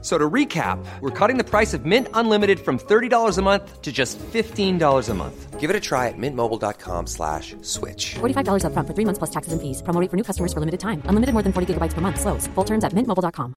So 0.00 0.16
to 0.16 0.30
recap, 0.30 0.78
we're 1.00 1.10
cutting 1.10 1.38
the 1.38 1.44
price 1.44 1.74
of 1.74 1.84
Mint 1.84 2.06
Unlimited 2.14 2.60
from 2.60 2.78
$30 2.78 3.36
a 3.36 3.42
month 3.42 3.82
to 3.82 3.90
just 3.90 4.16
$15 4.32 5.08
a 5.08 5.14
month. 5.14 5.58
Give 5.58 5.70
it 5.70 5.74
a 5.74 5.80
try 5.80 6.06
at 6.06 6.14
mintmobile.com 6.16 7.08
slash 7.08 7.56
switch. 7.62 8.14
$45 8.20 8.64
up 8.64 8.72
front 8.74 8.86
for 8.86 8.94
three 8.94 9.04
months 9.04 9.18
plus 9.18 9.30
taxes 9.30 9.52
and 9.52 9.60
fees. 9.60 9.82
Promo 9.82 10.00
rate 10.00 10.08
for 10.08 10.16
new 10.16 10.22
customers 10.22 10.52
for 10.52 10.60
limited 10.60 10.78
time. 10.78 11.02
Unlimited 11.06 11.32
more 11.32 11.42
than 11.42 11.52
40 11.52 11.74
gigabytes 11.74 11.94
per 11.94 12.00
month. 12.00 12.20
Slows. 12.20 12.46
Full 12.54 12.64
terms 12.64 12.84
at 12.84 12.92
mintmobile.com. 12.92 13.54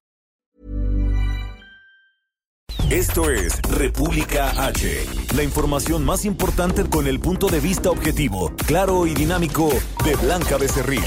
Esto 2.90 3.30
es 3.30 3.62
República 3.62 4.50
H. 4.66 5.06
La 5.34 5.42
información 5.42 6.04
más 6.04 6.26
importante 6.26 6.84
con 6.90 7.06
el 7.06 7.20
punto 7.20 7.46
de 7.46 7.58
vista 7.58 7.90
objetivo, 7.90 8.52
claro 8.66 9.06
y 9.06 9.14
dinámico 9.14 9.70
de 10.04 10.14
Blanca 10.16 10.58
Becerril. 10.58 11.02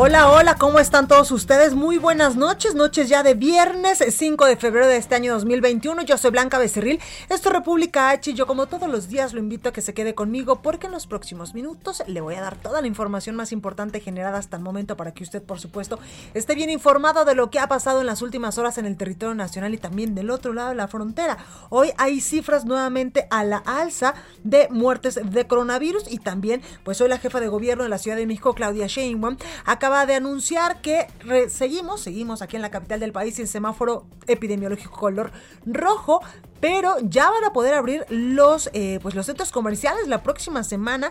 Hola, 0.00 0.30
hola, 0.30 0.54
¿cómo 0.54 0.78
están 0.78 1.08
todos 1.08 1.32
ustedes? 1.32 1.74
Muy 1.74 1.98
buenas 1.98 2.36
noches, 2.36 2.76
noches 2.76 3.08
ya 3.08 3.24
de 3.24 3.34
viernes 3.34 3.98
5 4.08 4.46
de 4.46 4.54
febrero 4.54 4.86
de 4.86 4.96
este 4.96 5.16
año 5.16 5.32
2021. 5.32 6.02
Yo 6.02 6.16
soy 6.16 6.30
Blanca 6.30 6.56
Becerril, 6.56 7.00
esto 7.28 7.48
es 7.48 7.52
República 7.52 8.10
H 8.10 8.30
y 8.30 8.34
yo 8.34 8.46
como 8.46 8.66
todos 8.66 8.88
los 8.88 9.08
días 9.08 9.32
lo 9.32 9.40
invito 9.40 9.68
a 9.68 9.72
que 9.72 9.80
se 9.80 9.94
quede 9.94 10.14
conmigo 10.14 10.62
porque 10.62 10.86
en 10.86 10.92
los 10.92 11.08
próximos 11.08 11.52
minutos 11.52 12.04
le 12.06 12.20
voy 12.20 12.36
a 12.36 12.40
dar 12.40 12.54
toda 12.54 12.80
la 12.80 12.86
información 12.86 13.34
más 13.34 13.50
importante 13.50 13.98
generada 13.98 14.38
hasta 14.38 14.56
el 14.56 14.62
momento 14.62 14.96
para 14.96 15.10
que 15.10 15.24
usted, 15.24 15.42
por 15.42 15.58
supuesto, 15.58 15.98
esté 16.32 16.54
bien 16.54 16.70
informado 16.70 17.24
de 17.24 17.34
lo 17.34 17.50
que 17.50 17.58
ha 17.58 17.66
pasado 17.66 18.00
en 18.00 18.06
las 18.06 18.22
últimas 18.22 18.56
horas 18.56 18.78
en 18.78 18.86
el 18.86 18.96
territorio 18.96 19.34
nacional 19.34 19.74
y 19.74 19.78
también 19.78 20.14
del 20.14 20.30
otro 20.30 20.52
lado 20.52 20.68
de 20.68 20.76
la 20.76 20.86
frontera. 20.86 21.38
Hoy 21.70 21.90
hay 21.98 22.20
cifras 22.20 22.64
nuevamente 22.64 23.26
a 23.30 23.42
la 23.42 23.56
alza 23.56 24.14
de 24.44 24.68
muertes 24.70 25.18
de 25.20 25.46
coronavirus 25.48 26.04
y 26.08 26.18
también, 26.18 26.62
pues 26.84 27.00
hoy 27.00 27.08
la 27.08 27.18
jefa 27.18 27.40
de 27.40 27.48
gobierno 27.48 27.82
de 27.82 27.88
la 27.88 27.98
Ciudad 27.98 28.16
de 28.16 28.28
México, 28.28 28.54
Claudia 28.54 28.86
Sheinbaum, 28.86 29.36
acaba 29.64 29.87
de 29.88 30.14
anunciar 30.14 30.80
que 30.80 31.06
seguimos, 31.48 32.00
seguimos 32.00 32.42
aquí 32.42 32.56
en 32.56 32.62
la 32.62 32.70
capital 32.70 33.00
del 33.00 33.12
país 33.12 33.38
en 33.38 33.46
semáforo 33.46 34.06
epidemiológico 34.26 34.98
color 34.98 35.32
rojo, 35.64 36.20
pero 36.60 36.96
ya 37.02 37.30
van 37.30 37.44
a 37.44 37.52
poder 37.52 37.74
abrir 37.74 38.04
los, 38.10 38.70
eh, 38.72 38.98
pues 39.02 39.14
los 39.14 39.26
centros 39.26 39.50
comerciales 39.50 40.06
la 40.06 40.22
próxima 40.22 40.62
semana 40.62 41.10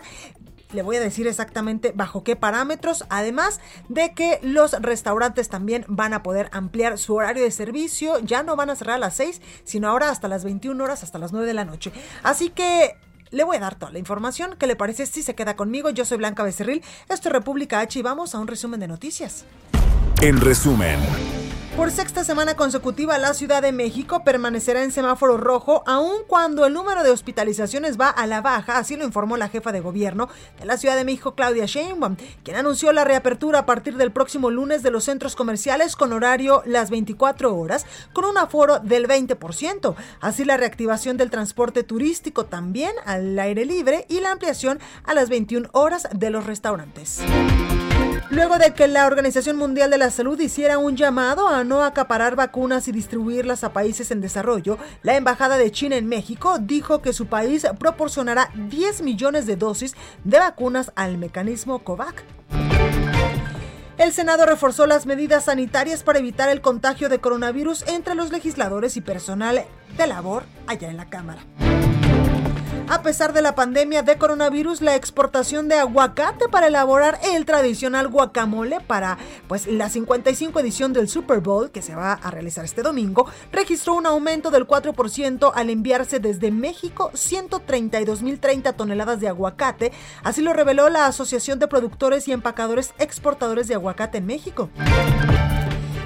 le 0.72 0.82
voy 0.82 0.96
a 0.96 1.00
decir 1.00 1.26
exactamente 1.26 1.92
bajo 1.94 2.22
qué 2.24 2.36
parámetros, 2.36 3.04
además 3.08 3.60
de 3.88 4.12
que 4.12 4.38
los 4.42 4.72
restaurantes 4.72 5.48
también 5.48 5.84
van 5.88 6.12
a 6.12 6.22
poder 6.22 6.50
ampliar 6.52 6.98
su 6.98 7.14
horario 7.14 7.42
de 7.42 7.50
servicio, 7.50 8.18
ya 8.20 8.42
no 8.42 8.54
van 8.54 8.70
a 8.70 8.76
cerrar 8.76 8.96
a 8.96 8.98
las 8.98 9.16
6, 9.16 9.40
sino 9.64 9.88
ahora 9.88 10.10
hasta 10.10 10.28
las 10.28 10.44
21 10.44 10.82
horas, 10.82 11.02
hasta 11.02 11.18
las 11.18 11.32
9 11.32 11.46
de 11.46 11.54
la 11.54 11.64
noche. 11.64 11.90
Así 12.22 12.50
que 12.50 12.96
le 13.30 13.44
voy 13.44 13.56
a 13.56 13.60
dar 13.60 13.74
toda 13.76 13.92
la 13.92 13.98
información. 13.98 14.56
¿Qué 14.58 14.66
le 14.66 14.76
parece 14.76 15.06
si 15.06 15.22
se 15.22 15.34
queda 15.34 15.56
conmigo? 15.56 15.90
Yo 15.90 16.04
soy 16.04 16.18
Blanca 16.18 16.42
Becerril, 16.42 16.82
esto 17.08 17.28
es 17.28 17.32
República 17.32 17.80
H 17.80 17.98
y 17.98 18.02
vamos 18.02 18.34
a 18.34 18.38
un 18.38 18.46
resumen 18.46 18.80
de 18.80 18.88
noticias. 18.88 19.44
En 20.20 20.40
resumen. 20.40 20.98
Por 21.78 21.92
sexta 21.92 22.24
semana 22.24 22.56
consecutiva, 22.56 23.18
la 23.18 23.34
Ciudad 23.34 23.62
de 23.62 23.70
México 23.70 24.24
permanecerá 24.24 24.82
en 24.82 24.90
semáforo 24.90 25.36
rojo, 25.36 25.84
aun 25.86 26.24
cuando 26.26 26.66
el 26.66 26.72
número 26.72 27.04
de 27.04 27.12
hospitalizaciones 27.12 27.96
va 27.96 28.08
a 28.08 28.26
la 28.26 28.40
baja, 28.40 28.78
así 28.78 28.96
lo 28.96 29.04
informó 29.04 29.36
la 29.36 29.48
jefa 29.48 29.70
de 29.70 29.78
gobierno 29.78 30.28
de 30.58 30.66
la 30.66 30.76
Ciudad 30.76 30.96
de 30.96 31.04
México, 31.04 31.36
Claudia 31.36 31.66
Sheinbaum, 31.66 32.16
quien 32.42 32.56
anunció 32.56 32.92
la 32.92 33.04
reapertura 33.04 33.60
a 33.60 33.66
partir 33.66 33.96
del 33.96 34.10
próximo 34.10 34.50
lunes 34.50 34.82
de 34.82 34.90
los 34.90 35.04
centros 35.04 35.36
comerciales 35.36 35.94
con 35.94 36.12
horario 36.12 36.64
las 36.66 36.90
24 36.90 37.56
horas, 37.56 37.86
con 38.12 38.24
un 38.24 38.38
aforo 38.38 38.80
del 38.80 39.06
20%. 39.06 39.94
Así 40.20 40.44
la 40.44 40.56
reactivación 40.56 41.16
del 41.16 41.30
transporte 41.30 41.84
turístico 41.84 42.44
también 42.44 42.90
al 43.06 43.38
aire 43.38 43.64
libre 43.64 44.04
y 44.08 44.18
la 44.18 44.32
ampliación 44.32 44.80
a 45.04 45.14
las 45.14 45.28
21 45.28 45.68
horas 45.70 46.08
de 46.12 46.30
los 46.30 46.44
restaurantes. 46.44 47.20
Luego 48.30 48.58
de 48.58 48.74
que 48.74 48.88
la 48.88 49.06
Organización 49.06 49.56
Mundial 49.56 49.90
de 49.90 49.98
la 49.98 50.10
Salud 50.10 50.38
hiciera 50.38 50.78
un 50.78 50.96
llamado 50.96 51.48
a 51.48 51.64
no 51.64 51.82
acaparar 51.82 52.36
vacunas 52.36 52.86
y 52.88 52.92
distribuirlas 52.92 53.64
a 53.64 53.72
países 53.72 54.10
en 54.10 54.20
desarrollo, 54.20 54.78
la 55.02 55.16
Embajada 55.16 55.56
de 55.56 55.72
China 55.72 55.96
en 55.96 56.08
México 56.08 56.58
dijo 56.58 57.00
que 57.00 57.12
su 57.12 57.26
país 57.26 57.66
proporcionará 57.78 58.50
10 58.54 59.02
millones 59.02 59.46
de 59.46 59.56
dosis 59.56 59.94
de 60.24 60.38
vacunas 60.38 60.92
al 60.94 61.18
mecanismo 61.18 61.78
COVAX. 61.80 62.22
El 63.98 64.12
Senado 64.12 64.46
reforzó 64.46 64.86
las 64.86 65.06
medidas 65.06 65.46
sanitarias 65.46 66.04
para 66.04 66.20
evitar 66.20 66.48
el 66.48 66.60
contagio 66.60 67.08
de 67.08 67.18
coronavirus 67.18 67.84
entre 67.88 68.14
los 68.14 68.30
legisladores 68.30 68.96
y 68.96 69.00
personal 69.00 69.64
de 69.96 70.06
labor 70.06 70.44
allá 70.68 70.88
en 70.88 70.96
la 70.96 71.10
Cámara. 71.10 71.42
A 72.90 73.02
pesar 73.02 73.34
de 73.34 73.42
la 73.42 73.54
pandemia 73.54 74.02
de 74.02 74.16
coronavirus, 74.16 74.80
la 74.80 74.94
exportación 74.94 75.68
de 75.68 75.74
aguacate 75.74 76.48
para 76.48 76.68
elaborar 76.68 77.20
el 77.34 77.44
tradicional 77.44 78.08
guacamole 78.08 78.80
para 78.80 79.18
pues 79.46 79.66
la 79.66 79.90
55 79.90 80.58
edición 80.60 80.94
del 80.94 81.06
Super 81.06 81.40
Bowl 81.40 81.70
que 81.70 81.82
se 81.82 81.94
va 81.94 82.14
a 82.14 82.30
realizar 82.30 82.64
este 82.64 82.80
domingo 82.80 83.26
registró 83.52 83.94
un 83.94 84.06
aumento 84.06 84.50
del 84.50 84.66
4% 84.66 85.52
al 85.54 85.68
enviarse 85.68 86.18
desde 86.18 86.50
México 86.50 87.10
132.030 87.12 88.74
toneladas 88.74 89.20
de 89.20 89.28
aguacate, 89.28 89.92
así 90.24 90.40
lo 90.40 90.54
reveló 90.54 90.88
la 90.88 91.06
Asociación 91.06 91.58
de 91.58 91.68
Productores 91.68 92.26
y 92.26 92.32
Empacadores 92.32 92.94
Exportadores 92.98 93.68
de 93.68 93.74
Aguacate 93.74 94.18
en 94.18 94.26
México. 94.26 94.70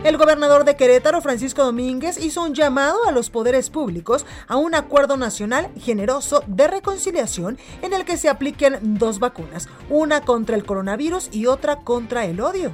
El 0.05 0.17
gobernador 0.17 0.65
de 0.65 0.75
Querétaro, 0.75 1.21
Francisco 1.21 1.63
Domínguez, 1.63 2.19
hizo 2.19 2.43
un 2.43 2.55
llamado 2.55 2.99
a 3.07 3.13
los 3.13 3.31
poderes 3.31 3.71
públicos 3.71 4.27
a 4.49 4.57
un 4.57 4.75
acuerdo 4.75 5.17
nacional 5.17 5.71
generoso 5.79 6.43
de 6.49 6.67
reconciliación 6.67 7.57
en 7.83 7.93
el 7.93 8.05
que 8.05 8.17
se 8.17 8.29
apliquen 8.29 8.99
dos 8.99 9.21
vacunas, 9.21 9.69
una 9.89 10.23
contra 10.23 10.57
el 10.57 10.65
coronavirus 10.65 11.29
y 11.31 11.47
otra 11.47 11.77
contra 11.85 12.25
el 12.25 12.41
odio. 12.41 12.73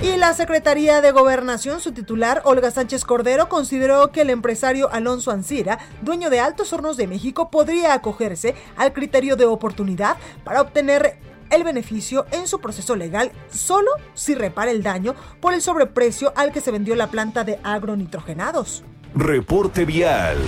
Y 0.00 0.16
la 0.16 0.34
Secretaría 0.34 1.00
de 1.00 1.10
Gobernación, 1.10 1.80
su 1.80 1.90
titular, 1.90 2.42
Olga 2.44 2.70
Sánchez 2.70 3.04
Cordero, 3.04 3.48
consideró 3.48 4.12
que 4.12 4.20
el 4.20 4.30
empresario 4.30 4.88
Alonso 4.92 5.32
Ancira, 5.32 5.80
dueño 6.02 6.30
de 6.30 6.38
Altos 6.38 6.72
Hornos 6.72 6.96
de 6.96 7.08
México, 7.08 7.50
podría 7.50 7.92
acogerse 7.92 8.54
al 8.76 8.92
criterio 8.92 9.34
de 9.34 9.46
oportunidad 9.46 10.16
para 10.44 10.60
obtener 10.60 11.18
el 11.50 11.64
beneficio 11.64 12.26
en 12.30 12.46
su 12.46 12.60
proceso 12.60 12.96
legal 12.96 13.32
solo 13.50 13.90
si 14.14 14.34
repara 14.34 14.70
el 14.70 14.82
daño 14.82 15.14
por 15.40 15.54
el 15.54 15.62
sobreprecio 15.62 16.32
al 16.36 16.52
que 16.52 16.60
se 16.60 16.70
vendió 16.70 16.94
la 16.94 17.08
planta 17.08 17.44
de 17.44 17.58
agronitrogenados. 17.62 18.84
Reporte 19.14 19.84
vial. 19.84 20.38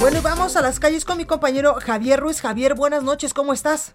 Bueno, 0.00 0.18
y 0.18 0.22
vamos 0.22 0.56
a 0.56 0.62
las 0.62 0.78
calles 0.78 1.04
con 1.04 1.18
mi 1.18 1.24
compañero 1.24 1.74
Javier 1.74 2.20
Ruiz. 2.20 2.40
Javier, 2.40 2.74
buenas 2.74 3.02
noches, 3.02 3.34
¿cómo 3.34 3.52
estás? 3.52 3.94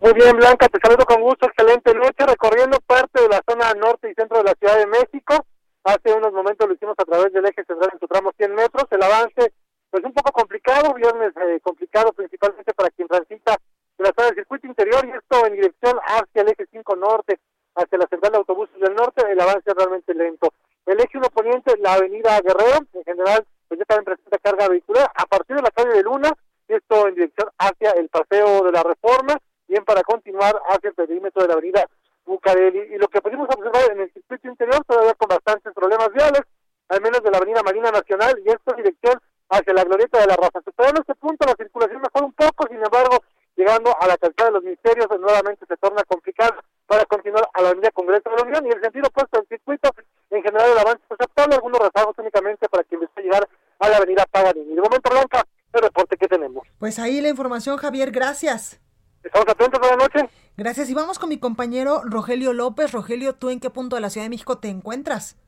Muy 0.00 0.14
bien, 0.14 0.36
Blanca, 0.36 0.68
te 0.68 0.78
saludo 0.80 1.04
con 1.04 1.20
gusto, 1.20 1.46
excelente 1.46 1.92
noche, 1.92 2.24
recorriendo 2.24 2.78
parte 2.86 3.20
de 3.20 3.28
la 3.28 3.42
zona 3.46 3.74
norte 3.74 4.10
y 4.10 4.14
centro 4.14 4.38
de 4.38 4.44
la 4.44 4.54
Ciudad 4.54 4.78
de 4.78 4.86
México. 4.86 5.44
Hace 5.84 6.12
unos 6.14 6.32
momentos 6.32 6.68
lo 6.68 6.74
hicimos 6.74 6.94
a 6.98 7.04
través 7.04 7.32
del 7.32 7.44
eje 7.44 7.64
central 7.64 7.90
en 7.92 8.00
su 8.00 8.06
tramo 8.06 8.32
100 8.36 8.54
metros. 8.54 8.84
El 8.90 9.02
avance, 9.02 9.52
pues 9.90 10.04
un 10.04 10.12
poco 10.12 10.32
complicado, 10.32 10.94
viernes 10.94 11.32
eh, 11.36 11.60
complicado 11.62 12.12
principalmente 12.12 12.72
para 12.72 12.90
quien 12.90 13.08
transita 13.08 13.58
de 14.00 14.08
la 14.08 14.14
zona 14.16 14.28
del 14.28 14.36
circuito 14.36 14.66
interior 14.66 15.04
y 15.04 15.10
esto 15.10 15.46
en 15.46 15.52
dirección 15.52 15.98
hacia 16.06 16.40
el 16.40 16.48
eje 16.48 16.66
5 16.72 16.96
norte, 16.96 17.38
hacia 17.74 17.98
la 17.98 18.06
central 18.06 18.32
de 18.32 18.38
autobuses 18.38 18.80
del 18.80 18.94
norte, 18.94 19.30
el 19.30 19.38
avance 19.38 19.68
es 19.70 19.74
realmente 19.74 20.14
lento. 20.14 20.54
El 20.86 20.98
eje 21.00 21.18
1 21.18 21.28
poniente, 21.28 21.76
la 21.78 21.94
avenida 21.94 22.40
Guerrero, 22.40 22.78
en 22.94 23.04
general, 23.04 23.44
pues 23.68 23.78
ya 23.78 23.84
también 23.84 24.06
presenta 24.06 24.38
carga 24.38 24.68
vehicular, 24.68 25.10
a 25.14 25.26
partir 25.26 25.56
de 25.56 25.62
la 25.62 25.70
calle 25.70 25.90
de 25.90 26.02
Luna, 26.02 26.32
esto 26.66 27.08
en 27.08 27.14
dirección 27.14 27.50
hacia 27.58 27.90
el 27.90 28.08
paseo 28.08 28.64
de 28.64 28.72
la 28.72 28.82
Reforma, 28.82 29.36
bien 29.68 29.84
para 29.84 30.02
continuar 30.02 30.60
hacia 30.70 30.88
el 30.88 30.94
perímetro 30.94 31.42
de 31.42 31.48
la 31.48 31.54
avenida 31.54 31.84
Bucareli. 32.24 32.94
Y 32.94 32.98
lo 32.98 33.08
que 33.08 33.20
pudimos 33.20 33.48
observar 33.50 33.92
en 33.92 34.00
el 34.00 34.12
circuito 34.12 34.48
interior, 34.48 34.82
todavía 34.86 35.14
con 35.14 35.28
bastantes 35.28 35.74
problemas 35.74 36.10
viales, 36.12 36.42
al 36.88 37.02
menos 37.02 37.22
de 37.22 37.30
la 37.30 37.36
avenida 37.36 37.62
Marina 37.62 37.90
Nacional, 37.90 38.40
y 38.44 38.48
esto 38.48 38.70
en 38.70 38.76
dirección 38.76 39.20
hacia 39.50 39.74
la 39.74 39.84
glorieta 39.84 40.20
de 40.20 40.26
la 40.26 40.36
Raza. 40.36 40.60
Pero 40.74 40.88
en 40.88 40.96
este 40.96 41.14
punto 41.16 41.44
la 41.44 41.54
circulación 41.54 42.00
mejora 42.00 42.24
un 42.24 42.32
poco, 42.32 42.66
sin 42.68 42.78
embargo, 42.78 43.18
llegando 43.60 43.94
a 44.00 44.06
la 44.06 44.16
calzada 44.16 44.48
de 44.48 44.54
los 44.54 44.64
ministerios, 44.64 45.06
nuevamente 45.20 45.66
se 45.66 45.76
torna 45.76 46.02
complicado 46.04 46.54
para 46.86 47.04
continuar 47.04 47.46
a 47.52 47.60
la 47.60 47.68
avenida 47.68 47.90
Congreso 47.90 48.30
de 48.30 48.36
la 48.36 48.42
Unión 48.42 48.66
y 48.66 48.70
el 48.70 48.80
sentido 48.80 49.08
opuesto 49.08 49.38
del 49.38 49.48
circuito, 49.48 49.90
en 50.30 50.42
general 50.42 50.70
el 50.72 50.78
avance 50.78 51.02
es 51.04 51.12
aceptable, 51.12 51.56
algunos 51.56 51.80
rezagos 51.80 52.16
únicamente 52.18 52.68
para 52.70 52.84
quien 52.84 53.00
desee 53.00 53.22
llegar 53.22 53.46
a 53.78 53.88
la 53.88 53.96
avenida 53.98 54.24
Paganini. 54.30 54.74
De 54.74 54.80
momento, 54.80 55.10
Blanca, 55.10 55.44
el 55.74 55.82
reporte 55.82 56.16
que 56.16 56.26
tenemos. 56.26 56.66
Pues 56.78 56.98
ahí 56.98 57.20
la 57.20 57.28
información, 57.28 57.76
Javier, 57.76 58.10
gracias. 58.10 58.80
Estamos 59.22 59.48
atentos, 59.48 59.78
buenas 59.78 59.98
noches. 59.98 60.30
Gracias, 60.56 60.88
y 60.88 60.94
vamos 60.94 61.18
con 61.18 61.28
mi 61.28 61.38
compañero 61.38 62.00
Rogelio 62.04 62.54
López. 62.54 62.92
Rogelio, 62.92 63.34
¿tú 63.34 63.50
en 63.50 63.60
qué 63.60 63.68
punto 63.68 63.96
de 63.96 64.02
la 64.02 64.08
Ciudad 64.08 64.24
de 64.24 64.30
México 64.30 64.58
te 64.58 64.68
encuentras? 64.68 65.38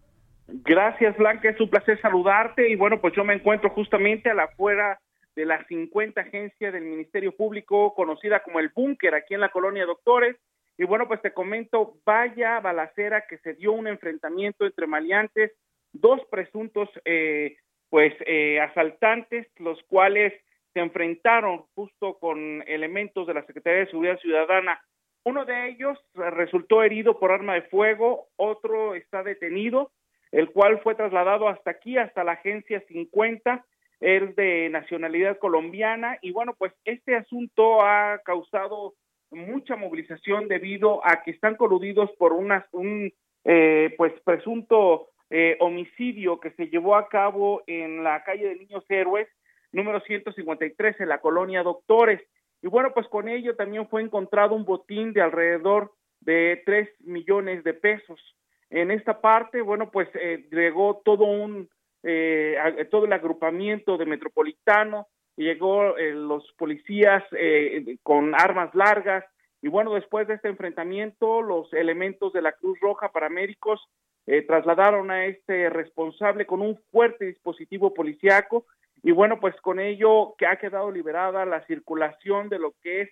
Gracias, 0.47 1.17
Blanca, 1.17 1.49
es 1.49 1.61
un 1.61 1.70
placer 1.70 1.99
saludarte 2.03 2.69
y 2.69 2.76
bueno, 2.76 3.00
pues 3.00 3.15
yo 3.17 3.25
me 3.25 3.35
encuentro 3.35 3.70
justamente 3.70 4.31
a 4.31 4.35
la 4.35 4.44
afuera 4.44 5.00
de 5.34 5.46
la 5.46 5.64
50 5.67 6.20
agencia 6.20 6.70
del 6.70 6.84
Ministerio 6.84 7.32
Público, 7.34 7.94
conocida 7.94 8.43
como 8.43 8.61
el 8.61 8.70
Búnker, 8.75 9.14
aquí 9.14 9.34
en 9.34 9.40
la 9.40 9.50
colonia 9.50 9.87
Doctores. 9.87 10.37
Y 10.79 10.84
bueno, 10.84 11.06
pues 11.06 11.20
te 11.23 11.32
comento, 11.32 11.96
vaya 12.05 12.61
balacera 12.61 13.26
que 13.26 13.38
se 13.38 13.55
dio 13.55 13.73
un 13.73 13.87
enfrentamiento 13.87 14.67
entre 14.67 14.87
maleantes, 14.87 15.52
dos 15.93 16.20
presuntos 16.31 16.88
eh, 17.05 17.56
pues 17.88 18.14
eh, 18.26 18.61
asaltantes, 18.61 19.46
los 19.58 19.82
cuales 19.84 20.32
se 20.73 20.81
enfrentaron 20.81 21.64
justo 21.75 22.19
con 22.19 22.64
elementos 22.67 23.26
de 23.26 23.34
la 23.34 23.44
Secretaría 23.44 23.81
de 23.81 23.90
Seguridad 23.90 24.19
Ciudadana. 24.19 24.81
Uno 25.25 25.44
de 25.44 25.69
ellos 25.69 25.99
resultó 26.14 26.82
herido 26.82 27.19
por 27.19 27.31
arma 27.31 27.55
de 27.55 27.62
fuego, 27.62 28.29
otro 28.37 28.94
está 28.94 29.23
detenido, 29.23 29.93
el 30.32 30.50
cual 30.50 30.81
fue 30.81 30.94
trasladado 30.94 31.49
hasta 31.49 31.70
aquí, 31.70 31.99
hasta 31.99 32.25
la 32.25 32.32
agencia 32.32 32.82
50, 32.88 33.64
es 34.03 34.35
de 34.35 34.69
nacionalidad 34.69 35.39
colombiana 35.39 36.19
y 36.21 36.33
bueno, 36.33 36.55
pues 36.59 36.73
este 36.85 37.15
asunto 37.15 37.83
ha 37.83 38.21
causado 38.25 38.95
mucha 39.31 39.77
movilización 39.77 40.49
debido 40.49 41.07
a 41.07 41.23
que 41.23 41.31
están 41.31 41.55
coludidos 41.55 42.11
por 42.19 42.33
un 42.33 43.13
eh, 43.45 43.95
pues 43.97 44.13
presunto 44.25 45.09
eh, 45.31 45.57
homicidio 45.61 46.41
que 46.41 46.51
se 46.51 46.67
llevó 46.67 46.97
a 46.97 47.09
cabo 47.09 47.63
en 47.67 48.03
la 48.03 48.23
calle 48.25 48.49
de 48.49 48.57
Niños 48.57 48.85
Héroes, 48.89 49.29
número 49.71 50.01
153, 50.01 51.01
en 51.01 51.09
la 51.09 51.21
colonia 51.21 51.63
Doctores. 51.63 52.21
Y 52.61 52.67
bueno, 52.67 52.93
pues 52.93 53.07
con 53.07 53.29
ello 53.29 53.57
también 53.57 53.89
fue 53.89 54.03
encontrado 54.03 54.55
un 54.55 54.65
botín 54.65 55.13
de 55.13 55.23
alrededor 55.23 55.93
de 56.21 56.61
3 56.67 56.89
millones 57.01 57.65
de 57.65 57.73
pesos. 57.73 58.21
En 58.69 58.91
esta 58.91 59.21
parte, 59.21 59.63
bueno, 59.63 59.91
pues 59.91 60.09
eh, 60.15 60.47
llegó 60.51 61.01
todo 61.05 61.25
un, 61.25 61.71
eh, 62.03 62.57
todo 62.91 63.05
el 63.05 63.13
agrupamiento 63.13 63.97
de 63.97 64.07
Metropolitano, 64.07 65.09
llegó 65.37 65.97
eh, 65.97 66.13
los 66.13 66.51
policías 66.53 67.25
eh, 67.33 67.97
con 68.03 68.35
armas 68.35 68.75
largas 68.75 69.25
y 69.61 69.69
bueno, 69.69 69.95
después 69.95 70.27
de 70.27 70.35
este 70.35 70.49
enfrentamiento, 70.49 71.41
los 71.41 71.73
elementos 71.73 72.33
de 72.33 72.43
la 72.43 72.53
Cruz 72.53 72.79
Roja 72.81 73.13
paramédicos 73.13 73.81
eh, 74.27 74.43
trasladaron 74.43 75.11
a 75.11 75.27
este 75.27 75.71
responsable 75.71 76.47
con 76.47 76.63
un 76.63 76.79
fuerte 76.91 77.27
dispositivo 77.27 77.95
policiaco 77.95 78.67
y 79.03 79.13
bueno, 79.13 79.41
pues 79.41 79.55
con 79.61 79.81
ello 79.81 80.35
que 80.37 80.47
ha 80.47 80.57
quedado 80.57 80.91
liberada 80.91 81.45
la 81.45 81.65
circulación 81.67 82.49
de 82.49 82.59
lo 82.59 82.75
que 82.83 83.03
es 83.03 83.11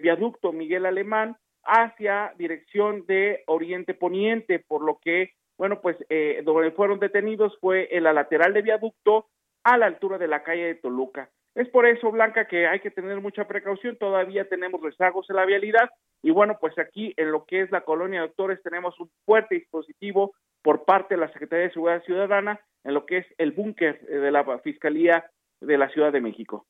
viaducto 0.00 0.50
Miguel 0.50 0.86
Alemán 0.86 1.36
hacia 1.62 2.32
dirección 2.36 3.04
de 3.06 3.44
Oriente 3.46 3.94
Poniente, 3.94 4.58
por 4.58 4.82
lo 4.82 4.98
que, 4.98 5.34
bueno, 5.58 5.80
pues 5.80 5.96
donde 6.44 6.70
fueron 6.70 7.00
detenidos 7.00 7.58
fue 7.60 7.88
en 7.90 8.04
la 8.04 8.12
lateral 8.12 8.54
de 8.54 8.62
viaducto 8.62 9.26
a 9.64 9.76
la 9.76 9.86
altura 9.86 10.16
de 10.16 10.28
la 10.28 10.42
calle 10.42 10.64
de 10.64 10.74
Toluca. 10.76 11.28
Es 11.54 11.68
por 11.68 11.86
eso, 11.86 12.12
Blanca, 12.12 12.46
que 12.46 12.68
hay 12.68 12.78
que 12.78 12.92
tener 12.92 13.20
mucha 13.20 13.48
precaución. 13.48 13.96
Todavía 13.98 14.48
tenemos 14.48 14.80
rezagos 14.80 15.28
en 15.28 15.36
la 15.36 15.44
vialidad. 15.44 15.90
Y 16.22 16.30
bueno, 16.30 16.56
pues 16.60 16.78
aquí 16.78 17.12
en 17.16 17.32
lo 17.32 17.44
que 17.44 17.62
es 17.62 17.72
la 17.72 17.80
colonia 17.80 18.20
de 18.20 18.28
doctores 18.28 18.62
tenemos 18.62 18.98
un 19.00 19.10
fuerte 19.24 19.56
dispositivo 19.56 20.34
por 20.62 20.84
parte 20.84 21.14
de 21.14 21.20
la 21.20 21.32
Secretaría 21.32 21.66
de 21.66 21.72
Seguridad 21.72 22.04
Ciudadana 22.04 22.60
en 22.84 22.94
lo 22.94 23.06
que 23.06 23.18
es 23.18 23.26
el 23.38 23.50
búnker 23.50 24.00
de 24.06 24.30
la 24.30 24.44
Fiscalía 24.60 25.28
de 25.60 25.78
la 25.78 25.88
Ciudad 25.88 26.12
de 26.12 26.20
México. 26.20 26.66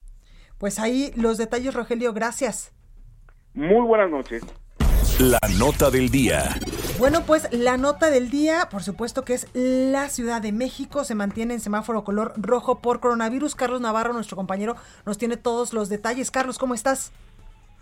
Pues 0.58 0.78
ahí 0.78 1.10
los 1.16 1.36
detalles, 1.36 1.74
Rogelio. 1.74 2.14
Gracias. 2.14 2.74
Muy 3.52 3.86
buenas 3.86 4.10
noches. 4.10 4.42
La 5.20 5.40
nota 5.58 5.90
del 5.90 6.08
día. 6.08 6.40
Bueno, 6.98 7.22
pues 7.24 7.46
la 7.52 7.76
nota 7.76 8.10
del 8.10 8.28
día, 8.28 8.68
por 8.72 8.82
supuesto 8.82 9.24
que 9.24 9.34
es 9.34 9.46
la 9.54 10.08
Ciudad 10.08 10.42
de 10.42 10.50
México, 10.50 11.04
se 11.04 11.14
mantiene 11.14 11.54
en 11.54 11.60
semáforo 11.60 12.02
color 12.02 12.32
rojo 12.36 12.80
por 12.80 12.98
coronavirus. 12.98 13.54
Carlos 13.54 13.80
Navarro, 13.80 14.12
nuestro 14.12 14.36
compañero, 14.36 14.74
nos 15.06 15.16
tiene 15.16 15.36
todos 15.36 15.72
los 15.72 15.88
detalles. 15.88 16.32
Carlos, 16.32 16.58
¿cómo 16.58 16.74
estás? 16.74 17.12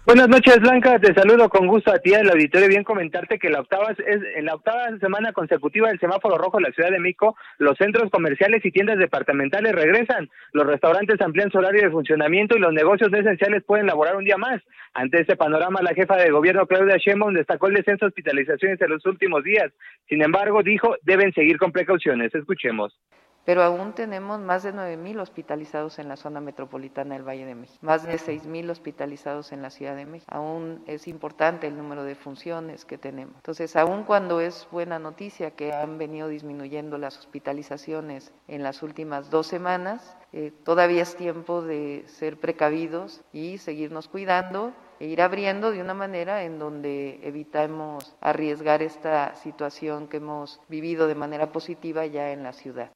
Buenas 0.06 0.28
noches, 0.28 0.60
Blanca. 0.60 1.00
Te 1.00 1.12
saludo 1.14 1.48
con 1.48 1.66
gusto 1.66 1.90
a 1.90 1.98
ti 1.98 2.10
del 2.10 2.30
auditorio. 2.30 2.68
Bien 2.68 2.84
comentarte 2.84 3.40
que 3.40 3.50
la 3.50 3.58
octava 3.58 3.90
es 3.90 4.20
en 4.36 4.44
la 4.44 4.54
octava 4.54 4.96
semana 5.00 5.32
consecutiva 5.32 5.88
del 5.88 5.98
semáforo 5.98 6.38
rojo 6.38 6.58
en 6.58 6.62
la 6.62 6.70
Ciudad 6.70 6.92
de 6.92 7.00
México, 7.00 7.36
los 7.58 7.76
centros 7.76 8.08
comerciales 8.12 8.64
y 8.64 8.70
tiendas 8.70 8.98
departamentales 8.98 9.72
regresan. 9.72 10.30
Los 10.52 10.64
restaurantes 10.64 11.20
amplían 11.20 11.50
su 11.50 11.58
horario 11.58 11.82
de 11.82 11.90
funcionamiento 11.90 12.56
y 12.56 12.60
los 12.60 12.72
negocios 12.72 13.12
esenciales 13.12 13.64
pueden 13.64 13.86
laborar 13.86 14.14
un 14.14 14.22
día 14.22 14.36
más. 14.36 14.62
Ante 14.94 15.22
este 15.22 15.34
panorama, 15.34 15.82
la 15.82 15.92
jefa 15.92 16.14
de 16.14 16.30
gobierno 16.30 16.68
Claudia 16.68 16.98
Sheinbaum 16.98 17.34
destacó 17.34 17.66
el 17.66 17.74
descenso 17.74 18.04
de 18.04 18.10
hospitalizaciones 18.10 18.80
en 18.80 18.90
los 18.90 19.04
últimos 19.06 19.42
días. 19.42 19.72
Sin 20.08 20.22
embargo, 20.22 20.62
dijo 20.62 20.94
deben 21.02 21.32
seguir 21.32 21.58
con 21.58 21.72
precauciones. 21.72 22.32
Escuchemos 22.32 22.96
pero 23.46 23.62
aún 23.62 23.92
tenemos 23.92 24.40
más 24.40 24.64
de 24.64 24.74
9.000 24.74 25.20
hospitalizados 25.20 26.00
en 26.00 26.08
la 26.08 26.16
zona 26.16 26.40
metropolitana 26.40 27.14
del 27.14 27.26
Valle 27.26 27.46
de 27.46 27.54
México, 27.54 27.78
más 27.80 28.02
de 28.02 28.18
6.000 28.18 28.70
hospitalizados 28.70 29.52
en 29.52 29.62
la 29.62 29.70
Ciudad 29.70 29.94
de 29.94 30.04
México. 30.04 30.32
Aún 30.34 30.82
es 30.88 31.06
importante 31.06 31.68
el 31.68 31.76
número 31.76 32.02
de 32.02 32.16
funciones 32.16 32.84
que 32.84 32.98
tenemos. 32.98 33.36
Entonces, 33.36 33.76
aún 33.76 34.02
cuando 34.02 34.40
es 34.40 34.66
buena 34.72 34.98
noticia 34.98 35.52
que 35.52 35.72
han 35.72 35.96
venido 35.96 36.26
disminuyendo 36.26 36.98
las 36.98 37.16
hospitalizaciones 37.18 38.32
en 38.48 38.64
las 38.64 38.82
últimas 38.82 39.30
dos 39.30 39.46
semanas, 39.46 40.16
eh, 40.32 40.52
todavía 40.64 41.02
es 41.02 41.14
tiempo 41.14 41.62
de 41.62 42.02
ser 42.08 42.40
precavidos 42.40 43.22
y 43.32 43.58
seguirnos 43.58 44.08
cuidando 44.08 44.72
e 44.98 45.06
ir 45.06 45.22
abriendo 45.22 45.70
de 45.70 45.80
una 45.80 45.94
manera 45.94 46.42
en 46.42 46.58
donde 46.58 47.20
evitamos 47.22 48.16
arriesgar 48.20 48.82
esta 48.82 49.36
situación 49.36 50.08
que 50.08 50.16
hemos 50.16 50.60
vivido 50.68 51.06
de 51.06 51.14
manera 51.14 51.52
positiva 51.52 52.06
ya 52.06 52.32
en 52.32 52.42
la 52.42 52.52
ciudad. 52.52 52.90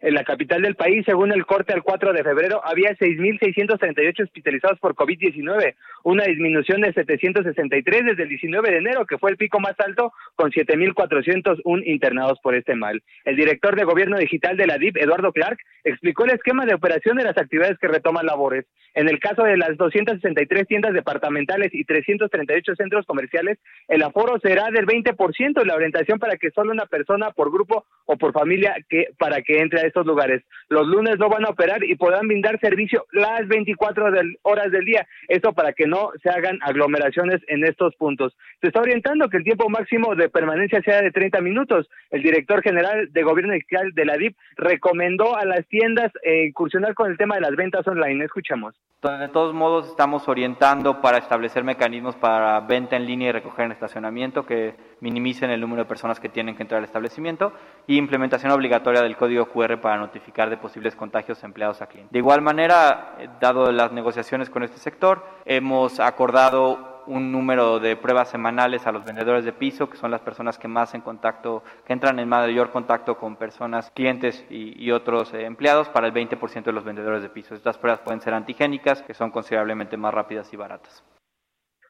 En 0.00 0.14
la 0.14 0.24
capital 0.24 0.62
del 0.62 0.76
país, 0.76 1.04
según 1.04 1.32
el 1.32 1.44
corte 1.44 1.72
al 1.72 1.82
4 1.82 2.12
de 2.12 2.22
febrero, 2.22 2.60
había 2.64 2.90
6.638 2.96 4.22
hospitalizados 4.22 4.78
por 4.78 4.94
COVID-19, 4.94 5.74
una 6.04 6.24
disminución 6.24 6.80
de 6.80 6.92
763 6.92 8.04
desde 8.04 8.22
el 8.22 8.28
19 8.28 8.70
de 8.70 8.76
enero, 8.78 9.06
que 9.06 9.18
fue 9.18 9.30
el 9.30 9.36
pico 9.36 9.60
más 9.60 9.74
alto, 9.78 10.12
con 10.36 10.50
7.401 10.50 11.82
internados 11.84 12.38
por 12.40 12.54
este 12.54 12.74
mal. 12.74 13.02
El 13.24 13.36
director 13.36 13.76
de 13.76 13.84
Gobierno 13.84 14.18
Digital 14.18 14.56
de 14.56 14.66
la 14.66 14.78
DIP, 14.78 14.96
Eduardo 14.98 15.32
Clark, 15.32 15.58
explicó 15.84 16.24
el 16.24 16.32
esquema 16.32 16.64
de 16.66 16.74
operación 16.74 17.16
de 17.16 17.24
las 17.24 17.36
actividades 17.36 17.78
que 17.78 17.88
retoman 17.88 18.26
labores. 18.26 18.66
En 18.94 19.08
el 19.08 19.20
caso 19.20 19.42
de 19.42 19.56
las 19.56 19.76
263 19.76 20.66
tiendas 20.66 20.92
departamentales 20.92 21.72
y 21.72 21.84
338 21.84 22.74
centros 22.76 23.06
comerciales, 23.06 23.58
el 23.86 24.02
aforo 24.02 24.38
será 24.40 24.70
del 24.70 24.86
20% 24.86 25.62
y 25.62 25.66
la 25.66 25.74
orientación 25.74 26.18
para 26.18 26.36
que 26.36 26.50
solo 26.50 26.72
una 26.72 26.86
persona 26.86 27.30
por 27.30 27.52
grupo 27.52 27.84
o 28.06 28.16
por 28.16 28.32
familia 28.32 28.74
que 28.88 29.08
para 29.18 29.42
que 29.42 29.60
entre 29.68 29.86
estos 29.86 30.06
lugares. 30.06 30.42
Los 30.68 30.86
lunes 30.86 31.18
no 31.18 31.28
van 31.28 31.44
a 31.44 31.50
operar 31.50 31.84
y 31.84 31.94
podrán 31.94 32.26
brindar 32.26 32.58
servicio 32.60 33.04
las 33.12 33.46
24 33.46 34.06
horas 34.42 34.72
del 34.72 34.84
día. 34.84 35.06
Esto 35.28 35.52
para 35.52 35.72
que 35.72 35.86
no 35.86 36.10
se 36.22 36.30
hagan 36.30 36.58
aglomeraciones 36.62 37.40
en 37.48 37.64
estos 37.64 37.94
puntos. 37.96 38.36
Se 38.60 38.68
está 38.68 38.80
orientando 38.80 39.28
que 39.28 39.36
el 39.36 39.44
tiempo 39.44 39.68
máximo 39.68 40.14
de 40.14 40.28
permanencia 40.28 40.80
sea 40.82 41.02
de 41.02 41.10
30 41.10 41.40
minutos. 41.40 41.88
El 42.10 42.22
director 42.22 42.62
general 42.62 43.12
de 43.12 43.22
Gobierno 43.22 43.52
de 43.52 44.04
la 44.04 44.16
DIP 44.16 44.36
recomendó 44.56 45.36
a 45.36 45.44
las 45.44 45.66
tiendas 45.68 46.10
eh, 46.22 46.46
incursionar 46.46 46.94
con 46.94 47.10
el 47.10 47.18
tema 47.18 47.34
de 47.34 47.42
las 47.42 47.56
ventas 47.56 47.86
online. 47.86 48.24
Escuchamos. 48.24 48.74
De 49.00 49.28
todos 49.28 49.54
modos, 49.54 49.90
estamos 49.90 50.28
orientando 50.28 51.00
para 51.00 51.18
establecer 51.18 51.62
mecanismos 51.62 52.16
para 52.16 52.58
venta 52.60 52.96
en 52.96 53.06
línea 53.06 53.28
y 53.28 53.32
recoger 53.32 53.66
en 53.66 53.72
estacionamiento 53.72 54.44
que 54.44 54.74
minimicen 55.00 55.50
el 55.50 55.60
número 55.60 55.84
de 55.84 55.88
personas 55.88 56.18
que 56.18 56.28
tienen 56.28 56.56
que 56.56 56.62
entrar 56.62 56.78
al 56.78 56.84
establecimiento 56.84 57.52
y 57.86 57.96
implementación 57.96 58.50
obligatoria 58.50 59.00
del 59.02 59.16
código 59.16 59.46
para 59.80 59.96
notificar 59.96 60.50
de 60.50 60.56
posibles 60.56 60.94
contagios 60.94 61.42
empleados 61.42 61.82
a 61.82 61.86
clientes. 61.86 62.12
De 62.12 62.18
igual 62.18 62.40
manera, 62.40 63.16
eh, 63.18 63.28
dado 63.40 63.72
las 63.72 63.92
negociaciones 63.92 64.48
con 64.50 64.62
este 64.62 64.78
sector, 64.78 65.24
hemos 65.44 65.98
acordado 66.00 67.02
un 67.06 67.32
número 67.32 67.80
de 67.80 67.96
pruebas 67.96 68.28
semanales 68.28 68.86
a 68.86 68.92
los 68.92 69.04
vendedores 69.04 69.44
de 69.44 69.52
piso, 69.52 69.88
que 69.88 69.96
son 69.96 70.10
las 70.10 70.20
personas 70.20 70.58
que 70.58 70.68
más 70.68 70.94
en 70.94 71.00
contacto, 71.00 71.64
que 71.86 71.92
entran 71.92 72.18
en 72.18 72.28
mayor 72.28 72.70
contacto 72.70 73.16
con 73.16 73.36
personas, 73.36 73.90
clientes 73.90 74.44
y, 74.50 74.90
otros 74.90 75.32
eh, 75.34 75.44
empleados, 75.44 75.88
para 75.88 76.06
el 76.06 76.12
20% 76.12 76.64
de 76.64 76.72
los 76.72 76.84
vendedores 76.84 77.22
de 77.22 77.30
piso. 77.30 77.54
Estas 77.54 77.78
pruebas 77.78 78.00
pueden 78.00 78.20
ser 78.20 78.34
antigénicas, 78.34 79.02
que 79.02 79.14
son 79.14 79.30
considerablemente 79.30 79.96
más 79.96 80.14
rápidas 80.14 80.52
y 80.52 80.56
baratas. 80.56 81.02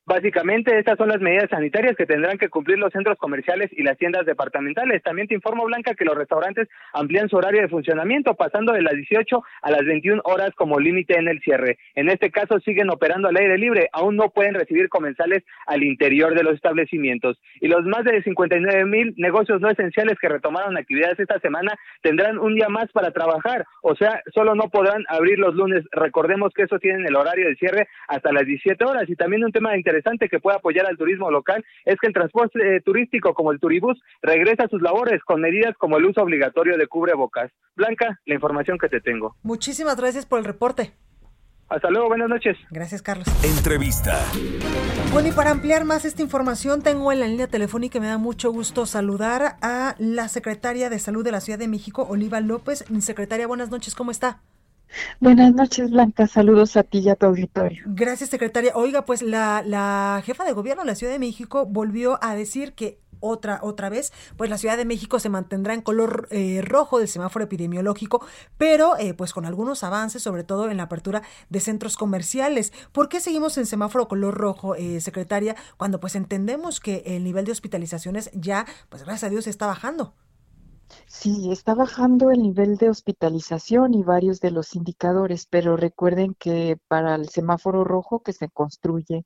Básicamente, 0.09 0.79
estas 0.79 0.97
son 0.97 1.09
las 1.09 1.21
medidas 1.21 1.51
sanitarias 1.51 1.95
que 1.95 2.07
tendrán 2.07 2.39
que 2.39 2.49
cumplir 2.49 2.79
los 2.79 2.91
centros 2.95 3.19
comerciales 3.19 3.69
y 3.73 3.83
las 3.83 3.99
tiendas 3.99 4.25
departamentales. 4.25 5.03
También 5.03 5.29
te 5.29 5.35
informo, 5.35 5.67
Blanca, 5.67 5.93
que 5.93 6.07
los 6.07 6.17
restaurantes 6.17 6.67
amplían 6.95 7.29
su 7.29 7.37
horario 7.37 7.61
de 7.61 7.69
funcionamiento, 7.69 8.35
pasando 8.35 8.73
de 8.73 8.81
las 8.81 8.95
18 8.95 9.43
a 9.61 9.71
las 9.71 9.85
21 9.85 10.23
horas 10.25 10.53
como 10.55 10.81
límite 10.81 11.19
en 11.19 11.29
el 11.29 11.41
cierre. 11.41 11.77
En 11.95 12.09
este 12.09 12.31
caso, 12.31 12.59
siguen 12.61 12.89
operando 12.89 13.29
al 13.29 13.37
aire 13.37 13.59
libre. 13.59 13.91
Aún 13.93 14.17
no 14.17 14.31
pueden 14.31 14.55
recibir 14.55 14.89
comensales 14.89 15.45
al 15.67 15.83
interior 15.83 16.35
de 16.35 16.43
los 16.43 16.55
establecimientos. 16.55 17.39
Y 17.61 17.69
los 17.69 17.85
más 17.85 18.05
de 18.05 18.23
59 18.23 18.87
mil 18.87 19.13
negocios 19.19 19.61
no 19.61 19.69
esenciales 19.69 20.19
que 20.19 20.31
retomaron 20.31 20.79
actividades 20.79 21.21
esta 21.21 21.39
semana 21.41 21.79
tendrán 22.01 22.39
un 22.39 22.55
día 22.55 22.71
más 22.71 22.91
para 22.93 23.11
trabajar. 23.11 23.67
O 23.83 23.95
sea, 23.95 24.23
solo 24.33 24.55
no 24.55 24.71
podrán 24.71 25.05
abrir 25.11 25.39
los 25.39 25.55
lunes. 25.55 25.85
Recordemos 25.93 26.55
que 26.55 26.63
eso 26.63 26.79
tienen 26.79 27.07
el 27.07 27.15
horario 27.15 27.47
de 27.47 27.57
cierre 27.57 27.89
hasta 28.09 28.33
las 28.33 28.47
17 28.47 28.83
horas. 28.87 29.05
Y 29.07 29.15
también 29.15 29.45
un 29.45 29.53
tema 29.53 29.73
de 29.73 29.77
interés 30.03 30.29
que 30.29 30.41
pueda 30.41 30.57
apoyar 30.57 30.87
al 30.87 30.97
turismo 30.97 31.31
local 31.31 31.65
es 31.85 31.97
que 32.01 32.09
el 32.09 32.13
transporte 32.13 32.77
eh, 32.77 32.81
turístico 32.81 33.35
como 33.35 33.53
el 33.53 33.61
Turibús 33.61 34.01
regresa 34.23 34.65
a 34.65 34.69
sus 34.69 34.83
labores 34.83 35.23
con 35.25 35.41
medidas 35.41 35.75
como 35.79 35.99
el 35.99 36.07
uso 36.07 36.23
obligatorio 36.23 36.77
de 36.77 36.87
cubrebocas. 36.87 37.51
Blanca, 37.77 38.19
la 38.27 38.35
información 38.35 38.79
que 38.79 38.89
te 38.89 39.01
tengo. 39.01 39.37
Muchísimas 39.43 39.97
gracias 39.97 40.27
por 40.27 40.39
el 40.39 40.45
reporte. 40.45 40.93
Hasta 41.69 41.91
luego, 41.91 42.09
buenas 42.09 42.31
noches. 42.31 42.57
Gracias, 42.71 43.03
Carlos. 43.03 43.27
Entrevista. 43.45 44.19
Bueno, 45.13 45.29
y 45.29 45.33
para 45.33 45.51
ampliar 45.51 45.85
más 45.85 46.07
esta 46.07 46.23
información, 46.23 46.83
tengo 46.83 47.13
en 47.13 47.21
la 47.21 47.27
línea 47.27 47.47
telefónica 47.47 47.99
y 47.99 48.01
me 48.01 48.07
da 48.07 48.17
mucho 48.17 48.51
gusto 48.51 48.87
saludar 48.87 49.57
a 49.61 49.95
la 49.99 50.29
secretaria 50.29 50.89
de 50.89 50.99
Salud 50.99 51.25
de 51.25 51.33
la 51.33 51.41
Ciudad 51.41 51.59
de 51.59 51.69
México, 51.69 52.07
Oliva 52.09 52.41
López. 52.41 52.85
Secretaria, 53.01 53.47
buenas 53.47 53.71
noches, 53.71 53.95
¿cómo 53.95 54.11
está? 54.11 54.41
Buenas 55.21 55.55
noches, 55.55 55.91
Blanca. 55.91 56.27
Saludos 56.27 56.77
a 56.77 56.83
ti 56.83 56.99
y 56.99 57.09
a 57.09 57.17
tu 57.17 57.27
auditorio. 57.27 57.83
Gracias, 57.87 58.31
secretaria. 58.31 58.73
Oiga, 58.75 59.05
pues 59.05 59.23
la, 59.23 59.63
la 59.65 60.23
jefa 60.25 60.45
de 60.45 60.53
gobierno 60.53 60.83
de 60.83 60.89
la 60.89 60.95
Ciudad 60.95 61.13
de 61.13 61.19
México 61.19 61.67
volvió 61.67 62.19
a 62.23 62.35
decir 62.35 62.75
que 62.75 63.01
otra, 63.21 63.61
otra 63.63 63.89
vez, 63.89 64.13
pues 64.37 64.51
la 64.51 64.59
Ciudad 64.59 64.77
de 64.77 64.85
México 64.85 65.19
se 65.19 65.29
mantendrá 65.29 65.75
en 65.75 65.83
color 65.83 66.29
eh, 66.31 66.61
rojo 66.63 66.99
del 66.99 67.09
semáforo 67.09 67.45
epidemiológico, 67.45 68.25
pero 68.57 68.97
eh, 68.99 69.15
pues 69.15 69.33
con 69.33 69.45
algunos 69.45 69.85
avances, 69.85 70.23
sobre 70.23 70.45
todo 70.45 70.71
en 70.71 70.77
la 70.77 70.85
apertura 70.85 71.23
de 71.49 71.61
centros 71.61 71.97
comerciales. 71.97 72.73
¿Por 72.93 73.09
qué 73.09 73.21
seguimos 73.21 73.59
en 73.59 73.67
semáforo 73.67 74.09
color 74.09 74.35
rojo, 74.35 74.75
eh, 74.75 75.01
secretaria, 75.01 75.57
cuando 75.77 76.01
pues 76.01 76.15
entendemos 76.15 76.81
que 76.81 77.03
el 77.07 77.25
nivel 77.25 77.45
de 77.45 77.53
hospitalizaciones 77.53 78.31
ya, 78.35 78.67
pues 78.89 79.03
gracias 79.05 79.25
a 79.25 79.31
Dios, 79.31 79.47
está 79.47 79.67
bajando? 79.67 80.15
Sí, 81.07 81.51
está 81.53 81.75
bajando 81.75 82.31
el 82.31 82.43
nivel 82.43 82.77
de 82.77 82.89
hospitalización 82.89 83.95
y 83.95 84.03
varios 84.03 84.41
de 84.41 84.51
los 84.51 84.75
indicadores, 84.75 85.47
pero 85.47 85.77
recuerden 85.77 86.35
que 86.35 86.79
para 86.89 87.15
el 87.15 87.29
semáforo 87.29 87.85
rojo 87.85 88.23
que 88.23 88.33
se 88.33 88.49
construye 88.49 89.25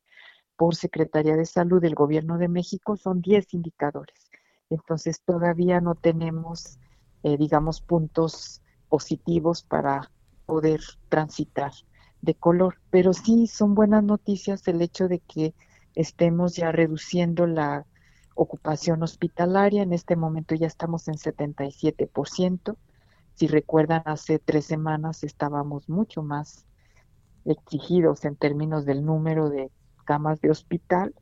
por 0.56 0.74
Secretaría 0.74 1.36
de 1.36 1.46
Salud 1.46 1.80
del 1.80 1.94
Gobierno 1.94 2.38
de 2.38 2.48
México 2.48 2.96
son 2.96 3.20
10 3.20 3.54
indicadores. 3.54 4.30
Entonces 4.70 5.22
todavía 5.24 5.80
no 5.80 5.94
tenemos, 5.94 6.78
eh, 7.22 7.36
digamos, 7.36 7.80
puntos 7.80 8.62
positivos 8.88 9.62
para 9.62 10.10
poder 10.46 10.80
transitar 11.08 11.72
de 12.20 12.34
color. 12.34 12.78
Pero 12.90 13.12
sí 13.12 13.46
son 13.46 13.74
buenas 13.74 14.02
noticias 14.04 14.66
el 14.68 14.82
hecho 14.82 15.08
de 15.08 15.20
que 15.20 15.54
estemos 15.94 16.56
ya 16.56 16.72
reduciendo 16.72 17.46
la 17.46 17.86
ocupación 18.34 19.02
hospitalaria. 19.02 19.82
En 19.82 19.92
este 19.92 20.16
momento 20.16 20.54
ya 20.54 20.66
estamos 20.66 21.08
en 21.08 21.14
77%. 21.14 22.76
Si 23.34 23.46
recuerdan, 23.46 24.02
hace 24.04 24.38
tres 24.38 24.66
semanas 24.66 25.24
estábamos 25.24 25.88
mucho 25.88 26.22
más 26.22 26.66
exigidos 27.44 28.24
en 28.24 28.36
términos 28.36 28.84
del 28.84 29.04
número 29.04 29.48
de 29.48 29.70
camas 30.04 30.40
de 30.40 30.50
hospital 30.50 31.14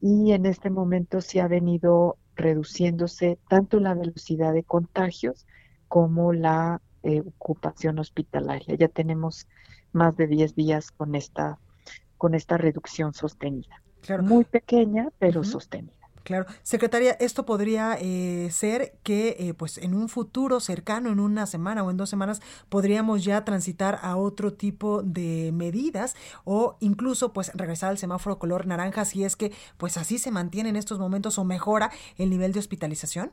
y 0.00 0.32
en 0.32 0.46
este 0.46 0.70
momento 0.70 1.20
se 1.20 1.40
ha 1.40 1.48
venido 1.48 2.16
reduciéndose 2.34 3.38
tanto 3.48 3.78
la 3.78 3.94
velocidad 3.94 4.52
de 4.52 4.64
contagios 4.64 5.46
como 5.88 6.32
la 6.32 6.80
eh, 7.02 7.20
ocupación 7.20 7.98
hospitalaria. 7.98 8.74
Ya 8.76 8.88
tenemos 8.88 9.46
más 9.92 10.16
de 10.16 10.26
10 10.26 10.54
días 10.54 10.90
con 10.90 11.14
esta, 11.14 11.58
con 12.16 12.34
esta 12.34 12.56
reducción 12.56 13.14
sostenida. 13.14 13.82
Muy 14.22 14.44
pequeña, 14.44 15.10
pero 15.18 15.44
sostenida. 15.44 16.01
Claro, 16.24 16.46
secretaria, 16.62 17.12
esto 17.20 17.44
podría 17.44 17.96
eh, 18.00 18.48
ser 18.52 18.98
que, 19.02 19.36
eh, 19.38 19.54
pues, 19.54 19.78
en 19.78 19.94
un 19.94 20.08
futuro 20.08 20.60
cercano, 20.60 21.10
en 21.10 21.18
una 21.20 21.46
semana 21.46 21.82
o 21.82 21.90
en 21.90 21.96
dos 21.96 22.10
semanas, 22.10 22.40
podríamos 22.68 23.24
ya 23.24 23.44
transitar 23.44 23.98
a 24.02 24.16
otro 24.16 24.52
tipo 24.52 25.02
de 25.02 25.50
medidas 25.52 26.14
o 26.44 26.76
incluso, 26.80 27.32
pues, 27.32 27.52
regresar 27.54 27.90
al 27.90 27.98
semáforo 27.98 28.38
color 28.38 28.66
naranja 28.66 29.04
si 29.04 29.24
es 29.24 29.36
que, 29.36 29.52
pues, 29.78 29.96
así 29.96 30.18
se 30.18 30.30
mantiene 30.30 30.68
en 30.68 30.76
estos 30.76 30.98
momentos 30.98 31.38
o 31.38 31.44
mejora 31.44 31.90
el 32.16 32.30
nivel 32.30 32.52
de 32.52 32.60
hospitalización. 32.60 33.32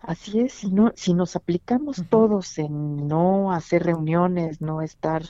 Así 0.00 0.40
es, 0.40 0.52
si, 0.54 0.70
no, 0.70 0.92
si 0.96 1.14
nos 1.14 1.36
aplicamos 1.36 2.04
todos 2.08 2.58
en 2.58 3.06
no 3.08 3.52
hacer 3.52 3.84
reuniones, 3.84 4.60
no 4.60 4.82
estar 4.82 5.22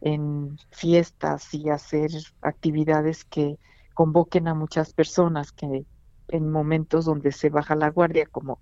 en 0.00 0.58
fiestas 0.70 1.52
y 1.54 1.68
hacer 1.70 2.10
actividades 2.40 3.24
que 3.24 3.58
convoquen 3.94 4.48
a 4.48 4.54
muchas 4.54 4.92
personas 4.94 5.52
que 5.52 5.84
en 6.32 6.50
momentos 6.50 7.04
donde 7.04 7.32
se 7.32 7.50
baja 7.50 7.74
la 7.74 7.90
guardia, 7.90 8.26
como 8.26 8.60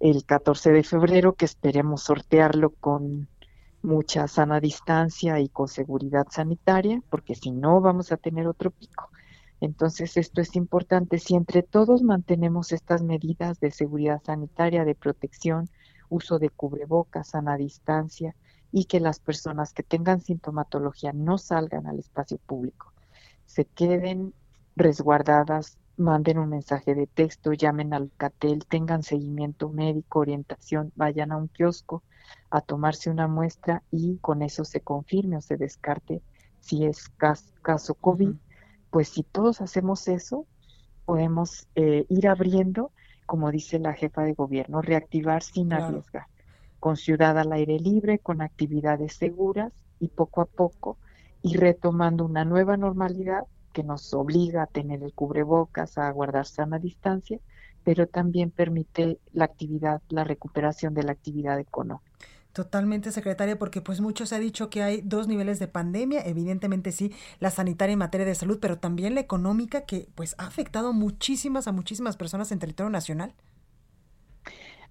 el 0.00 0.24
14 0.24 0.72
de 0.72 0.82
febrero, 0.82 1.34
que 1.34 1.44
esperemos 1.44 2.02
sortearlo 2.02 2.70
con 2.70 3.28
mucha 3.82 4.26
sana 4.28 4.60
distancia 4.60 5.40
y 5.40 5.48
con 5.48 5.68
seguridad 5.68 6.26
sanitaria, 6.30 7.02
porque 7.08 7.34
si 7.34 7.50
no 7.50 7.80
vamos 7.80 8.12
a 8.12 8.16
tener 8.16 8.46
otro 8.46 8.70
pico. 8.70 9.10
Entonces, 9.60 10.16
esto 10.16 10.40
es 10.40 10.54
importante. 10.56 11.18
Si 11.18 11.34
entre 11.34 11.62
todos 11.62 12.02
mantenemos 12.02 12.72
estas 12.72 13.02
medidas 13.02 13.58
de 13.60 13.70
seguridad 13.70 14.20
sanitaria, 14.22 14.84
de 14.84 14.94
protección, 14.94 15.70
uso 16.08 16.38
de 16.38 16.50
cubrebocas, 16.50 17.28
sana 17.28 17.56
distancia 17.56 18.34
y 18.70 18.84
que 18.84 19.00
las 19.00 19.18
personas 19.18 19.72
que 19.72 19.82
tengan 19.82 20.20
sintomatología 20.20 21.12
no 21.12 21.38
salgan 21.38 21.86
al 21.86 21.98
espacio 21.98 22.38
público, 22.38 22.92
se 23.46 23.64
queden 23.64 24.34
resguardadas 24.74 25.78
manden 25.96 26.38
un 26.38 26.50
mensaje 26.50 26.94
de 26.94 27.06
texto, 27.06 27.52
llamen 27.52 27.94
al 27.94 28.10
CATEL, 28.16 28.66
tengan 28.66 29.02
seguimiento 29.02 29.68
médico, 29.68 30.20
orientación, 30.20 30.92
vayan 30.94 31.32
a 31.32 31.36
un 31.36 31.48
kiosco 31.48 32.02
a 32.50 32.60
tomarse 32.60 33.10
una 33.10 33.28
muestra 33.28 33.82
y 33.90 34.18
con 34.18 34.42
eso 34.42 34.64
se 34.64 34.80
confirme 34.80 35.36
o 35.36 35.40
se 35.40 35.56
descarte 35.56 36.22
si 36.60 36.84
es 36.84 37.08
caso 37.62 37.94
COVID. 37.94 38.34
Pues 38.90 39.08
si 39.08 39.22
todos 39.22 39.60
hacemos 39.60 40.08
eso, 40.08 40.46
podemos 41.04 41.68
eh, 41.74 42.06
ir 42.08 42.28
abriendo, 42.28 42.90
como 43.24 43.50
dice 43.50 43.78
la 43.78 43.94
jefa 43.94 44.22
de 44.22 44.34
gobierno, 44.34 44.82
reactivar 44.82 45.42
sin 45.42 45.72
arriesgar, 45.72 46.26
con 46.80 46.96
ciudad 46.96 47.38
al 47.38 47.52
aire 47.52 47.78
libre, 47.78 48.18
con 48.18 48.42
actividades 48.42 49.14
seguras 49.14 49.72
y 49.98 50.08
poco 50.08 50.40
a 50.40 50.46
poco 50.46 50.98
ir 51.42 51.60
retomando 51.60 52.24
una 52.24 52.44
nueva 52.44 52.76
normalidad 52.76 53.44
que 53.76 53.82
nos 53.82 54.14
obliga 54.14 54.62
a 54.62 54.66
tener 54.66 55.02
el 55.02 55.12
cubrebocas, 55.12 55.98
a 55.98 56.10
guardar 56.10 56.46
sana 56.46 56.78
distancia, 56.78 57.40
pero 57.84 58.06
también 58.06 58.50
permite 58.50 59.18
la 59.34 59.44
actividad, 59.44 60.00
la 60.08 60.24
recuperación 60.24 60.94
de 60.94 61.02
la 61.02 61.12
actividad 61.12 61.60
económica. 61.60 62.10
Totalmente, 62.54 63.12
secretaria, 63.12 63.58
porque 63.58 63.82
pues 63.82 64.00
mucho 64.00 64.24
se 64.24 64.34
ha 64.34 64.38
dicho 64.38 64.70
que 64.70 64.82
hay 64.82 65.02
dos 65.02 65.28
niveles 65.28 65.58
de 65.58 65.68
pandemia, 65.68 66.22
evidentemente 66.24 66.90
sí, 66.90 67.12
la 67.38 67.50
sanitaria 67.50 67.92
en 67.92 67.98
materia 67.98 68.26
de 68.26 68.34
salud, 68.34 68.60
pero 68.62 68.78
también 68.78 69.14
la 69.14 69.20
económica 69.20 69.82
que 69.82 70.08
pues 70.14 70.34
ha 70.38 70.46
afectado 70.46 70.94
muchísimas 70.94 71.68
a 71.68 71.72
muchísimas 71.72 72.16
personas 72.16 72.52
en 72.52 72.58
territorio 72.58 72.88
nacional. 72.88 73.34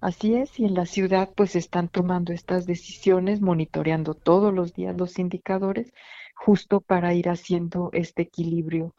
Así 0.00 0.36
es, 0.36 0.60
y 0.60 0.64
en 0.64 0.74
la 0.74 0.86
ciudad 0.86 1.30
pues 1.34 1.56
están 1.56 1.88
tomando 1.88 2.32
estas 2.32 2.66
decisiones, 2.66 3.40
monitoreando 3.40 4.14
todos 4.14 4.54
los 4.54 4.74
días 4.74 4.96
los 4.96 5.18
indicadores 5.18 5.92
justo 6.36 6.80
para 6.80 7.14
ir 7.14 7.28
haciendo 7.28 7.90
este 7.92 8.22
equilibrio 8.22 8.94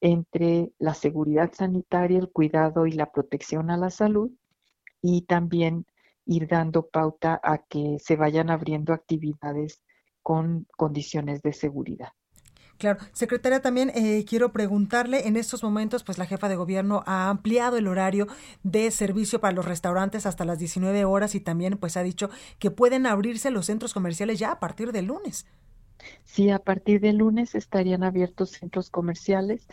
entre 0.00 0.70
la 0.78 0.94
seguridad 0.94 1.52
sanitaria, 1.52 2.18
el 2.18 2.30
cuidado 2.30 2.86
y 2.86 2.92
la 2.92 3.10
protección 3.10 3.70
a 3.70 3.76
la 3.76 3.90
salud 3.90 4.30
y 5.00 5.22
también 5.22 5.86
ir 6.26 6.46
dando 6.46 6.86
pauta 6.86 7.40
a 7.42 7.58
que 7.58 7.98
se 7.98 8.16
vayan 8.16 8.50
abriendo 8.50 8.92
actividades 8.92 9.82
con 10.22 10.66
condiciones 10.76 11.42
de 11.42 11.52
seguridad. 11.52 12.10
Claro, 12.78 12.98
secretaria, 13.12 13.62
también 13.62 13.92
eh, 13.94 14.24
quiero 14.28 14.52
preguntarle, 14.52 15.28
en 15.28 15.36
estos 15.36 15.62
momentos, 15.62 16.02
pues 16.02 16.18
la 16.18 16.26
jefa 16.26 16.48
de 16.48 16.56
gobierno 16.56 17.04
ha 17.06 17.28
ampliado 17.28 17.76
el 17.76 17.86
horario 17.86 18.26
de 18.64 18.90
servicio 18.90 19.40
para 19.40 19.54
los 19.54 19.66
restaurantes 19.66 20.26
hasta 20.26 20.44
las 20.44 20.58
19 20.58 21.04
horas 21.04 21.36
y 21.36 21.40
también 21.40 21.78
pues 21.78 21.96
ha 21.96 22.02
dicho 22.02 22.28
que 22.58 22.72
pueden 22.72 23.06
abrirse 23.06 23.50
los 23.52 23.66
centros 23.66 23.94
comerciales 23.94 24.38
ya 24.38 24.50
a 24.50 24.58
partir 24.58 24.90
del 24.90 25.06
lunes. 25.06 25.46
Sí, 26.24 26.50
a 26.50 26.58
partir 26.58 27.00
de 27.00 27.12
lunes 27.12 27.54
estarían 27.54 28.04
abiertos 28.04 28.50
centros 28.50 28.90
comerciales. 28.90 29.66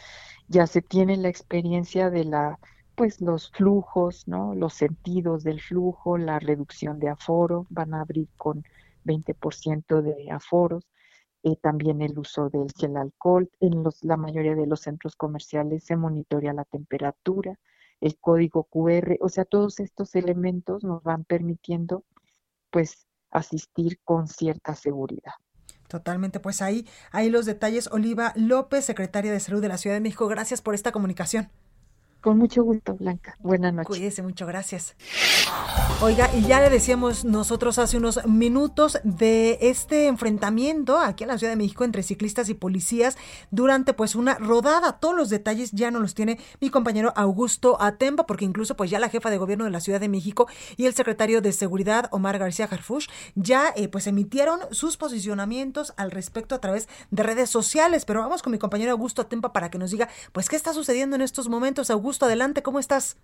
Ya 0.47 0.67
se 0.67 0.81
tiene 0.81 1.17
la 1.17 1.29
experiencia 1.29 2.09
de 2.09 2.25
la 2.25 2.59
pues 2.95 3.21
los 3.21 3.49
flujos, 3.51 4.27
¿no? 4.27 4.53
Los 4.55 4.73
sentidos 4.73 5.43
del 5.43 5.61
flujo, 5.61 6.17
la 6.17 6.37
reducción 6.37 6.99
de 6.99 7.07
aforo, 7.07 7.65
van 7.69 7.93
a 7.93 8.01
abrir 8.01 8.27
con 8.35 8.65
20% 9.05 10.01
de 10.01 10.29
aforos. 10.31 10.85
Eh, 11.43 11.55
también 11.55 12.01
el 12.01 12.19
uso 12.19 12.49
del 12.49 12.67
gel 12.77 12.97
alcohol. 12.97 13.49
En 13.61 13.83
los, 13.83 14.03
la 14.03 14.17
mayoría 14.17 14.55
de 14.55 14.67
los 14.67 14.81
centros 14.81 15.15
comerciales 15.15 15.85
se 15.85 15.95
monitorea 15.95 16.51
la 16.53 16.65
temperatura, 16.65 17.57
el 18.01 18.17
código 18.19 18.65
QR, 18.65 19.17
o 19.21 19.29
sea, 19.29 19.45
todos 19.45 19.79
estos 19.79 20.15
elementos 20.15 20.83
nos 20.83 21.01
van 21.03 21.23
permitiendo 21.23 22.03
pues 22.69 23.07
asistir 23.31 23.99
con 24.03 24.27
cierta 24.27 24.75
seguridad. 24.75 25.33
Totalmente, 25.89 26.39
pues 26.39 26.61
ahí, 26.61 26.87
ahí 27.11 27.31
los 27.31 27.47
detalles. 27.47 27.89
Oliva 27.91 28.31
López, 28.35 28.85
secretaria 28.85 29.31
de 29.31 29.39
Salud 29.39 29.59
de 29.59 29.69
la 29.69 29.79
Ciudad 29.79 29.95
de 29.95 30.01
México, 30.01 30.27
gracias 30.27 30.61
por 30.61 30.75
esta 30.75 30.91
comunicación. 30.91 31.49
Con 32.21 32.37
mucho 32.37 32.63
gusto, 32.63 32.95
Blanca. 32.95 33.35
Buenas 33.39 33.73
noches. 33.73 33.87
Cuídese 33.87 34.21
mucho, 34.23 34.45
gracias. 34.45 34.95
Oiga, 36.01 36.29
y 36.35 36.41
ya 36.41 36.59
le 36.59 36.69
decíamos 36.69 37.23
nosotros 37.23 37.79
hace 37.79 37.97
unos 37.97 38.25
minutos 38.25 38.99
de 39.03 39.57
este 39.61 40.07
enfrentamiento 40.07 40.97
aquí 40.97 41.23
en 41.23 41.29
la 41.29 41.37
Ciudad 41.37 41.53
de 41.53 41.57
México 41.57 41.85
entre 41.85 42.03
ciclistas 42.03 42.49
y 42.49 42.53
policías 42.55 43.17
durante 43.51 43.93
pues 43.93 44.15
una 44.15 44.35
rodada. 44.35 44.99
Todos 44.99 45.15
los 45.15 45.29
detalles 45.29 45.71
ya 45.71 45.91
no 45.91 45.99
los 45.99 46.13
tiene 46.13 46.39
mi 46.59 46.69
compañero 46.69 47.13
Augusto 47.15 47.81
Atemba, 47.81 48.25
porque 48.25 48.43
incluso 48.43 48.75
pues 48.75 48.89
ya 48.89 48.99
la 48.99 49.09
jefa 49.09 49.29
de 49.29 49.37
gobierno 49.37 49.63
de 49.63 49.71
la 49.71 49.79
Ciudad 49.79 50.01
de 50.01 50.09
México 50.09 50.47
y 50.75 50.87
el 50.87 50.93
secretario 50.93 51.41
de 51.41 51.53
Seguridad, 51.53 52.09
Omar 52.11 52.37
García 52.37 52.67
Harfush, 52.69 53.07
ya 53.35 53.73
eh, 53.77 53.87
pues 53.87 54.07
emitieron 54.07 54.59
sus 54.71 54.97
posicionamientos 54.97 55.93
al 55.95 56.11
respecto 56.11 56.55
a 56.55 56.59
través 56.59 56.89
de 57.11 57.23
redes 57.23 57.49
sociales. 57.49 58.03
Pero 58.03 58.21
vamos 58.21 58.41
con 58.41 58.51
mi 58.51 58.59
compañero 58.59 58.91
Augusto 58.91 59.21
Atempa 59.21 59.53
para 59.53 59.69
que 59.69 59.77
nos 59.77 59.91
diga 59.91 60.09
pues 60.33 60.49
qué 60.49 60.57
está 60.57 60.73
sucediendo 60.73 61.15
en 61.15 61.21
estos 61.21 61.47
momentos. 61.47 61.89
Augusto 61.89 62.08
Augusto, 62.09 62.25
adelante, 62.25 62.63
¿cómo 62.63 62.79
estás? 62.79 63.21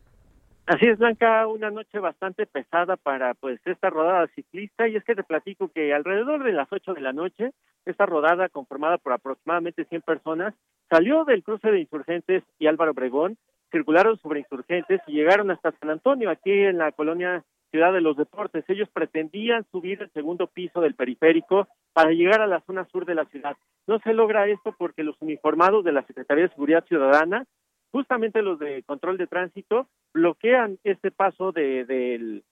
Así 0.68 0.86
es, 0.86 1.00
Blanca, 1.00 1.48
una 1.48 1.72
noche 1.72 1.98
bastante 1.98 2.46
pesada 2.46 2.98
para 2.98 3.34
pues 3.34 3.60
esta 3.66 3.90
rodada 3.90 4.28
ciclista 4.36 4.88
y 4.88 4.96
es 4.96 5.04
que 5.04 5.16
te 5.16 5.24
platico 5.24 5.70
que 5.70 5.92
alrededor 5.92 6.44
de 6.44 6.52
las 6.52 6.72
8 6.72 6.94
de 6.94 7.02
la 7.02 7.12
noche, 7.12 7.50
esta 7.88 8.06
rodada 8.06 8.48
conformada 8.48 9.00
por 9.00 9.14
aproximadamente 9.14 9.86
100 9.86 10.04
personas 10.04 10.54
salió 10.88 11.26
del 11.26 11.42
cruce 11.42 11.72
de 11.72 11.80
Insurgentes 11.80 12.44
y 12.60 12.68
Álvaro 12.68 12.92
Obregón, 12.92 13.38
circularon 13.72 14.20
sobre 14.20 14.42
Insurgentes 14.42 15.02
y 15.08 15.14
llegaron 15.14 15.50
hasta 15.50 15.72
San 15.80 15.90
Antonio, 15.90 16.30
aquí 16.30 16.52
en 16.52 16.78
la 16.78 16.92
colonia 16.92 17.44
Ciudad 17.72 17.92
de 17.92 18.02
los 18.02 18.16
Deportes. 18.18 18.66
Ellos 18.68 18.88
pretendían 18.94 19.66
subir 19.72 20.04
el 20.04 20.12
segundo 20.12 20.46
piso 20.46 20.80
del 20.80 20.94
periférico 20.94 21.68
para 21.92 22.12
llegar 22.12 22.42
a 22.42 22.48
la 22.48 22.62
zona 22.68 22.86
sur 22.92 23.08
de 23.08 23.16
la 23.16 23.26
ciudad. 23.26 23.58
No 23.88 23.98
se 23.98 24.14
logra 24.14 24.48
esto 24.48 24.76
porque 24.78 25.04
los 25.04 25.20
uniformados 25.22 25.84
de 25.84 25.92
la 25.92 26.06
Secretaría 26.06 26.44
de 26.44 26.52
Seguridad 26.52 26.86
Ciudadana 26.86 27.48
justamente 27.96 28.42
los 28.42 28.60
de 28.60 28.84
control 28.84 29.16
de 29.16 29.26
tránsito 29.26 29.88
bloquean 30.14 30.78
este 30.84 31.12
paso 31.12 31.54
de, 31.54 31.86
de, 31.86 32.44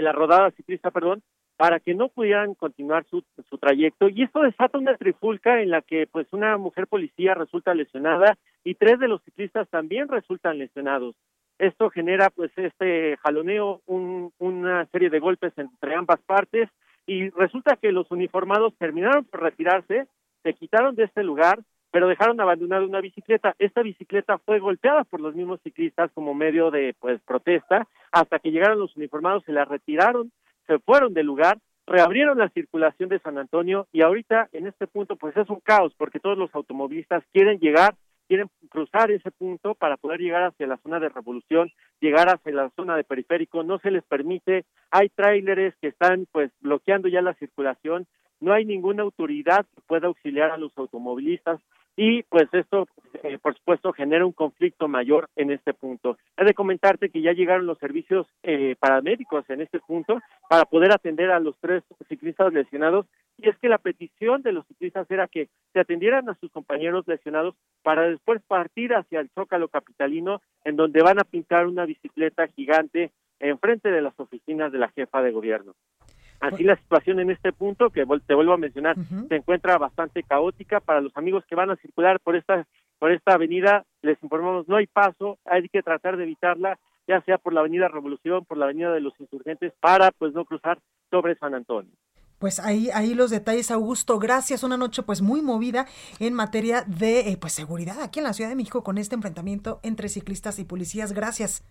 la 0.00 0.10
rodada 0.10 0.50
ciclista, 0.50 0.90
perdón, 0.90 1.22
para 1.56 1.78
que 1.78 1.94
no 1.94 2.08
pudieran 2.08 2.54
continuar 2.54 3.04
su, 3.04 3.22
su 3.48 3.58
trayecto 3.58 4.08
y 4.08 4.24
esto 4.24 4.40
desata 4.40 4.76
una 4.76 4.96
trifulca 4.96 5.62
en 5.62 5.70
la 5.70 5.82
que 5.82 6.08
pues 6.08 6.26
una 6.32 6.56
mujer 6.56 6.88
policía 6.88 7.34
resulta 7.34 7.74
lesionada 7.74 8.38
y 8.64 8.74
tres 8.74 8.98
de 8.98 9.06
los 9.06 9.22
ciclistas 9.22 9.68
también 9.68 10.08
resultan 10.08 10.58
lesionados. 10.58 11.14
Esto 11.60 11.88
genera 11.88 12.28
pues 12.30 12.50
este 12.56 13.18
jaloneo, 13.18 13.82
un, 13.86 14.32
una 14.38 14.84
serie 14.86 15.10
de 15.10 15.20
golpes 15.20 15.52
entre 15.58 15.94
ambas 15.94 16.20
partes 16.22 16.68
y 17.06 17.30
resulta 17.30 17.76
que 17.76 17.92
los 17.92 18.10
uniformados 18.10 18.74
terminaron 18.78 19.26
por 19.26 19.42
retirarse, 19.42 20.08
se 20.42 20.54
quitaron 20.54 20.96
de 20.96 21.04
este 21.04 21.22
lugar, 21.22 21.60
pero 21.90 22.08
dejaron 22.08 22.40
abandonada 22.40 22.84
una 22.84 23.00
bicicleta. 23.00 23.54
Esta 23.58 23.82
bicicleta 23.82 24.38
fue 24.38 24.58
golpeada 24.58 25.04
por 25.04 25.20
los 25.20 25.34
mismos 25.34 25.60
ciclistas 25.62 26.10
como 26.12 26.34
medio 26.34 26.70
de 26.70 26.94
pues 26.98 27.20
protesta, 27.22 27.86
hasta 28.12 28.38
que 28.38 28.50
llegaron 28.50 28.78
los 28.78 28.96
uniformados, 28.96 29.44
se 29.44 29.52
la 29.52 29.64
retiraron, 29.64 30.30
se 30.66 30.78
fueron 30.78 31.14
del 31.14 31.26
lugar, 31.26 31.58
reabrieron 31.86 32.38
la 32.38 32.48
circulación 32.50 33.08
de 33.08 33.18
San 33.18 33.38
Antonio 33.38 33.88
y 33.92 34.02
ahorita 34.02 34.48
en 34.52 34.68
este 34.68 34.86
punto 34.86 35.16
pues 35.16 35.36
es 35.36 35.50
un 35.50 35.60
caos 35.60 35.92
porque 35.96 36.20
todos 36.20 36.38
los 36.38 36.54
automovilistas 36.54 37.24
quieren 37.32 37.58
llegar, 37.58 37.96
quieren 38.28 38.48
cruzar 38.68 39.10
ese 39.10 39.32
punto 39.32 39.74
para 39.74 39.96
poder 39.96 40.20
llegar 40.20 40.44
hacia 40.44 40.68
la 40.68 40.76
zona 40.78 41.00
de 41.00 41.08
revolución, 41.08 41.72
llegar 42.00 42.28
hacia 42.28 42.52
la 42.52 42.70
zona 42.76 42.96
de 42.96 43.02
periférico, 43.02 43.64
no 43.64 43.80
se 43.80 43.90
les 43.90 44.04
permite, 44.04 44.64
hay 44.92 45.08
tráileres 45.08 45.74
que 45.80 45.88
están 45.88 46.26
pues 46.30 46.52
bloqueando 46.60 47.08
ya 47.08 47.22
la 47.22 47.34
circulación, 47.34 48.06
no 48.38 48.52
hay 48.52 48.64
ninguna 48.64 49.02
autoridad 49.02 49.66
que 49.74 49.80
pueda 49.86 50.06
auxiliar 50.06 50.52
a 50.52 50.58
los 50.58 50.76
automovilistas, 50.78 51.60
y 52.02 52.22
pues 52.22 52.48
esto, 52.54 52.88
eh, 53.22 53.36
por 53.36 53.54
supuesto, 53.54 53.92
genera 53.92 54.24
un 54.24 54.32
conflicto 54.32 54.88
mayor 54.88 55.28
en 55.36 55.50
este 55.50 55.74
punto. 55.74 56.16
He 56.38 56.46
de 56.46 56.54
comentarte 56.54 57.10
que 57.10 57.20
ya 57.20 57.34
llegaron 57.34 57.66
los 57.66 57.76
servicios 57.76 58.26
eh, 58.42 58.74
paramédicos 58.80 59.44
en 59.50 59.60
este 59.60 59.80
punto 59.80 60.18
para 60.48 60.64
poder 60.64 60.92
atender 60.92 61.30
a 61.30 61.40
los 61.40 61.58
tres 61.60 61.82
ciclistas 62.08 62.54
lesionados 62.54 63.04
y 63.36 63.50
es 63.50 63.58
que 63.58 63.68
la 63.68 63.76
petición 63.76 64.40
de 64.40 64.52
los 64.52 64.66
ciclistas 64.66 65.10
era 65.10 65.28
que 65.28 65.50
se 65.74 65.80
atendieran 65.80 66.26
a 66.30 66.36
sus 66.36 66.50
compañeros 66.50 67.06
lesionados 67.06 67.54
para 67.82 68.08
después 68.08 68.40
partir 68.48 68.94
hacia 68.94 69.20
el 69.20 69.28
Zócalo 69.34 69.68
Capitalino, 69.68 70.40
en 70.64 70.76
donde 70.76 71.02
van 71.02 71.20
a 71.20 71.24
pintar 71.24 71.66
una 71.66 71.84
bicicleta 71.84 72.48
gigante 72.48 73.10
enfrente 73.40 73.90
de 73.90 74.00
las 74.00 74.18
oficinas 74.18 74.72
de 74.72 74.78
la 74.78 74.88
jefa 74.88 75.20
de 75.20 75.32
gobierno. 75.32 75.74
Así 76.40 76.64
la 76.64 76.76
situación 76.76 77.20
en 77.20 77.30
este 77.30 77.52
punto, 77.52 77.90
que 77.90 78.06
te 78.26 78.34
vuelvo 78.34 78.54
a 78.54 78.58
mencionar, 78.58 78.96
se 79.28 79.36
encuentra 79.36 79.76
bastante 79.76 80.22
caótica. 80.22 80.80
Para 80.80 81.02
los 81.02 81.14
amigos 81.16 81.44
que 81.46 81.54
van 81.54 81.70
a 81.70 81.76
circular 81.76 82.18
por 82.20 82.34
esta, 82.34 82.66
por 82.98 83.12
esta 83.12 83.34
avenida, 83.34 83.84
les 84.02 84.20
informamos, 84.22 84.66
no 84.66 84.76
hay 84.76 84.86
paso, 84.86 85.38
hay 85.44 85.68
que 85.68 85.82
tratar 85.82 86.16
de 86.16 86.24
evitarla, 86.24 86.78
ya 87.06 87.20
sea 87.22 87.36
por 87.36 87.52
la 87.52 87.60
avenida 87.60 87.88
Revolución, 87.88 88.46
por 88.46 88.56
la 88.56 88.64
avenida 88.64 88.90
de 88.92 89.00
los 89.00 89.12
insurgentes, 89.20 89.74
para 89.80 90.12
pues 90.12 90.32
no 90.32 90.46
cruzar 90.46 90.78
sobre 91.10 91.34
San 91.36 91.54
Antonio. 91.54 91.92
Pues 92.38 92.58
ahí, 92.58 92.88
ahí 92.94 93.12
los 93.12 93.30
detalles, 93.30 93.70
Augusto. 93.70 94.18
Gracias. 94.18 94.64
Una 94.64 94.78
noche 94.78 95.02
pues 95.02 95.20
muy 95.20 95.42
movida 95.42 95.84
en 96.20 96.32
materia 96.32 96.84
de 96.86 97.32
eh, 97.32 97.36
pues 97.38 97.52
seguridad 97.52 98.00
aquí 98.02 98.20
en 98.20 98.24
la 98.24 98.32
Ciudad 98.32 98.48
de 98.48 98.56
México 98.56 98.82
con 98.82 98.96
este 98.96 99.14
enfrentamiento 99.14 99.78
entre 99.82 100.08
ciclistas 100.08 100.58
y 100.58 100.64
policías. 100.64 101.12
Gracias. 101.12 101.62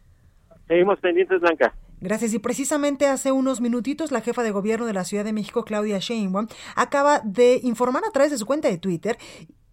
Seguimos 0.68 1.00
pendientes, 1.00 1.42
Blanca. 1.42 1.74
Gracias. 2.02 2.34
Y 2.34 2.40
precisamente 2.40 3.08
hace 3.08 3.32
unos 3.32 3.62
minutitos 3.62 4.12
la 4.12 4.22
jefa 4.22 4.44
de 4.44 4.52
gobierno 4.52 4.86
de 4.86 4.94
la 4.94 5.04
Ciudad 5.04 5.26
de 5.26 5.34
México, 5.34 5.66
Claudia 5.66 6.00
Sheinbaum, 6.00 6.48
acaba 6.76 7.20
de 7.20 7.60
informar 7.64 8.04
a 8.08 8.12
través 8.12 8.32
de 8.32 8.38
su 8.38 8.46
cuenta 8.46 8.70
de 8.70 8.78
Twitter 8.78 9.18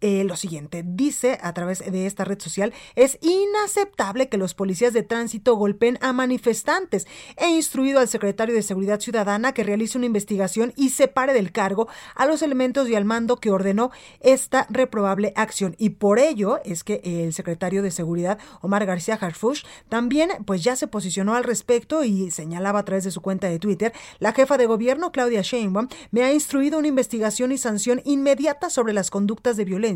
eh, 0.09 0.23
lo 0.23 0.37
siguiente, 0.37 0.85
dice 0.87 1.37
a 1.43 1.53
través 1.53 1.81
de 1.81 2.07
esta 2.07 2.23
red 2.23 2.39
social, 2.39 2.73
es 2.95 3.19
inaceptable 3.23 4.29
que 4.29 4.37
los 4.37 4.55
policías 4.55 4.93
de 4.93 5.03
tránsito 5.03 5.57
golpeen 5.57 5.99
a 6.01 6.13
manifestantes. 6.13 7.09
He 7.37 7.49
instruido 7.49 7.99
al 7.99 8.07
secretario 8.07 8.55
de 8.55 8.63
Seguridad 8.63 9.01
Ciudadana 9.01 9.53
que 9.53 9.65
realice 9.65 9.99
una 9.99 10.07
investigación 10.07 10.73
y 10.77 10.91
separe 10.91 11.33
del 11.33 11.51
cargo 11.51 11.89
a 12.15 12.25
los 12.27 12.43
elementos 12.43 12.89
y 12.89 12.95
al 12.95 13.05
mando 13.05 13.39
que 13.39 13.51
ordenó 13.51 13.91
esta 14.21 14.69
reprobable 14.71 15.33
acción. 15.35 15.75
Y 15.77 15.91
por 15.91 16.21
ello 16.21 16.61
es 16.65 16.85
que 16.85 17.01
el 17.03 17.35
secretario 17.35 17.83
de 17.83 17.91
Seguridad, 17.91 18.39
Omar 18.61 18.87
García 18.87 19.19
Harfush, 19.21 19.65
también 19.89 20.31
pues 20.45 20.63
ya 20.63 20.77
se 20.77 20.87
posicionó 20.87 21.35
al 21.35 21.43
respecto 21.43 22.05
y 22.05 22.31
señalaba 22.31 22.79
a 22.79 22.85
través 22.85 23.03
de 23.03 23.11
su 23.11 23.23
cuenta 23.23 23.49
de 23.49 23.59
Twitter, 23.59 23.93
la 24.21 24.33
jefa 24.33 24.57
de 24.57 24.67
gobierno, 24.67 25.11
Claudia 25.11 25.43
Sheinbaum, 25.43 25.89
me 26.13 26.23
ha 26.23 26.33
instruido 26.33 26.79
una 26.79 26.87
investigación 26.87 27.51
y 27.51 27.59
sanción 27.59 28.03
inmediata 28.05 28.71
sobre 28.71 28.93
las 28.93 29.11
conductas 29.11 29.57
de 29.57 29.65
violencia 29.65 29.96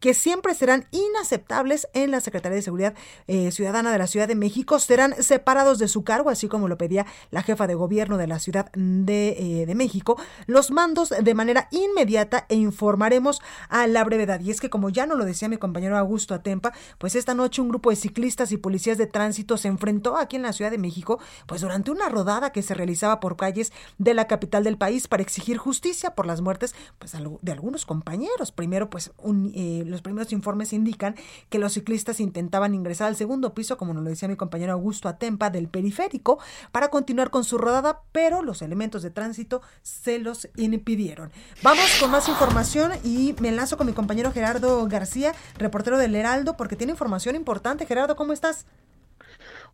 que 0.00 0.14
siempre 0.14 0.54
serán 0.54 0.86
inaceptables 0.90 1.88
en 1.94 2.10
la 2.10 2.20
Secretaría 2.20 2.56
de 2.56 2.62
Seguridad 2.62 2.94
eh, 3.26 3.50
Ciudadana 3.52 3.92
de 3.92 3.98
la 3.98 4.06
Ciudad 4.06 4.28
de 4.28 4.34
México, 4.34 4.78
serán 4.78 5.14
separados 5.22 5.78
de 5.78 5.88
su 5.88 6.04
cargo, 6.04 6.30
así 6.30 6.48
como 6.48 6.68
lo 6.68 6.78
pedía 6.78 7.06
la 7.30 7.42
jefa 7.42 7.66
de 7.66 7.74
gobierno 7.74 8.16
de 8.16 8.26
la 8.26 8.38
Ciudad 8.38 8.70
de, 8.72 9.64
eh, 9.68 9.74
México, 9.74 10.20
los 10.46 10.70
mandos 10.70 11.10
de 11.10 11.34
manera 11.34 11.68
inmediata 11.70 12.46
e 12.48 12.56
informaremos 12.56 13.40
a 13.68 13.86
la 13.86 14.04
brevedad. 14.04 14.40
Y 14.40 14.50
es 14.50 14.60
que 14.60 14.70
como 14.70 14.90
ya 14.90 15.06
no 15.06 15.14
lo 15.14 15.24
decía 15.24 15.48
mi 15.48 15.56
compañero 15.56 15.96
Augusto 15.96 16.34
Atempa, 16.34 16.72
pues 16.98 17.14
esta 17.14 17.34
noche 17.34 17.62
un 17.62 17.68
grupo 17.68 17.90
de 17.90 17.96
ciclistas 17.96 18.52
y 18.52 18.56
policías 18.56 18.98
de 18.98 19.06
tránsito 19.06 19.56
se 19.56 19.68
enfrentó 19.68 20.16
aquí 20.16 20.36
en 20.36 20.42
la 20.42 20.52
Ciudad 20.52 20.70
de 20.70 20.78
México, 20.78 21.20
pues 21.46 21.60
durante 21.60 21.90
una 21.90 22.08
rodada 22.08 22.50
que 22.50 22.62
se 22.62 22.74
realizaba 22.74 23.20
por 23.20 23.36
calles 23.36 23.72
de 23.98 24.14
la 24.14 24.26
capital 24.26 24.64
del 24.64 24.78
país 24.78 25.08
para 25.08 25.22
exigir 25.22 25.58
justicia 25.58 26.14
por 26.14 26.26
las 26.26 26.40
muertes 26.40 26.74
pues, 26.98 27.12
de 27.12 27.52
algunos 27.52 27.86
compañeros. 27.86 28.52
Primero, 28.52 28.90
pues 28.90 29.12
eh, 29.54 29.84
los 29.86 30.02
primeros 30.02 30.32
informes 30.32 30.72
indican 30.72 31.14
que 31.48 31.58
los 31.58 31.72
ciclistas 31.72 32.20
intentaban 32.20 32.74
ingresar 32.74 33.08
al 33.08 33.16
segundo 33.16 33.54
piso, 33.54 33.76
como 33.76 33.94
nos 33.94 34.04
lo 34.04 34.10
decía 34.10 34.28
mi 34.28 34.36
compañero 34.36 34.72
Augusto 34.72 35.08
Atempa, 35.08 35.50
del 35.50 35.68
periférico, 35.68 36.38
para 36.72 36.88
continuar 36.88 37.30
con 37.30 37.44
su 37.44 37.58
rodada, 37.58 38.02
pero 38.12 38.42
los 38.42 38.62
elementos 38.62 39.02
de 39.02 39.10
tránsito 39.10 39.62
se 39.82 40.18
los 40.18 40.48
impidieron. 40.56 41.30
Vamos 41.62 41.86
con 42.00 42.10
más 42.10 42.28
información 42.28 42.92
y 43.04 43.34
me 43.40 43.48
enlazo 43.48 43.76
con 43.76 43.86
mi 43.86 43.92
compañero 43.92 44.32
Gerardo 44.32 44.86
García, 44.88 45.32
reportero 45.58 45.98
del 45.98 46.14
Heraldo, 46.14 46.56
porque 46.56 46.76
tiene 46.76 46.92
información 46.92 47.36
importante. 47.36 47.86
Gerardo, 47.86 48.16
¿cómo 48.16 48.32
estás? 48.32 48.66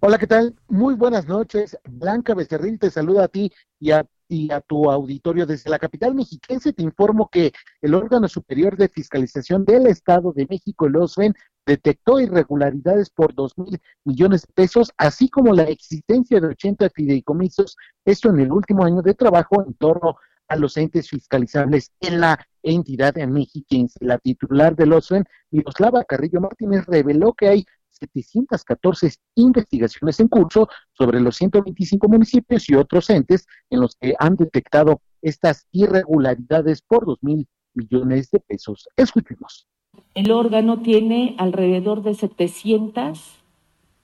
Hola, 0.01 0.19
¿qué 0.19 0.27
tal? 0.27 0.55
Muy 0.69 0.95
buenas 0.95 1.27
noches. 1.27 1.79
Blanca 1.85 2.35
Becerril 2.35 2.79
te 2.79 2.91
saluda 2.91 3.25
a 3.25 3.29
ti 3.29 3.53
y 3.79 3.93
a 3.93 4.05
y 4.29 4.51
a 4.53 4.61
tu 4.61 4.91
auditorio 4.91 5.47
desde 5.47 5.71
la 5.71 5.79
capital 5.79 6.15
mexiquense. 6.15 6.73
Te 6.73 6.83
informo 6.83 7.29
que 7.31 7.53
el 7.83 7.95
órgano 7.95 8.29
superior 8.29 8.77
de 8.77 8.89
fiscalización 8.89 9.65
del 9.65 9.87
Estado 9.87 10.33
de 10.33 10.47
México, 10.49 10.87
el 10.87 10.97
OSFEN, 10.97 11.35
detectó 11.67 12.21
irregularidades 12.21 13.11
por 13.11 13.35
dos 13.35 13.57
mil 13.57 13.81
millones 14.05 14.43
de 14.43 14.53
pesos, 14.53 14.93
así 14.99 15.29
como 15.29 15.55
la 15.55 15.65
existencia 15.65 16.41
de 16.41 16.49
80 16.49 16.91
fideicomisos, 16.91 17.77
esto 18.05 18.29
en 18.31 18.41
el 18.41 18.53
último 18.53 18.85
año 18.85 19.03
de 19.03 19.15
trabajo 19.15 19.65
en 19.67 19.75
torno 19.75 20.17
a 20.49 20.57
los 20.57 20.77
entes 20.77 21.09
fiscalizables 21.09 21.91
en 22.01 22.21
la 22.21 22.39
entidad 22.63 23.15
mexiquense. 23.15 23.99
La 24.01 24.19
titular 24.19 24.77
del 24.77 24.93
OSFEN, 24.93 25.25
Miroslava 25.51 26.05
Carrillo 26.05 26.41
Martínez, 26.41 26.85
reveló 26.87 27.33
que 27.33 27.49
hay 27.49 27.67
714 27.95 29.15
investigaciones 29.37 30.21
en 30.21 30.29
curso 30.29 30.69
sobre 30.93 31.21
los 31.21 31.37
125 31.37 32.09
municipios 32.09 32.69
y 32.69 32.75
otros 32.75 33.09
entes 33.11 33.47
en 33.71 33.81
los 33.81 33.97
que 33.97 34.15
han 34.19 34.37
detectado 34.37 35.01
estas 35.23 35.67
irregularidades 35.73 36.83
por 36.83 37.07
2 37.07 37.19
mil 37.23 37.47
millones 37.75 38.31
de 38.31 38.41
pesos. 38.41 38.89
Escuchemos. 38.97 39.67
El 40.15 40.31
órgano 40.33 40.83
tiene 40.83 41.35
alrededor 41.39 42.03
de 42.03 42.15
700 42.15 43.45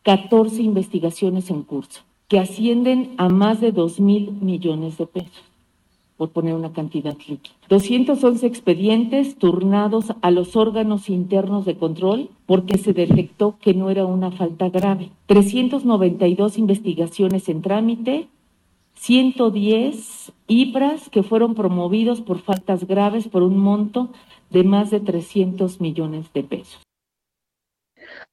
14 0.02 0.62
investigaciones 0.62 1.50
en 1.50 1.62
curso, 1.62 2.00
que 2.28 2.38
ascienden 2.38 3.14
a 3.18 3.28
más 3.28 3.60
de 3.60 3.72
2 3.72 4.00
mil 4.00 4.32
millones 4.32 4.96
de 4.96 5.06
pesos, 5.06 5.44
por 6.20 6.28
poner 6.32 6.52
una 6.52 6.74
cantidad 6.74 7.16
líquida. 7.26 7.54
211 7.70 8.46
expedientes 8.46 9.36
turnados 9.36 10.12
a 10.20 10.30
los 10.30 10.54
órganos 10.54 11.08
internos 11.08 11.64
de 11.64 11.76
control 11.76 12.28
porque 12.44 12.76
se 12.76 12.92
detectó 12.92 13.56
que 13.58 13.72
no 13.72 13.88
era 13.88 14.04
una 14.04 14.30
falta 14.30 14.68
grave. 14.68 15.08
392 15.24 16.58
investigaciones 16.58 17.48
en 17.48 17.62
trámite 17.62 18.28
110 18.96 20.32
IPRAS 20.46 21.08
que 21.08 21.22
fueron 21.22 21.54
promovidos 21.54 22.20
por 22.20 22.38
faltas 22.40 22.86
graves 22.86 23.26
por 23.26 23.42
un 23.42 23.56
monto 23.56 24.10
de 24.50 24.62
más 24.62 24.90
de 24.90 25.00
300 25.00 25.80
millones 25.80 26.30
de 26.34 26.42
pesos. 26.42 26.82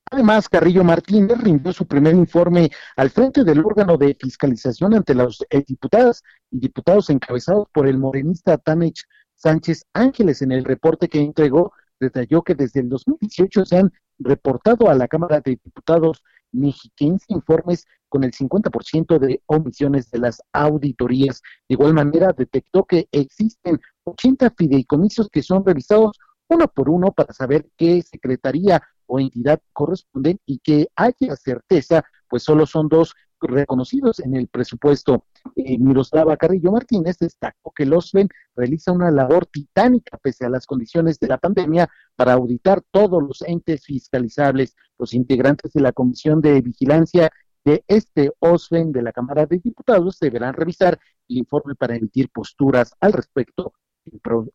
Además, 0.10 0.48
Carrillo 0.48 0.84
Martínez 0.84 1.38
rindió 1.40 1.74
su 1.74 1.86
primer 1.86 2.16
informe 2.16 2.70
al 2.96 3.10
frente 3.10 3.44
del 3.44 3.60
órgano 3.60 3.98
de 3.98 4.16
fiscalización 4.16 4.94
ante 4.94 5.14
eh, 5.50 5.64
diputadas 5.68 6.24
y 6.50 6.60
diputados 6.60 7.10
encabezados 7.10 7.68
por 7.74 7.88
el 7.88 7.98
morenista 7.98 8.58
Tanech 8.58 9.04
Sánchez 9.36 9.86
Ángeles. 9.94 10.42
En 10.42 10.54
el 10.54 10.64
reporte 10.64 11.10
que 11.10 11.20
entregó, 11.20 11.74
detalló 12.00 12.42
que 12.42 12.56
desde 12.56 12.80
el 12.80 12.90
2018 12.90 13.66
se 13.66 13.78
han 13.78 13.92
reportado 14.20 14.90
a 14.90 14.96
la 14.96 15.08
Cámara 15.08 15.42
de 15.42 15.60
Diputados 15.64 16.24
mexiquense 16.54 17.26
informes 17.30 17.86
con 18.08 18.24
el 18.24 18.32
50% 18.32 19.20
de 19.20 19.42
omisiones 19.48 20.10
de 20.10 20.20
las 20.20 20.42
auditorías. 20.54 21.42
De 21.68 21.74
igual 21.74 21.94
manera, 21.94 22.32
detectó 22.32 22.86
que 22.86 23.10
existen 23.12 23.80
80 24.06 24.52
fideicomisos 24.52 25.30
que 25.30 25.44
son 25.44 25.66
revisados 25.66 26.18
uno 26.48 26.68
por 26.70 26.90
uno 26.90 27.12
para 27.12 27.34
saber 27.34 27.68
qué 27.76 28.02
secretaría 28.02 28.82
o 29.08 29.20
entidad 29.20 29.60
corresponden 29.74 30.40
y 30.46 30.60
que 30.60 30.88
haya 30.96 31.36
certeza, 31.36 32.04
pues 32.30 32.44
solo 32.44 32.66
son 32.66 32.88
dos 32.88 33.14
reconocidos 33.42 34.20
en 34.20 34.36
el 34.36 34.48
presupuesto. 34.48 35.26
Eh, 35.56 35.78
Miroslava 35.78 36.38
Carrillo 36.38 36.72
Martínez 36.72 37.18
destacó 37.20 37.72
que 37.72 37.84
el 37.84 37.94
OSVEN 37.94 38.30
realiza 38.56 38.92
una 38.92 39.12
labor 39.12 39.46
titánica 39.46 40.18
pese 40.18 40.46
a 40.46 40.50
las 40.50 40.66
condiciones 40.66 41.20
de 41.20 41.28
la 41.28 41.38
pandemia 41.38 41.90
para 42.16 42.34
auditar 42.34 42.82
todos 42.92 43.22
los 43.22 43.42
entes 43.44 43.86
fiscalizables. 43.86 44.76
Los 44.98 45.14
integrantes 45.14 45.74
de 45.74 45.82
la 45.82 45.92
Comisión 45.92 46.42
de 46.42 46.62
Vigilancia 46.62 47.30
de 47.64 47.84
este 47.88 48.32
OSVEN 48.40 48.92
de 48.92 49.02
la 49.02 49.12
Cámara 49.12 49.46
de 49.46 49.60
Diputados 49.60 50.20
deberán 50.20 50.54
revisar 50.54 51.00
el 51.28 51.38
informe 51.38 51.76
para 51.76 51.96
emitir 51.96 52.30
posturas 52.30 52.94
al 53.00 53.14
respecto 53.14 53.74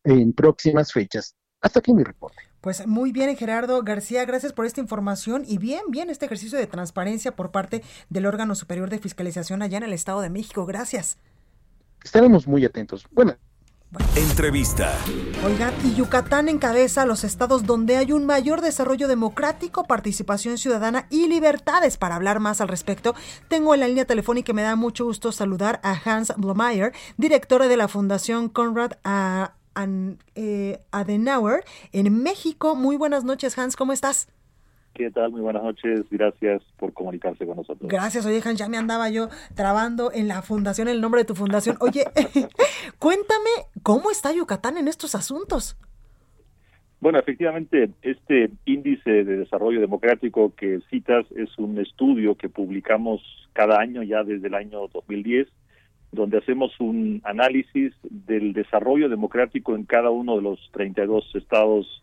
en 0.04 0.32
próximas 0.32 0.92
fechas. 0.92 1.36
Hasta 1.60 1.80
aquí 1.80 1.92
mi 1.92 2.02
reporte. 2.02 2.51
Pues 2.62 2.86
muy 2.86 3.10
bien, 3.10 3.36
Gerardo 3.36 3.82
García, 3.82 4.24
gracias 4.24 4.52
por 4.52 4.66
esta 4.66 4.80
información 4.80 5.42
y 5.44 5.58
bien, 5.58 5.82
bien 5.88 6.10
este 6.10 6.26
ejercicio 6.26 6.56
de 6.56 6.68
transparencia 6.68 7.34
por 7.34 7.50
parte 7.50 7.82
del 8.08 8.24
órgano 8.24 8.54
superior 8.54 8.88
de 8.88 9.00
fiscalización 9.00 9.62
allá 9.62 9.78
en 9.78 9.82
el 9.82 9.92
Estado 9.92 10.20
de 10.20 10.30
México. 10.30 10.64
Gracias. 10.64 11.18
Estaremos 12.04 12.46
muy 12.46 12.64
atentos. 12.64 13.04
Bueno. 13.10 13.36
Entrevista. 14.14 14.96
Oigan, 15.44 15.74
y 15.84 15.94
Yucatán 15.94 16.48
encabeza 16.48 17.04
los 17.04 17.24
estados 17.24 17.66
donde 17.66 17.96
hay 17.96 18.12
un 18.12 18.26
mayor 18.26 18.60
desarrollo 18.60 19.08
democrático, 19.08 19.82
participación 19.82 20.56
ciudadana 20.56 21.08
y 21.10 21.26
libertades. 21.26 21.96
Para 21.96 22.14
hablar 22.14 22.38
más 22.38 22.60
al 22.60 22.68
respecto, 22.68 23.16
tengo 23.48 23.74
en 23.74 23.80
la 23.80 23.88
línea 23.88 24.04
telefónica 24.04 24.52
y 24.52 24.54
me 24.54 24.62
da 24.62 24.76
mucho 24.76 25.04
gusto 25.04 25.32
saludar 25.32 25.80
a 25.82 26.00
Hans 26.04 26.32
Blomeyer, 26.36 26.92
director 27.16 27.66
de 27.66 27.76
la 27.76 27.88
Fundación 27.88 28.48
Conrad 28.48 28.92
a 29.02 29.54
eh, 30.34 30.78
Adenauer 30.90 31.64
en 31.92 32.22
México. 32.22 32.74
Muy 32.74 32.96
buenas 32.96 33.24
noches, 33.24 33.58
Hans, 33.58 33.76
¿cómo 33.76 33.92
estás? 33.92 34.28
¿Qué 34.94 35.10
tal? 35.10 35.30
Muy 35.30 35.40
buenas 35.40 35.62
noches. 35.62 36.04
Gracias 36.10 36.62
por 36.78 36.92
comunicarse 36.92 37.46
con 37.46 37.56
nosotros. 37.56 37.90
Gracias. 37.90 38.26
Oye, 38.26 38.42
Hans, 38.44 38.58
ya 38.58 38.68
me 38.68 38.76
andaba 38.76 39.08
yo 39.08 39.28
trabando 39.54 40.12
en 40.12 40.28
la 40.28 40.42
fundación, 40.42 40.88
el 40.88 41.00
nombre 41.00 41.22
de 41.22 41.24
tu 41.24 41.34
fundación. 41.34 41.76
Oye, 41.80 42.04
cuéntame, 42.98 43.50
¿cómo 43.82 44.10
está 44.10 44.32
Yucatán 44.32 44.76
en 44.76 44.88
estos 44.88 45.14
asuntos? 45.14 45.76
Bueno, 47.00 47.18
efectivamente, 47.18 47.90
este 48.02 48.50
índice 48.64 49.24
de 49.24 49.38
desarrollo 49.38 49.80
democrático 49.80 50.54
que 50.54 50.80
citas 50.90 51.26
es 51.34 51.58
un 51.58 51.78
estudio 51.78 52.36
que 52.36 52.48
publicamos 52.48 53.20
cada 53.54 53.80
año 53.80 54.02
ya 54.02 54.22
desde 54.22 54.46
el 54.46 54.54
año 54.54 54.86
2010 54.92 55.48
donde 56.12 56.38
hacemos 56.38 56.78
un 56.78 57.22
análisis 57.24 57.94
del 58.04 58.52
desarrollo 58.52 59.08
democrático 59.08 59.74
en 59.74 59.84
cada 59.84 60.10
uno 60.10 60.36
de 60.36 60.42
los 60.42 60.70
32 60.72 61.34
estados 61.34 62.02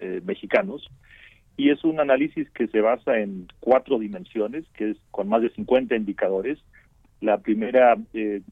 eh, 0.00 0.20
mexicanos. 0.24 0.86
Y 1.56 1.70
es 1.70 1.82
un 1.82 1.98
análisis 1.98 2.48
que 2.50 2.68
se 2.68 2.80
basa 2.80 3.18
en 3.18 3.48
cuatro 3.58 3.98
dimensiones, 3.98 4.64
que 4.74 4.90
es 4.90 4.96
con 5.10 5.28
más 5.28 5.42
de 5.42 5.50
50 5.50 5.96
indicadores. 5.96 6.58
La 7.20 7.38
primera, 7.38 7.96
eh, 8.12 8.42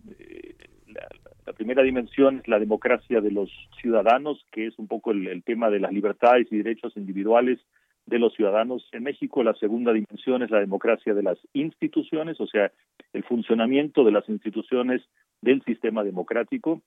la, 1.44 1.52
primera 1.52 1.82
dimensión 1.82 2.38
es 2.38 2.48
la 2.48 2.58
democracia 2.58 3.20
de 3.20 3.30
los 3.30 3.50
ciudadanos, 3.80 4.44
que 4.50 4.66
es 4.66 4.78
un 4.78 4.88
poco 4.88 5.12
el 5.12 5.42
tema 5.44 5.70
de 5.70 5.78
las 5.78 5.92
libertades 5.92 6.48
y 6.50 6.56
derechos 6.56 6.96
individuales 6.96 7.60
de 8.06 8.18
los 8.18 8.34
ciudadanos 8.34 8.88
en 8.92 9.02
México. 9.02 9.42
La 9.42 9.54
segunda 9.54 9.92
dimensión 9.92 10.42
es 10.42 10.50
la 10.50 10.60
democracia 10.60 11.12
de 11.14 11.22
las 11.22 11.38
instituciones, 11.52 12.40
o 12.40 12.46
sea, 12.46 12.72
el 13.12 13.24
funcionamiento 13.24 14.04
de 14.04 14.12
las 14.12 14.28
instituciones 14.28 15.02
del 15.42 15.62
sistema 15.64 16.04
democrático. 16.04 16.82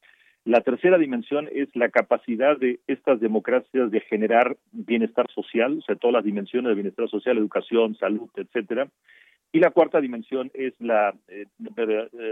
La 0.46 0.62
tercera 0.62 0.98
dimensión 0.98 1.50
es 1.54 1.68
la 1.76 1.90
capacidad 1.90 2.58
de 2.58 2.80
estas 2.88 3.20
democracias 3.20 3.92
de 3.92 4.00
generar 4.00 4.58
bienestar 4.72 5.30
social, 5.30 5.80
o 5.80 5.82
sea, 5.82 5.96
todas 5.96 6.14
las 6.14 6.24
dimensiones 6.24 6.70
de 6.70 6.76
bienestar 6.76 7.10
social, 7.10 7.38
educación, 7.38 7.96
salud, 7.96 8.30
etcétera. 8.36 8.88
Y 9.52 9.60
la 9.60 9.72
cuarta 9.72 10.00
dimensión 10.00 10.52
es 10.54 10.74
la 10.80 11.16
eh, 11.28 11.46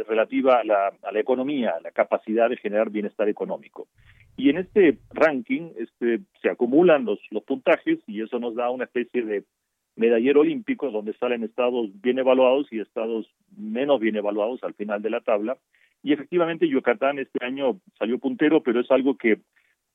relativa 0.08 0.60
a 0.60 0.64
la, 0.64 1.20
economía, 1.20 1.74
la 1.84 1.92
capacidad 1.92 2.50
de 2.50 2.58
generar 2.58 2.92
bienestar 2.92 3.28
económico. 3.28 3.88
Y 4.36 4.52
en 4.52 4.60
este 4.60 5.00
ranking 5.12 5.72
este, 5.78 6.20
se 6.42 6.50
acumulan 6.50 7.06
los 7.06 7.44
puntajes 7.44 8.00
y 8.06 8.22
eso 8.22 8.38
nos 8.38 8.54
da 8.54 8.70
una 8.70 8.84
especie 8.84 9.24
de 9.24 9.44
medallero 9.96 10.42
olímpico 10.42 10.92
donde 10.92 11.14
salen 11.14 11.44
estados 11.44 11.90
bien 12.02 12.20
evaluados 12.20 12.68
y 12.72 12.80
estados 12.80 13.28
menos 13.58 14.00
bien 14.00 14.16
evaluados 14.16 14.64
al 14.64 14.76
final 14.76 15.02
de 15.02 15.10
la 15.10 15.22
tabla. 15.22 15.58
Y 16.04 16.14
efectivamente 16.14 16.70
Yucatán 16.70 17.18
este 17.18 17.44
año 17.44 17.80
salió 17.98 18.20
puntero, 18.20 18.62
pero 18.62 18.80
es 18.80 18.92
algo 18.92 19.18
que 19.18 19.40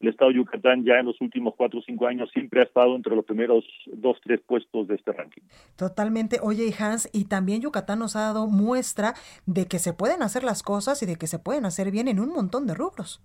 el 0.02 0.08
estado 0.08 0.30
de 0.30 0.38
Yucatán 0.38 0.84
ya 0.84 0.98
en 0.98 1.06
los 1.06 1.20
últimos 1.20 1.54
cuatro 1.56 1.78
o 1.78 1.82
cinco 1.82 2.06
años 2.06 2.28
siempre 2.32 2.60
ha 2.60 2.64
estado 2.64 2.96
entre 2.96 3.14
los 3.14 3.24
primeros 3.24 3.64
dos, 3.86 4.18
tres 4.22 4.40
puestos 4.40 4.88
de 4.88 4.96
este 4.96 5.12
ranking. 5.12 5.42
Totalmente. 5.76 6.38
Oye, 6.42 6.74
Hans, 6.78 7.08
y 7.12 7.26
también 7.26 7.62
Yucatán 7.62 8.00
nos 8.00 8.16
ha 8.16 8.20
dado 8.20 8.48
muestra 8.48 9.14
de 9.46 9.66
que 9.66 9.78
se 9.78 9.92
pueden 9.92 10.22
hacer 10.22 10.42
las 10.42 10.62
cosas 10.62 11.02
y 11.02 11.06
de 11.06 11.16
que 11.16 11.28
se 11.28 11.38
pueden 11.38 11.64
hacer 11.64 11.90
bien 11.90 12.08
en 12.08 12.18
un 12.18 12.30
montón 12.30 12.66
de 12.66 12.74
rubros. 12.74 13.22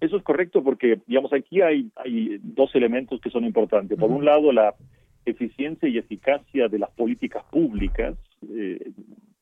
Eso 0.00 0.16
es 0.16 0.22
correcto 0.22 0.62
porque, 0.62 1.00
digamos, 1.06 1.32
aquí 1.32 1.62
hay, 1.62 1.90
hay 1.96 2.38
dos 2.42 2.74
elementos 2.74 3.20
que 3.20 3.30
son 3.30 3.44
importantes. 3.44 3.98
Por 3.98 4.10
un 4.10 4.24
lado, 4.24 4.52
la 4.52 4.74
eficiencia 5.24 5.88
y 5.88 5.98
eficacia 5.98 6.68
de 6.68 6.78
las 6.78 6.90
políticas 6.90 7.42
públicas 7.50 8.14
eh, 8.48 8.92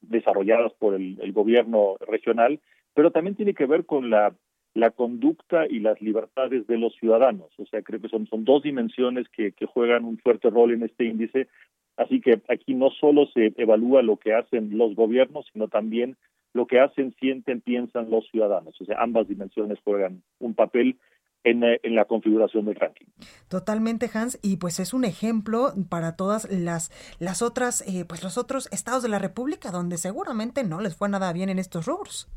desarrolladas 0.01 0.73
por 0.79 0.95
el, 0.95 1.19
el, 1.21 1.33
gobierno 1.33 1.97
regional, 2.07 2.61
pero 2.95 3.11
también 3.11 3.35
tiene 3.35 3.53
que 3.53 3.67
ver 3.67 3.85
con 3.85 4.09
la 4.11 4.33
la 4.75 4.91
conducta 4.91 5.67
y 5.69 5.79
las 5.79 6.01
libertades 6.03 6.67
de 6.67 6.79
los 6.79 6.95
ciudadanos. 6.97 7.49
O 7.59 7.67
sea, 7.67 7.83
creo 7.83 8.01
que 8.01 8.09
son, 8.09 8.27
dos 8.45 8.63
dimensiones 8.63 9.29
que, 9.29 9.53
que 9.53 9.67
juegan 9.67 10.05
un 10.05 10.19
fuerte 10.19 10.51
rol 10.51 10.73
en 10.73 10.83
este 10.83 11.05
índice. 11.05 11.49
Así 11.97 12.21
que 12.21 12.43
aquí 12.49 12.75
no 12.75 12.91
solo 12.91 13.27
se 13.33 13.55
evalúa 13.57 14.03
lo 14.03 14.17
que 14.17 14.35
hacen 14.35 14.77
los 14.77 14.97
gobiernos, 14.97 15.47
sino 15.53 15.69
también 15.69 16.17
lo 16.53 16.67
que 16.67 16.81
hacen, 16.81 17.15
sienten, 17.21 17.61
piensan 17.61 18.11
los 18.11 18.29
ciudadanos. 18.31 18.75
O 18.81 18.85
sea, 18.85 19.01
ambas 19.01 19.29
dimensiones 19.29 19.79
juegan 19.85 20.23
un 20.41 20.55
papel 20.55 20.99
en, 21.45 21.63
eh, 21.63 21.79
en, 21.85 21.95
la 21.95 22.07
configuración 22.07 22.65
del 22.65 22.75
ranking. 22.75 23.07
Totalmente, 23.49 24.11
Hans, 24.13 24.41
y 24.43 24.57
pues 24.57 24.81
es 24.81 24.93
un 24.93 25.05
ejemplo 25.05 25.73
para 25.89 26.17
todas 26.17 26.51
las, 26.51 26.91
las 27.21 27.43
otras, 27.43 27.87
eh, 27.87 28.05
pues 28.09 28.25
los 28.25 28.39
otros 28.39 28.69
estados 28.73 29.05
de 29.05 29.09
la 29.09 29.21
República, 29.21 29.71
donde 29.71 29.99
seguramente 29.99 30.65
no 30.65 30.81
les 30.81 30.97
fue 30.97 31.09
nada 31.09 31.33
bien 31.33 31.49
en 31.49 31.61
estos 31.61 31.87
rubros 31.87 32.29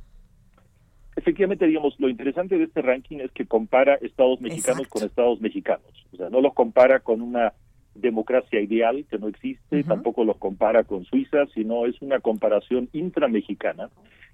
efectivamente, 1.17 1.65
digamos, 1.65 1.99
lo 1.99 2.09
interesante 2.09 2.57
de 2.57 2.65
este 2.65 2.81
ranking 2.81 3.17
es 3.17 3.31
que 3.31 3.45
compara 3.45 3.95
estados 3.95 4.39
mexicanos 4.39 4.87
con 4.87 5.03
estados 5.03 5.41
mexicanos. 5.41 6.05
O 6.13 6.17
sea, 6.17 6.29
no 6.29 6.39
los 6.41 6.53
compara 6.53 6.99
con 6.99 7.21
una 7.21 7.53
democracia 7.95 8.61
ideal 8.61 9.03
que 9.09 9.17
no 9.17 9.27
existe, 9.27 9.83
tampoco 9.83 10.23
los 10.23 10.37
compara 10.37 10.83
con 10.83 11.03
Suiza, 11.05 11.47
sino 11.55 11.87
es 11.87 11.99
una 12.01 12.19
comparación 12.19 12.89
intramexicana. 12.93 13.89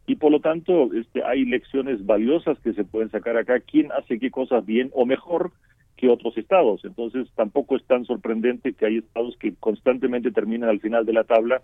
Y 0.05 0.17
por 0.17 0.31
lo 0.31 0.41
tanto, 0.41 0.93
este, 0.93 1.23
hay 1.23 1.45
lecciones 1.45 2.05
valiosas 2.05 2.59
que 2.59 2.73
se 2.73 2.83
pueden 2.83 3.09
sacar 3.09 3.37
acá. 3.37 3.61
¿Quién 3.61 3.89
hace 3.93 4.19
qué 4.19 4.29
cosas 4.29 4.65
bien 4.65 4.91
o 4.93 5.05
mejor 5.05 5.51
que 5.95 6.09
otros 6.09 6.37
estados? 6.37 6.83
Entonces, 6.83 7.29
tampoco 7.35 7.77
es 7.77 7.85
tan 7.85 8.03
sorprendente 8.03 8.73
que 8.73 8.85
hay 8.85 8.97
estados 8.97 9.37
que 9.37 9.53
constantemente 9.55 10.31
terminan 10.31 10.69
al 10.69 10.81
final 10.81 11.05
de 11.05 11.13
la 11.13 11.23
tabla 11.23 11.61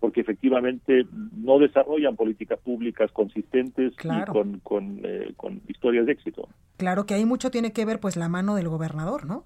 porque 0.00 0.20
efectivamente 0.20 1.06
no 1.36 1.58
desarrollan 1.58 2.16
políticas 2.16 2.58
públicas 2.60 3.10
consistentes 3.12 3.92
y 4.02 4.30
con, 4.30 4.60
con, 4.60 5.00
eh, 5.04 5.32
con, 5.36 5.60
historias 5.68 6.06
de 6.06 6.12
éxito. 6.12 6.48
Claro 6.76 7.06
que 7.06 7.14
ahí 7.14 7.24
mucho 7.24 7.50
tiene 7.50 7.72
que 7.72 7.84
ver 7.84 8.00
pues 8.00 8.16
la 8.16 8.28
mano 8.28 8.54
del 8.54 8.68
gobernador, 8.68 9.26
¿no? 9.26 9.44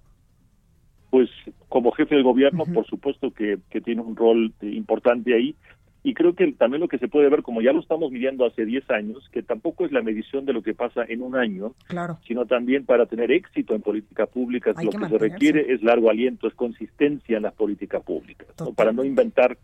pues 1.13 1.29
como 1.69 1.93
jefe 1.93 2.15
de 2.15 2.23
gobierno, 2.23 2.65
por 2.73 2.87
supuesto 2.87 3.33
que, 3.33 3.59
que 3.69 3.83
tiene 3.83 4.01
un 4.01 4.17
rol 4.17 4.55
importante 4.63 5.35
ahí. 5.35 5.55
Y 6.03 6.15
creo 6.15 6.35
que 6.35 6.51
también 6.53 6.81
lo 6.81 6.89
que 6.89 6.97
se 6.97 7.07
puede 7.07 7.29
ver, 7.29 7.43
como 7.43 7.61
ya 7.61 7.75
lo 7.75 7.81
estamos 7.81 8.11
midiendo 8.11 8.47
hace 8.47 8.65
10 8.65 8.91
años, 8.91 9.29
que 9.31 9.43
tampoco 9.43 9.85
es 9.85 9.93
la 9.93 10.01
medición 10.01 10.47
de 10.47 10.55
lo 10.55 10.63
que 10.63 10.73
pasa 10.73 11.05
en 11.07 11.21
un 11.21 11.37
año, 11.37 11.75
Claro. 11.87 12.19
sino 12.27 12.47
también 12.47 12.87
para 12.87 13.05
tener 13.05 13.31
éxito 13.31 13.75
en 13.75 13.83
política 13.83 14.25
pública, 14.25 14.73
Hay 14.75 14.87
lo 14.87 14.91
que 14.91 14.99
que, 15.01 15.09
se 15.11 15.19
requiere 15.19 15.75
es 15.75 15.83
largo 15.83 16.09
aliento, 16.09 16.49
es 16.49 16.55
consistencia 16.55 17.37
en 17.37 17.43
las 17.43 17.53
políticas 17.53 18.03
públicas, 18.03 18.49
¿no? 18.59 18.73
para 18.73 18.93
no 18.93 19.05
inventar 19.05 19.59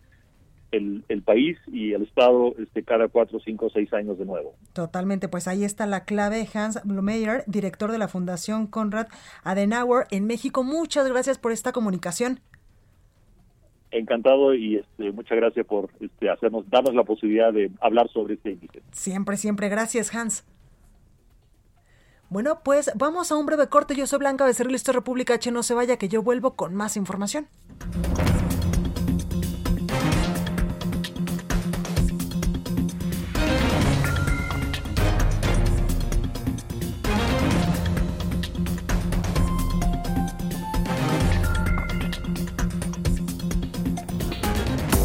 el, 0.73 1.05
el 1.09 1.23
país 1.23 1.59
y 1.67 1.93
el 1.93 2.03
Estado 2.03 2.55
este, 2.59 2.83
cada 2.83 3.09
cuatro, 3.09 3.41
cinco, 3.45 3.69
seis 3.73 3.93
años 3.93 4.19
de 4.19 4.25
nuevo. 4.25 4.55
Totalmente, 4.73 5.29
pues 5.29 5.49
ahí 5.49 5.65
está 5.65 5.87
la 5.87 6.05
clave. 6.05 6.47
Hans 6.53 6.81
Blumeyer, 6.85 7.45
director 7.47 7.91
de 7.91 7.99
la 7.99 8.09
Fundación 8.09 8.67
Konrad 8.67 9.09
Adenauer 9.45 10.07
en 10.11 10.27
México. 10.27 10.65
Muchas 10.65 11.09
gracias 11.09 11.39
por 11.39 11.53
esta 11.53 11.73
comunicación. 11.73 12.41
Encantado 13.91 14.55
y 14.55 14.77
este, 14.77 15.13
muchas 15.13 15.39
gracias 15.39 15.65
por 15.65 15.89
este, 16.01 16.29
hacernos, 16.29 16.69
darnos 16.69 16.95
la 16.95 17.05
posibilidad 17.05 17.53
de 17.53 17.71
hablar 17.81 18.09
sobre 18.11 18.35
este 18.35 18.51
índice. 18.51 18.83
Siempre, 18.93 19.39
siempre. 19.39 19.71
Gracias, 19.71 20.15
Hans. 20.15 20.45
Bueno, 22.29 22.61
pues 22.63 22.91
vamos 22.95 23.33
a 23.33 23.37
un 23.37 23.47
breve 23.47 23.69
corte. 23.69 23.95
Yo 23.95 24.07
soy 24.07 24.19
Blanca 24.19 24.45
Becerril, 24.45 24.75
esto 24.75 24.91
es 24.91 24.95
República 24.97 25.35
H. 25.35 25.51
No 25.51 25.63
se 25.63 25.73
vaya, 25.73 25.97
que 25.97 26.11
yo 26.11 26.23
vuelvo 26.23 26.55
con 26.55 26.75
más 26.75 26.99
información. 26.99 27.47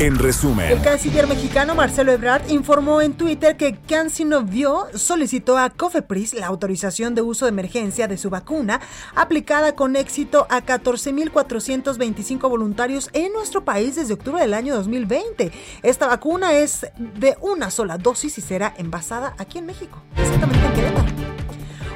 En 0.00 0.18
resumen. 0.18 0.72
El 0.72 0.82
canciller 0.82 1.28
mexicano 1.28 1.76
Marcelo 1.76 2.10
Ebrard 2.10 2.50
informó 2.50 3.00
en 3.00 3.12
Twitter 3.12 3.56
que 3.56 3.76
Cancinovio 3.76 4.88
solicitó 4.94 5.56
a 5.56 5.70
Cofepris 5.70 6.34
la 6.34 6.48
autorización 6.48 7.14
de 7.14 7.22
uso 7.22 7.44
de 7.44 7.50
emergencia 7.50 8.08
de 8.08 8.18
su 8.18 8.28
vacuna 8.28 8.80
aplicada 9.14 9.76
con 9.76 9.94
éxito 9.94 10.48
a 10.50 10.62
14.425 10.62 12.48
voluntarios 12.48 13.08
en 13.12 13.32
nuestro 13.32 13.64
país 13.64 13.94
desde 13.94 14.14
octubre 14.14 14.40
del 14.40 14.54
año 14.54 14.74
2020. 14.74 15.52
Esta 15.84 16.08
vacuna 16.08 16.54
es 16.54 16.88
de 16.98 17.36
una 17.40 17.70
sola 17.70 17.96
dosis 17.96 18.36
y 18.38 18.40
será 18.40 18.74
envasada 18.76 19.34
aquí 19.38 19.58
en 19.58 19.66
México, 19.66 20.02
exactamente 20.16 20.66
en 20.66 20.72
Querétaro. 20.72 21.33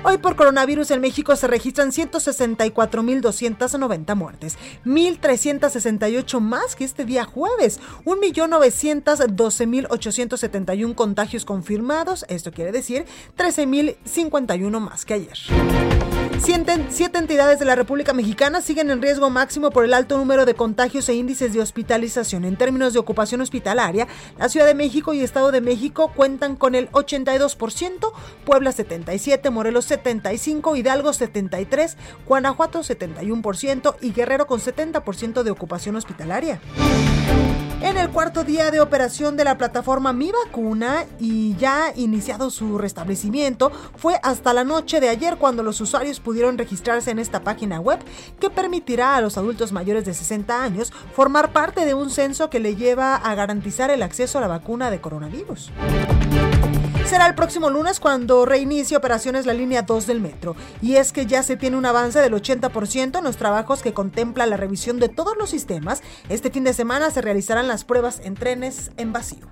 Hoy 0.04 0.18
por 0.18 0.36
coronavirus 0.36 0.92
en 0.92 1.00
México 1.00 1.34
se 1.34 1.48
registran 1.48 1.90
164.290 1.90 4.14
muertes, 4.14 4.56
1.368 4.86 6.38
más 6.40 6.76
que 6.76 6.84
este 6.84 7.04
día 7.04 7.24
jueves, 7.24 7.80
1.912.871 8.04 10.94
contagios 10.94 11.44
confirmados, 11.44 12.24
esto 12.28 12.52
quiere 12.52 12.70
decir 12.70 13.06
13.051 13.36 14.78
más 14.78 15.04
que 15.04 15.14
ayer. 15.14 15.36
Siete, 16.40 17.18
entidades 17.18 17.58
de 17.58 17.64
la 17.64 17.74
República 17.74 18.12
Mexicana 18.12 18.62
siguen 18.62 18.90
en 18.90 19.02
riesgo 19.02 19.28
máximo 19.28 19.70
por 19.70 19.84
el 19.84 19.92
alto 19.92 20.16
número 20.16 20.46
de 20.46 20.54
contagios 20.54 21.08
e 21.08 21.14
índices 21.14 21.52
de 21.52 21.60
hospitalización. 21.60 22.44
En 22.44 22.56
términos 22.56 22.92
de 22.92 23.00
ocupación 23.00 23.40
hospitalaria, 23.40 24.06
la 24.38 24.48
Ciudad 24.48 24.66
de 24.66 24.74
México 24.74 25.12
y 25.12 25.20
Estado 25.20 25.50
de 25.50 25.60
México 25.60 26.12
cuentan 26.14 26.54
con 26.54 26.76
el 26.76 26.88
82%, 26.92 28.12
Puebla 28.44 28.70
77%, 28.70 29.50
Morelos 29.50 29.87
75%, 29.88 30.76
Hidalgo 30.76 31.10
73%, 31.10 31.96
Guanajuato 32.26 32.80
71% 32.80 33.96
y 34.00 34.12
Guerrero 34.12 34.46
con 34.46 34.60
70% 34.60 35.42
de 35.42 35.50
ocupación 35.50 35.96
hospitalaria. 35.96 36.60
En 37.80 37.96
el 37.96 38.10
cuarto 38.10 38.42
día 38.42 38.72
de 38.72 38.80
operación 38.80 39.36
de 39.36 39.44
la 39.44 39.56
plataforma 39.56 40.12
Mi 40.12 40.32
Vacuna 40.32 41.04
y 41.20 41.54
ya 41.56 41.92
iniciado 41.94 42.50
su 42.50 42.76
restablecimiento, 42.76 43.70
fue 43.96 44.18
hasta 44.24 44.52
la 44.52 44.64
noche 44.64 44.98
de 44.98 45.08
ayer 45.08 45.36
cuando 45.36 45.62
los 45.62 45.80
usuarios 45.80 46.18
pudieron 46.18 46.58
registrarse 46.58 47.12
en 47.12 47.20
esta 47.20 47.44
página 47.44 47.78
web 47.78 48.00
que 48.40 48.50
permitirá 48.50 49.14
a 49.14 49.20
los 49.20 49.38
adultos 49.38 49.70
mayores 49.70 50.04
de 50.04 50.14
60 50.14 50.60
años 50.60 50.92
formar 51.14 51.52
parte 51.52 51.86
de 51.86 51.94
un 51.94 52.10
censo 52.10 52.50
que 52.50 52.58
le 52.58 52.74
lleva 52.74 53.14
a 53.14 53.34
garantizar 53.36 53.90
el 53.90 54.02
acceso 54.02 54.38
a 54.38 54.40
la 54.40 54.48
vacuna 54.48 54.90
de 54.90 55.00
coronavirus. 55.00 55.70
Será 57.08 57.26
el 57.26 57.34
próximo 57.34 57.70
lunes 57.70 58.00
cuando 58.00 58.44
reinicie 58.44 58.94
operaciones 58.94 59.46
la 59.46 59.54
línea 59.54 59.80
2 59.80 60.06
del 60.06 60.20
metro. 60.20 60.56
Y 60.82 60.96
es 60.96 61.10
que 61.10 61.24
ya 61.24 61.42
se 61.42 61.56
tiene 61.56 61.78
un 61.78 61.86
avance 61.86 62.20
del 62.20 62.34
80% 62.34 63.16
en 63.16 63.24
los 63.24 63.38
trabajos 63.38 63.80
que 63.80 63.94
contempla 63.94 64.44
la 64.44 64.58
revisión 64.58 64.98
de 64.98 65.08
todos 65.08 65.34
los 65.38 65.48
sistemas. 65.48 66.02
Este 66.28 66.50
fin 66.50 66.64
de 66.64 66.74
semana 66.74 67.10
se 67.10 67.22
realizarán 67.22 67.66
las 67.68 67.84
pruebas 67.84 68.20
en 68.24 68.34
trenes 68.34 68.90
en 68.96 69.12
vacío. 69.12 69.46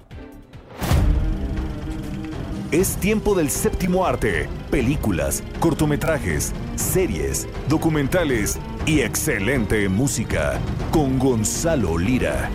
Es 2.73 2.97
tiempo 2.97 3.37
del 3.37 3.49
séptimo 3.49 4.05
arte, 4.05 4.49
películas, 4.73 5.45
cortometrajes, 5.61 6.53
series, 6.75 7.47
documentales 7.69 8.59
y 8.87 9.03
excelente 9.03 9.89
música 9.89 10.59
con 10.91 11.19
Gonzalo 11.19 11.97
Lira. 11.97 12.51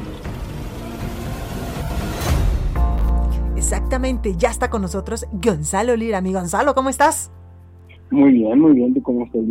Exactamente, 3.55 4.35
ya 4.35 4.49
está 4.49 4.69
con 4.69 4.81
nosotros 4.81 5.25
Gonzalo 5.31 5.95
Lira. 5.95 6.19
Mi 6.19 6.33
Gonzalo, 6.33 6.75
¿cómo 6.75 6.89
estás? 6.89 7.31
Muy 8.11 8.33
bien, 8.33 8.59
muy 8.59 8.73
bien. 8.73 8.93
¿Tú 8.93 9.01
cómo 9.01 9.25
estás? 9.25 9.41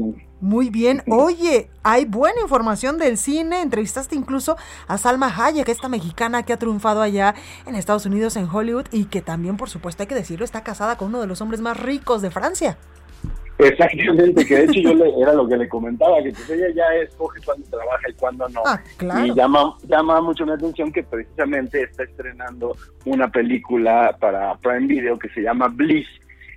Muy 0.41 0.69
bien. 0.69 1.03
Oye, 1.09 1.71
hay 1.83 2.05
buena 2.05 2.43
información 2.43 2.99
del 2.99 3.17
cine. 3.17 3.63
Entrevistaste 3.63 4.15
incluso 4.15 4.57
a 4.87 4.99
Salma 4.99 5.35
Hayek, 5.35 5.69
esta 5.69 5.89
mexicana 5.89 6.45
que 6.45 6.53
ha 6.53 6.59
triunfado 6.59 7.01
allá 7.01 7.35
en 7.67 7.75
Estados 7.75 8.05
Unidos, 8.05 8.37
en 8.37 8.47
Hollywood, 8.47 8.85
y 8.93 9.07
que 9.07 9.23
también, 9.23 9.57
por 9.57 9.71
supuesto, 9.71 10.03
hay 10.03 10.09
que 10.09 10.15
decirlo, 10.15 10.45
está 10.45 10.63
casada 10.63 10.97
con 10.97 11.09
uno 11.09 11.23
de 11.23 11.27
los 11.27 11.41
hombres 11.41 11.63
más 11.63 11.81
ricos 11.81 12.21
de 12.21 12.31
Francia. 12.31 12.77
Exactamente, 13.59 14.47
que 14.47 14.57
de 14.57 14.65
hecho 14.65 14.81
yo 14.81 14.95
le, 14.95 15.21
era 15.21 15.35
lo 15.35 15.47
que 15.47 15.57
le 15.57 15.69
comentaba, 15.69 16.23
que 16.23 16.33
pues 16.33 16.49
ella 16.49 16.69
ya 16.75 16.85
escoge 17.03 17.41
cuándo 17.45 17.67
trabaja 17.69 18.09
y 18.09 18.15
cuándo 18.15 18.49
no. 18.49 18.63
Ah, 18.65 18.81
claro. 18.97 19.27
Y 19.27 19.35
llama, 19.35 19.77
llama 19.87 20.21
mucho 20.23 20.47
mi 20.47 20.53
atención 20.53 20.91
que 20.91 21.03
precisamente 21.03 21.83
está 21.83 22.05
estrenando 22.05 22.75
una 23.05 23.31
película 23.31 24.17
para 24.19 24.57
Prime 24.59 24.87
Video 24.87 25.19
que 25.19 25.29
se 25.31 25.43
llama 25.43 25.69
Bliss 25.69 26.09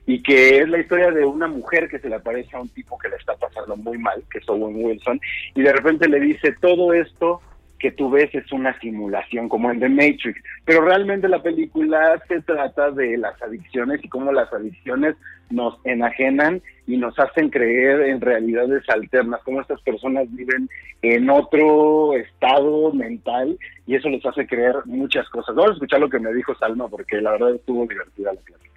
y 0.06 0.22
que 0.22 0.58
es 0.60 0.70
la 0.70 0.80
historia 0.80 1.12
de 1.12 1.26
una 1.26 1.48
mujer 1.48 1.88
que 1.88 2.00
se 2.00 2.10
le 2.10 2.16
aparece 2.16 2.56
a 2.56 2.62
un 2.62 2.70
tipo 2.70 2.98
que 2.98 3.10
le 3.10 3.16
está 3.16 3.36
pasando 3.36 3.76
muy 3.78 3.98
mal, 3.98 4.24
que 4.32 4.40
es 4.40 4.50
Owen 4.50 4.84
Wilson, 4.84 5.20
y 5.56 5.62
de 5.62 5.74
repente 5.74 6.10
le 6.10 6.20
dice 6.20 6.56
todo 6.60 6.94
esto 6.94 7.42
que 7.84 7.92
tú 7.92 8.10
ves 8.10 8.34
es 8.34 8.50
una 8.54 8.80
simulación 8.80 9.50
como 9.50 9.70
en 9.70 9.82
The 9.82 9.90
Matrix, 9.90 10.42
pero 10.64 10.86
realmente 10.86 11.28
la 11.28 11.44
película 11.44 12.22
se 12.30 12.42
trata 12.42 12.92
de 12.92 13.18
las 13.18 13.42
adicciones 13.42 14.00
y 14.02 14.08
cómo 14.08 14.32
las 14.32 14.52
adicciones 14.54 15.18
nos 15.50 15.78
enajenan 15.84 16.62
y 16.88 16.96
nos 16.96 17.20
hacen 17.20 17.50
creer 17.50 18.02
en 18.04 18.22
realidades 18.22 18.90
alternas, 18.90 19.42
cómo 19.44 19.60
estas 19.60 19.82
personas 19.82 20.34
viven 20.34 20.70
en 21.02 21.30
otro 21.30 22.14
estado 22.14 22.94
mental 22.94 23.58
y 23.86 23.96
eso 23.96 24.08
les 24.08 24.26
hace 24.26 24.48
creer 24.48 24.76
muchas 24.86 25.28
cosas. 25.28 25.54
Vamos 25.54 25.72
a 25.72 25.74
escuchar 25.74 26.00
lo 26.00 26.10
que 26.10 26.20
me 26.20 26.34
dijo 26.34 26.56
Salma 26.56 26.88
porque 26.88 27.20
la 27.20 27.32
verdad 27.32 27.56
estuvo 27.56 27.86
divertida 27.86 28.32
la 28.32 28.40
plática. 28.40 28.73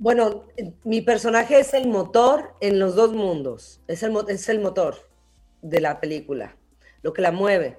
Bueno, 0.00 0.46
mi 0.82 1.02
personaje 1.02 1.60
es 1.60 1.74
el 1.74 1.86
motor 1.86 2.54
en 2.62 2.78
los 2.78 2.94
dos 2.94 3.12
mundos. 3.12 3.82
Es 3.86 4.02
el, 4.02 4.16
es 4.28 4.48
el 4.48 4.58
motor 4.58 4.96
de 5.60 5.78
la 5.78 6.00
película, 6.00 6.56
lo 7.02 7.12
que 7.12 7.20
la 7.20 7.32
mueve. 7.32 7.76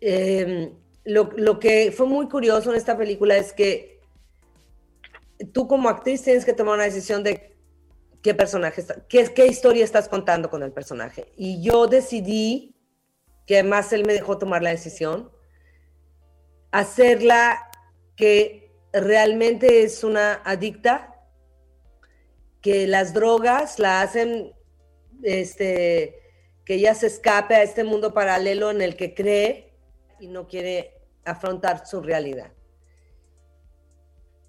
Eh, 0.00 0.72
lo, 1.04 1.30
lo, 1.36 1.60
que 1.60 1.92
fue 1.92 2.06
muy 2.06 2.28
curioso 2.28 2.72
en 2.72 2.76
esta 2.76 2.98
película 2.98 3.36
es 3.36 3.52
que 3.52 4.00
tú 5.52 5.68
como 5.68 5.88
actriz 5.88 6.22
tienes 6.22 6.44
que 6.44 6.54
tomar 6.54 6.74
una 6.74 6.84
decisión 6.84 7.22
de 7.22 7.56
qué 8.20 8.34
personaje, 8.34 8.80
está, 8.80 9.06
qué, 9.06 9.32
qué 9.32 9.46
historia 9.46 9.84
estás 9.84 10.08
contando 10.08 10.50
con 10.50 10.64
el 10.64 10.72
personaje. 10.72 11.32
Y 11.36 11.62
yo 11.62 11.86
decidí, 11.86 12.74
que 13.46 13.60
además 13.60 13.92
él 13.92 14.04
me 14.04 14.12
dejó 14.12 14.38
tomar 14.38 14.60
la 14.60 14.70
decisión, 14.70 15.30
hacerla 16.72 17.70
que 18.16 18.63
realmente 19.00 19.82
es 19.82 20.04
una 20.04 20.34
adicta, 20.44 21.10
que 22.60 22.86
las 22.86 23.12
drogas 23.12 23.78
la 23.78 24.00
hacen 24.00 24.54
este, 25.22 26.18
que 26.64 26.74
ella 26.74 26.94
se 26.94 27.08
escape 27.08 27.54
a 27.54 27.62
este 27.62 27.84
mundo 27.84 28.14
paralelo 28.14 28.70
en 28.70 28.80
el 28.80 28.96
que 28.96 29.14
cree 29.14 29.74
y 30.18 30.28
no 30.28 30.46
quiere 30.46 30.94
afrontar 31.24 31.86
su 31.86 32.00
realidad. 32.00 32.52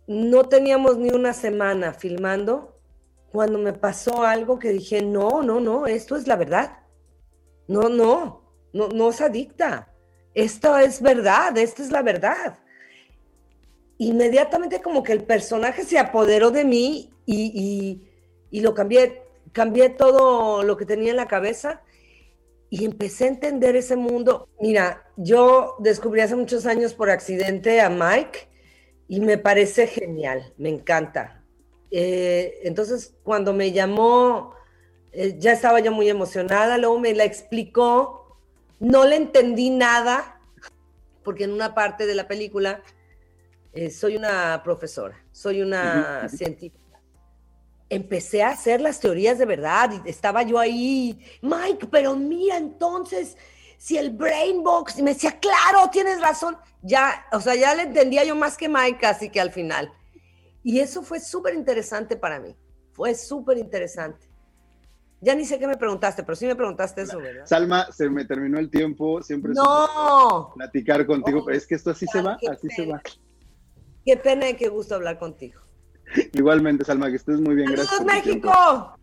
No 0.07 0.47
teníamos 0.47 0.97
ni 0.97 1.09
una 1.09 1.33
semana 1.33 1.93
filmando 1.93 2.79
cuando 3.31 3.57
me 3.57 3.73
pasó 3.73 4.23
algo 4.23 4.59
que 4.59 4.69
dije, 4.69 5.01
no, 5.01 5.41
no, 5.43 5.59
no, 5.59 5.87
esto 5.87 6.15
es 6.15 6.27
la 6.27 6.37
verdad. 6.37 6.79
No, 7.67 7.89
no, 7.89 8.49
no, 8.71 8.87
no 8.89 9.09
es 9.09 9.19
adicta. 9.19 9.91
Esto 10.33 10.77
es 10.77 11.01
verdad, 11.01 11.57
esta 11.57 11.81
es 11.81 11.91
la 11.91 12.01
verdad. 12.01 12.59
Inmediatamente 13.97 14.81
como 14.81 15.03
que 15.03 15.13
el 15.13 15.23
personaje 15.23 15.83
se 15.83 15.97
apoderó 15.97 16.51
de 16.51 16.65
mí 16.65 17.11
y, 17.25 17.51
y, 17.53 18.01
y 18.51 18.61
lo 18.61 18.73
cambié, 18.73 19.23
cambié 19.51 19.89
todo 19.89 20.63
lo 20.63 20.75
que 20.77 20.85
tenía 20.85 21.11
en 21.11 21.17
la 21.17 21.27
cabeza 21.27 21.81
y 22.69 22.83
empecé 22.83 23.25
a 23.25 23.29
entender 23.29 23.75
ese 23.75 23.95
mundo. 23.95 24.49
Mira, 24.59 25.05
yo 25.15 25.75
descubrí 25.79 26.21
hace 26.21 26.35
muchos 26.35 26.65
años 26.65 26.93
por 26.93 27.09
accidente 27.09 27.79
a 27.79 27.89
Mike 27.89 28.49
y 29.07 29.21
me 29.21 29.37
parece 29.37 29.87
genial, 29.87 30.53
me 30.57 30.69
encanta. 30.69 31.43
Eh, 31.91 32.59
entonces, 32.63 33.13
cuando 33.23 33.53
me 33.53 33.71
llamó, 33.71 34.53
eh, 35.13 35.35
ya 35.37 35.53
estaba 35.53 35.79
yo 35.79 35.93
muy 35.93 36.09
emocionada, 36.09 36.77
luego 36.77 36.99
me 36.99 37.13
la 37.13 37.23
explicó, 37.23 38.37
no 38.79 39.05
le 39.05 39.15
entendí 39.15 39.69
nada, 39.69 40.41
porque 41.23 41.45
en 41.45 41.53
una 41.53 41.73
parte 41.73 42.05
de 42.05 42.15
la 42.15 42.27
película 42.27 42.83
eh, 43.75 43.91
soy 43.91 44.15
una 44.15 44.61
profesora, 44.63 45.21
soy 45.33 45.61
una 45.61 46.29
científica. 46.29 47.01
Empecé 47.89 48.41
a 48.41 48.51
hacer 48.51 48.79
las 48.79 49.01
teorías 49.01 49.37
de 49.37 49.45
verdad 49.45 49.91
y 49.91 50.09
estaba 50.09 50.43
yo 50.43 50.57
ahí, 50.57 51.19
Mike, 51.41 51.87
pero 51.91 52.15
mira 52.15 52.55
entonces, 52.55 53.37
si 53.77 53.97
el 53.97 54.11
brain 54.11 54.63
box, 54.63 54.97
y 54.97 55.03
me 55.03 55.13
decía, 55.13 55.39
claro, 55.41 55.89
tienes 55.91 56.21
razón, 56.21 56.57
ya, 56.81 57.25
o 57.33 57.41
sea, 57.41 57.55
ya 57.55 57.75
le 57.75 57.83
entendía 57.83 58.23
yo 58.23 58.33
más 58.33 58.57
que 58.57 58.69
Mike 58.69 58.97
casi 58.99 59.29
que 59.29 59.41
al 59.41 59.51
final. 59.51 59.91
Y 60.63 60.79
eso 60.79 61.03
fue 61.03 61.19
súper 61.19 61.53
interesante 61.53 62.15
para 62.15 62.39
mí, 62.39 62.55
fue 62.93 63.13
súper 63.13 63.57
interesante. 63.57 64.29
Ya 65.19 65.35
ni 65.35 65.43
sé 65.43 65.59
qué 65.59 65.67
me 65.67 65.75
preguntaste, 65.75 66.23
pero 66.23 66.35
sí 66.35 66.45
me 66.45 66.55
preguntaste 66.55 67.01
eso, 67.01 67.19
¿verdad? 67.19 67.45
Salma, 67.45 67.91
se 67.91 68.09
me 68.09 68.23
terminó 68.23 68.57
el 68.57 68.69
tiempo, 68.69 69.21
siempre 69.21 69.53
no. 69.53 70.53
platicar 70.55 71.05
contigo, 71.05 71.43
pero 71.43 71.57
es 71.57 71.67
que 71.67 71.75
esto 71.75 71.91
así 71.91 72.05
se 72.07 72.21
va, 72.21 72.37
así 72.49 72.69
se 72.69 72.85
va. 72.85 73.01
Qué 74.05 74.17
pena 74.17 74.49
y 74.49 74.53
qué 74.55 74.69
gusto 74.69 74.95
hablar 74.95 75.17
contigo. 75.17 75.59
Igualmente, 76.33 76.85
Salma, 76.85 77.09
que 77.09 77.15
estés 77.15 77.39
muy 77.39 77.55
bien. 77.55 77.71
Gracias. 77.71 78.05
México! 78.05 78.97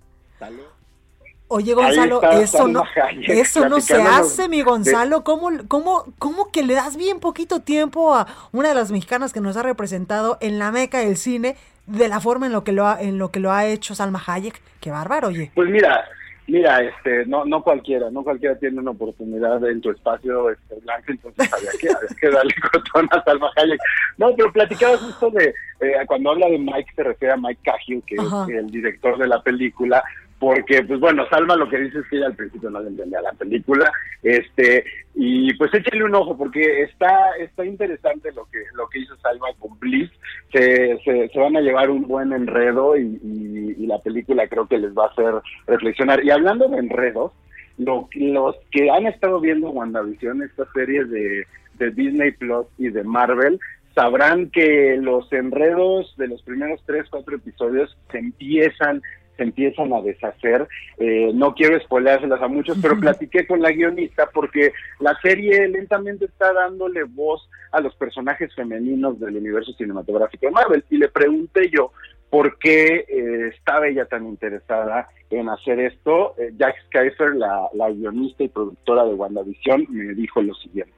Oye, 1.48 1.74
Gonzalo, 1.74 2.22
eso 2.30 2.66
no, 2.66 2.82
eso 3.28 3.68
no 3.68 3.80
se 3.80 4.00
hace, 4.00 4.48
mi 4.48 4.62
Gonzalo. 4.62 5.22
¿Cómo, 5.22 5.50
cómo, 5.68 6.06
¿Cómo 6.18 6.50
que 6.50 6.62
le 6.62 6.72
das 6.72 6.96
bien 6.96 7.20
poquito 7.20 7.60
tiempo 7.60 8.14
a 8.14 8.26
una 8.52 8.70
de 8.70 8.74
las 8.74 8.90
mexicanas 8.90 9.34
que 9.34 9.40
nos 9.40 9.58
ha 9.58 9.62
representado 9.62 10.38
en 10.40 10.58
la 10.58 10.72
meca 10.72 11.00
del 11.00 11.18
cine 11.18 11.56
de 11.86 12.08
la 12.08 12.20
forma 12.20 12.46
en 12.46 12.52
lo 12.52 12.64
que 12.64 12.72
lo 12.72 12.86
ha, 12.86 13.02
en 13.02 13.18
lo 13.18 13.30
que 13.30 13.40
lo 13.40 13.52
ha 13.52 13.66
hecho 13.66 13.94
Salma 13.94 14.22
Hayek? 14.26 14.62
Qué 14.80 14.90
bárbaro, 14.90 15.28
oye. 15.28 15.50
Pues 15.54 15.68
mira, 15.68 16.02
Mira, 16.48 16.82
este, 16.82 17.24
no, 17.26 17.44
no 17.44 17.62
cualquiera, 17.62 18.10
no 18.10 18.24
cualquiera 18.24 18.58
tiene 18.58 18.80
una 18.80 18.90
oportunidad 18.90 19.64
en 19.68 19.80
tu 19.80 19.90
espacio 19.90 20.50
este, 20.50 20.74
blanco, 20.80 21.12
entonces 21.12 21.52
había 21.52 21.70
que, 21.80 21.88
había 21.88 22.16
que 22.20 22.30
darle 22.30 22.54
cotón 22.72 23.08
a 23.12 23.22
Salma 23.22 23.50
Hayek. 23.56 23.80
No, 24.18 24.34
pero 24.36 24.52
platicaba 24.52 24.98
justo 24.98 25.30
de, 25.30 25.54
eh, 25.80 25.94
cuando 26.06 26.30
habla 26.30 26.48
de 26.48 26.58
Mike, 26.58 26.92
se 26.96 27.02
refiere 27.04 27.34
a 27.34 27.36
Mike 27.36 27.60
Cahill, 27.64 28.02
que 28.04 28.16
es 28.16 28.58
el 28.58 28.70
director 28.70 29.16
de 29.18 29.28
la 29.28 29.40
película, 29.40 30.02
porque 30.42 30.82
pues 30.82 30.98
bueno, 30.98 31.24
Salma 31.30 31.54
lo 31.54 31.68
que 31.68 31.78
dice 31.78 32.00
es 32.00 32.06
que 32.08 32.16
ella 32.16 32.26
al 32.26 32.34
principio 32.34 32.68
no 32.68 32.80
le 32.80 32.88
entendía 32.88 33.22
la 33.22 33.30
película, 33.30 33.88
este, 34.24 34.84
y 35.14 35.54
pues 35.54 35.72
échale 35.72 36.02
un 36.02 36.16
ojo 36.16 36.36
porque 36.36 36.82
está 36.82 37.36
está 37.38 37.64
interesante 37.64 38.32
lo 38.32 38.46
que 38.46 38.58
lo 38.74 38.88
que 38.88 38.98
hizo 38.98 39.16
Salma 39.18 39.46
con 39.60 39.78
Bliss, 39.78 40.10
se, 40.52 40.98
se, 41.04 41.38
van 41.38 41.56
a 41.56 41.60
llevar 41.60 41.90
un 41.90 42.08
buen 42.08 42.32
enredo 42.32 42.96
y, 42.96 43.86
la 43.86 44.00
película 44.00 44.48
creo 44.48 44.66
que 44.66 44.78
les 44.78 44.92
va 44.92 45.04
a 45.04 45.10
hacer 45.10 45.34
reflexionar. 45.68 46.24
Y 46.24 46.30
hablando 46.30 46.66
de 46.66 46.78
enredos, 46.78 47.30
lo, 47.78 48.08
los 48.14 48.56
que 48.72 48.90
han 48.90 49.06
estado 49.06 49.38
viendo 49.38 49.70
WandaVision, 49.70 50.42
estas 50.42 50.66
series 50.74 51.08
de, 51.10 51.46
de 51.78 51.90
Disney 51.92 52.32
Plus 52.32 52.66
y 52.78 52.88
de 52.88 53.04
Marvel, 53.04 53.60
sabrán 53.94 54.50
que 54.50 54.96
los 55.00 55.32
enredos 55.32 56.14
de 56.16 56.28
los 56.28 56.42
primeros 56.42 56.80
tres, 56.86 57.06
cuatro 57.10 57.36
episodios 57.36 57.96
se 58.10 58.18
empiezan 58.18 59.02
se 59.42 59.48
empiezan 59.48 59.92
a 59.92 60.00
deshacer. 60.00 60.68
Eh, 60.98 61.32
no 61.34 61.54
quiero 61.54 61.78
spoileárselas 61.80 62.40
a 62.40 62.48
muchos, 62.48 62.78
pero 62.80 62.98
platiqué 62.98 63.46
con 63.46 63.60
la 63.60 63.72
guionista 63.72 64.28
porque 64.32 64.72
la 65.00 65.18
serie 65.20 65.68
lentamente 65.68 66.26
está 66.26 66.52
dándole 66.52 67.04
voz 67.04 67.48
a 67.72 67.80
los 67.80 67.94
personajes 67.96 68.54
femeninos 68.54 69.18
del 69.18 69.36
universo 69.36 69.72
cinematográfico 69.72 70.46
de 70.46 70.52
Marvel. 70.52 70.84
Y 70.90 70.98
le 70.98 71.08
pregunté 71.08 71.70
yo 71.70 71.92
por 72.30 72.58
qué 72.58 73.04
eh, 73.08 73.48
estaba 73.54 73.88
ella 73.88 74.06
tan 74.06 74.26
interesada 74.26 75.08
en 75.30 75.48
hacer 75.48 75.80
esto. 75.80 76.34
Eh, 76.38 76.52
Jack 76.56 76.76
Skyfer, 76.86 77.34
la, 77.34 77.68
la 77.74 77.90
guionista 77.90 78.44
y 78.44 78.48
productora 78.48 79.04
de 79.04 79.14
WandaVision, 79.14 79.86
me 79.90 80.14
dijo 80.14 80.40
lo 80.40 80.54
siguiente. 80.54 80.92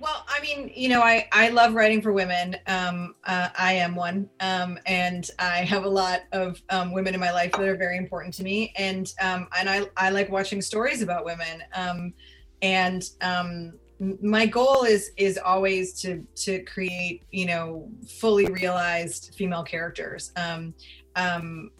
Well, 0.00 0.24
I 0.28 0.40
mean, 0.40 0.70
you 0.74 0.88
know, 0.88 1.02
I, 1.02 1.28
I 1.32 1.48
love 1.48 1.74
writing 1.74 2.00
for 2.00 2.12
women. 2.12 2.56
Um, 2.68 3.16
uh, 3.24 3.48
I 3.58 3.72
am 3.72 3.96
one. 3.96 4.30
Um, 4.40 4.78
and 4.86 5.28
I 5.38 5.58
have 5.64 5.84
a 5.84 5.88
lot 5.88 6.20
of 6.32 6.62
um, 6.70 6.92
women 6.92 7.14
in 7.14 7.20
my 7.20 7.32
life 7.32 7.52
that 7.52 7.62
are 7.62 7.76
very 7.76 7.96
important 7.96 8.32
to 8.34 8.44
me. 8.44 8.72
And, 8.76 9.12
um, 9.20 9.48
and 9.58 9.68
I, 9.68 9.86
I 9.96 10.10
like 10.10 10.30
watching 10.30 10.62
stories 10.62 11.02
about 11.02 11.24
women. 11.24 11.64
Um, 11.74 12.14
and 12.62 13.10
um, 13.22 13.72
my 14.22 14.46
goal 14.46 14.84
is, 14.84 15.10
is 15.16 15.36
always 15.36 15.92
to, 16.02 16.24
to 16.36 16.62
create, 16.62 17.24
you 17.32 17.46
know, 17.46 17.90
fully 18.06 18.46
realized 18.46 19.34
female 19.36 19.64
characters. 19.64 20.30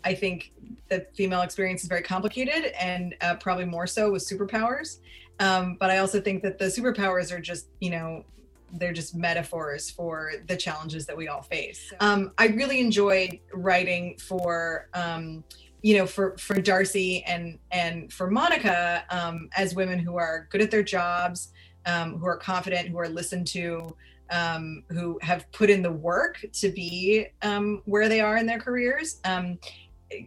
I 0.04 0.14
think 0.14 0.50
the 0.88 1.06
female 1.14 1.42
experience 1.42 1.82
is 1.82 1.88
very 1.88 2.02
complicated 2.02 2.72
and 2.80 3.14
uh, 3.20 3.36
probably 3.36 3.66
more 3.66 3.86
so 3.86 4.10
with 4.10 4.28
superpowers. 4.28 4.98
Um, 5.40 5.76
but 5.78 5.90
I 5.90 5.98
also 5.98 6.20
think 6.20 6.42
that 6.42 6.58
the 6.58 6.66
superpowers 6.66 7.32
are 7.32 7.40
just, 7.40 7.68
you 7.80 7.90
know, 7.90 8.24
they're 8.72 8.92
just 8.92 9.14
metaphors 9.14 9.90
for 9.90 10.32
the 10.46 10.56
challenges 10.56 11.06
that 11.06 11.16
we 11.16 11.28
all 11.28 11.42
face. 11.42 11.92
Um, 12.00 12.32
I 12.38 12.48
really 12.48 12.80
enjoyed 12.80 13.38
writing 13.52 14.18
for, 14.18 14.88
um, 14.94 15.44
you 15.80 15.96
know, 15.96 16.06
for 16.06 16.36
for 16.38 16.60
Darcy 16.60 17.22
and 17.24 17.58
and 17.70 18.12
for 18.12 18.30
Monica 18.30 19.04
um, 19.10 19.48
as 19.56 19.74
women 19.74 19.98
who 19.98 20.16
are 20.16 20.48
good 20.50 20.60
at 20.60 20.70
their 20.70 20.82
jobs, 20.82 21.52
um, 21.86 22.18
who 22.18 22.26
are 22.26 22.36
confident, 22.36 22.88
who 22.88 22.98
are 22.98 23.08
listened 23.08 23.46
to, 23.48 23.96
um, 24.30 24.82
who 24.90 25.18
have 25.22 25.50
put 25.52 25.70
in 25.70 25.82
the 25.82 25.92
work 25.92 26.44
to 26.52 26.68
be 26.70 27.26
um, 27.42 27.80
where 27.86 28.08
they 28.08 28.20
are 28.20 28.36
in 28.36 28.46
their 28.46 28.58
careers. 28.58 29.20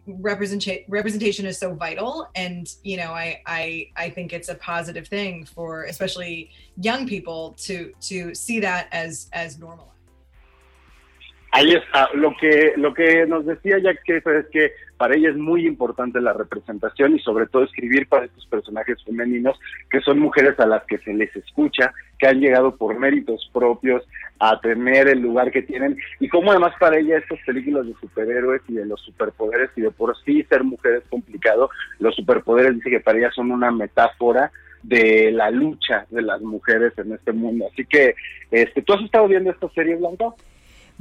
Representation 0.06 0.84
representation 0.88 1.46
is 1.46 1.58
so 1.58 1.74
vital 1.74 2.28
and 2.36 2.76
you 2.84 2.98
know 2.98 3.12
I, 3.12 3.42
I 3.48 3.90
i 3.98 4.10
think 4.12 4.32
it's 4.32 4.48
a 4.48 4.56
positive 4.56 5.08
thing 5.08 5.44
for 5.44 5.86
especially 5.86 6.52
young 6.78 7.08
people 7.08 7.56
to 7.62 7.92
to 8.02 8.36
see 8.36 8.60
that 8.60 8.90
as 8.92 9.28
as 9.34 9.58
normal 9.58 9.92
Ahí 11.52 11.74
está. 11.74 12.10
Lo 12.14 12.34
que, 12.38 12.74
lo 12.78 12.94
que 12.94 13.26
nos 13.28 13.46
decía 13.46 13.78
Jack 13.80 14.00
Schaefer 14.04 14.36
es 14.38 14.46
que 14.48 14.72
para 14.96 15.16
ella 15.16 15.32
es 15.32 15.36
muy 15.36 15.68
importante 15.68 16.22
la 16.22 16.32
representación 16.32 17.16
y 17.16 17.20
sobre 17.20 17.48
todo 17.48 17.64
escribir 17.64 18.08
para 18.08 18.26
estos 18.26 18.46
personajes 18.46 19.04
femeninos 19.04 19.60
que 19.90 20.00
son 20.00 20.20
mujeres 20.20 20.58
a 20.60 20.66
las 20.66 20.84
que 20.86 21.00
se 21.00 21.14
les 21.14 21.36
escucha, 21.36 21.94
que 22.18 22.28
han 22.28 22.40
llegado 22.40 22.78
por 22.78 22.98
méritos 22.98 23.50
propios 23.52 24.04
a 24.40 24.62
tener 24.62 25.10
el 25.10 25.20
lugar 25.20 25.52
que 25.52 25.64
tienen 25.64 25.98
y 26.20 26.30
como 26.30 26.52
además 26.52 26.74
para 26.80 26.98
ella 26.98 27.18
estas 27.18 27.40
películas 27.46 27.86
de 27.86 27.96
superhéroes 28.00 28.62
y 28.70 28.76
de 28.76 28.86
los 28.86 29.02
superpoderes 29.02 29.72
y 29.76 29.82
de 29.82 29.92
por 29.92 30.16
sí 30.24 30.44
ser 30.44 30.64
mujer 30.64 31.02
es 31.04 31.10
complicado, 31.10 31.70
los 32.00 32.16
superpoderes 32.16 32.76
dice 32.76 32.92
que 32.92 33.00
para 33.02 33.18
ella 33.18 33.32
son 33.32 33.52
una 33.52 33.72
metáfora 33.72 34.52
de 34.84 35.32
la 35.32 35.52
lucha 35.52 36.06
de 36.10 36.22
las 36.22 36.42
mujeres 36.42 36.94
en 36.98 37.14
este 37.14 37.32
mundo. 37.32 37.68
Así 37.72 37.86
que, 37.86 38.16
este, 38.50 38.82
¿tú 38.82 38.94
has 38.94 39.04
estado 39.04 39.28
viendo 39.28 39.52
esta 39.52 39.70
serie, 39.70 39.96
Blanca? 39.96 40.34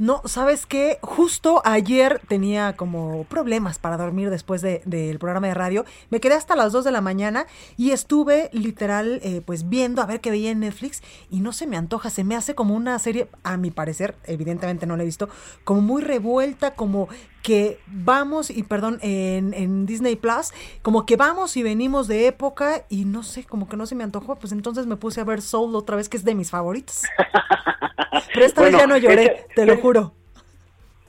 No, 0.01 0.23
¿sabes 0.25 0.65
qué? 0.65 0.97
Justo 1.03 1.61
ayer 1.63 2.19
tenía 2.27 2.75
como 2.75 3.23
problemas 3.25 3.77
para 3.77 3.97
dormir 3.97 4.31
después 4.31 4.63
del 4.63 4.81
de, 4.83 5.15
programa 5.19 5.45
de 5.45 5.53
radio. 5.53 5.85
Me 6.09 6.19
quedé 6.19 6.33
hasta 6.33 6.55
las 6.55 6.71
2 6.71 6.85
de 6.85 6.91
la 6.91 7.01
mañana 7.01 7.45
y 7.77 7.91
estuve 7.91 8.49
literal 8.51 9.19
eh, 9.21 9.43
pues 9.45 9.69
viendo 9.69 10.01
a 10.01 10.07
ver 10.07 10.19
qué 10.19 10.31
veía 10.31 10.49
en 10.49 10.61
Netflix 10.61 11.03
y 11.29 11.41
no 11.41 11.53
se 11.53 11.67
me 11.67 11.77
antoja, 11.77 12.09
se 12.09 12.23
me 12.23 12.35
hace 12.35 12.55
como 12.55 12.73
una 12.73 12.97
serie, 12.97 13.29
a 13.43 13.57
mi 13.57 13.69
parecer, 13.69 14.15
evidentemente 14.23 14.87
no 14.87 14.97
la 14.97 15.03
he 15.03 15.05
visto, 15.05 15.29
como 15.63 15.81
muy 15.81 16.01
revuelta, 16.01 16.73
como 16.73 17.07
que 17.41 17.79
vamos, 17.87 18.49
y 18.49 18.63
perdón, 18.63 18.99
en, 19.01 19.53
en, 19.53 19.85
Disney 19.85 20.15
Plus, 20.15 20.51
como 20.81 21.05
que 21.05 21.15
vamos 21.15 21.57
y 21.57 21.63
venimos 21.63 22.07
de 22.07 22.27
época 22.27 22.85
y 22.89 23.05
no 23.05 23.23
sé, 23.23 23.43
como 23.43 23.67
que 23.67 23.77
no 23.77 23.85
se 23.85 23.95
me 23.95 24.03
antojó, 24.03 24.37
pues 24.37 24.53
entonces 24.53 24.85
me 24.85 24.95
puse 24.95 25.21
a 25.21 25.23
ver 25.23 25.41
Soul 25.41 25.75
otra 25.75 25.95
vez, 25.95 26.09
que 26.09 26.17
es 26.17 26.23
de 26.23 26.35
mis 26.35 26.49
favoritos. 26.49 27.03
Pero 28.33 28.45
esta 28.45 28.61
vez 28.61 28.73
ya 28.73 28.87
no 28.87 28.97
lloré, 28.97 29.47
te 29.55 29.65
lo 29.65 29.77
juro. 29.77 30.13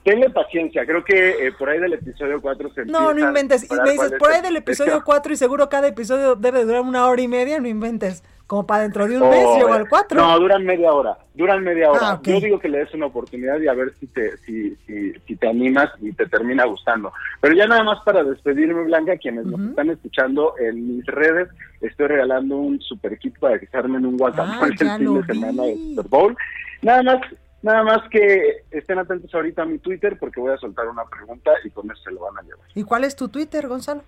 Tenle 0.03 0.29
paciencia, 0.29 0.85
creo 0.85 1.03
que 1.03 1.47
eh, 1.47 1.51
por 1.57 1.69
ahí 1.69 1.79
del 1.79 1.93
episodio 1.93 2.41
4 2.41 2.73
se 2.73 2.85
No, 2.85 3.13
no 3.13 3.19
inventes. 3.27 3.63
Y 3.71 3.73
me 3.73 3.91
dices, 3.91 4.13
por 4.19 4.31
ahí 4.31 4.41
del 4.41 4.57
episodio 4.57 5.01
4 5.03 5.33
y 5.33 5.37
seguro 5.37 5.69
cada 5.69 5.87
episodio 5.87 6.35
debe 6.35 6.65
durar 6.65 6.81
una 6.81 7.07
hora 7.07 7.21
y 7.21 7.27
media, 7.29 7.59
no 7.61 7.67
inventes. 7.69 8.21
Como 8.45 8.67
para 8.67 8.83
dentro 8.83 9.07
de 9.07 9.17
un 9.17 9.29
mes 9.29 9.45
O- 9.47 9.55
llego 9.57 9.73
al 9.73 9.87
4. 9.87 10.19
No, 10.19 10.37
duran 10.37 10.65
media 10.65 10.91
hora. 10.91 11.17
Duran 11.33 11.63
media 11.63 11.89
hora. 11.89 11.99
Ah. 12.03 12.19
Yo 12.21 12.41
digo 12.41 12.59
que 12.59 12.67
le 12.67 12.79
des 12.79 12.93
una 12.93 13.05
oportunidad 13.05 13.59
y 13.61 13.67
a 13.69 13.73
ver 13.73 13.93
si 13.99 14.05
te, 14.07 14.37
si, 14.39 14.75
si, 14.85 15.13
si 15.25 15.35
te 15.37 15.47
animas 15.47 15.89
y 16.01 16.11
te 16.11 16.25
termina 16.27 16.65
gustando. 16.65 17.13
Pero 17.39 17.55
ya 17.55 17.65
nada 17.65 17.83
más 17.83 17.99
para 18.03 18.23
despedirme, 18.23 18.83
Blanca, 18.83 19.15
quienes 19.17 19.45
nos 19.45 19.61
están 19.69 19.89
escuchando 19.89 20.55
en 20.59 20.97
mis 20.97 21.05
redes, 21.05 21.47
estoy 21.79 22.07
regalando 22.07 22.57
un 22.57 22.81
super 22.81 23.17
kit 23.17 23.39
para 23.39 23.57
que 23.57 23.65
se 23.67 23.77
armen 23.77 24.05
un 24.05 24.17
guacamole 24.17 24.57
Ah, 24.61 24.67
el 24.67 24.77
fin 24.77 25.13
de 25.15 25.25
semana 25.25 25.63
del 25.63 25.77
Super 25.95 26.07
Bowl. 26.09 26.37
Nada 26.81 27.01
más, 27.01 27.21
nada 27.63 27.81
más 27.81 28.07
que 28.11 28.63
estén 28.69 28.99
atentos 28.99 29.33
ahorita 29.33 29.63
a 29.63 29.65
mi 29.65 29.79
Twitter 29.79 30.17
porque 30.19 30.39
voy 30.39 30.53
a 30.53 30.57
soltar 30.57 30.87
una 30.87 31.05
pregunta 31.05 31.51
y 31.63 31.71
con 31.71 31.89
eso 31.89 32.03
se 32.03 32.11
lo 32.11 32.19
van 32.21 32.37
a 32.37 32.41
llevar. 32.43 32.67
¿Y 32.75 32.83
cuál 32.83 33.03
es 33.05 33.15
tu 33.15 33.29
Twitter, 33.29 33.67
Gonzalo? 33.67 34.03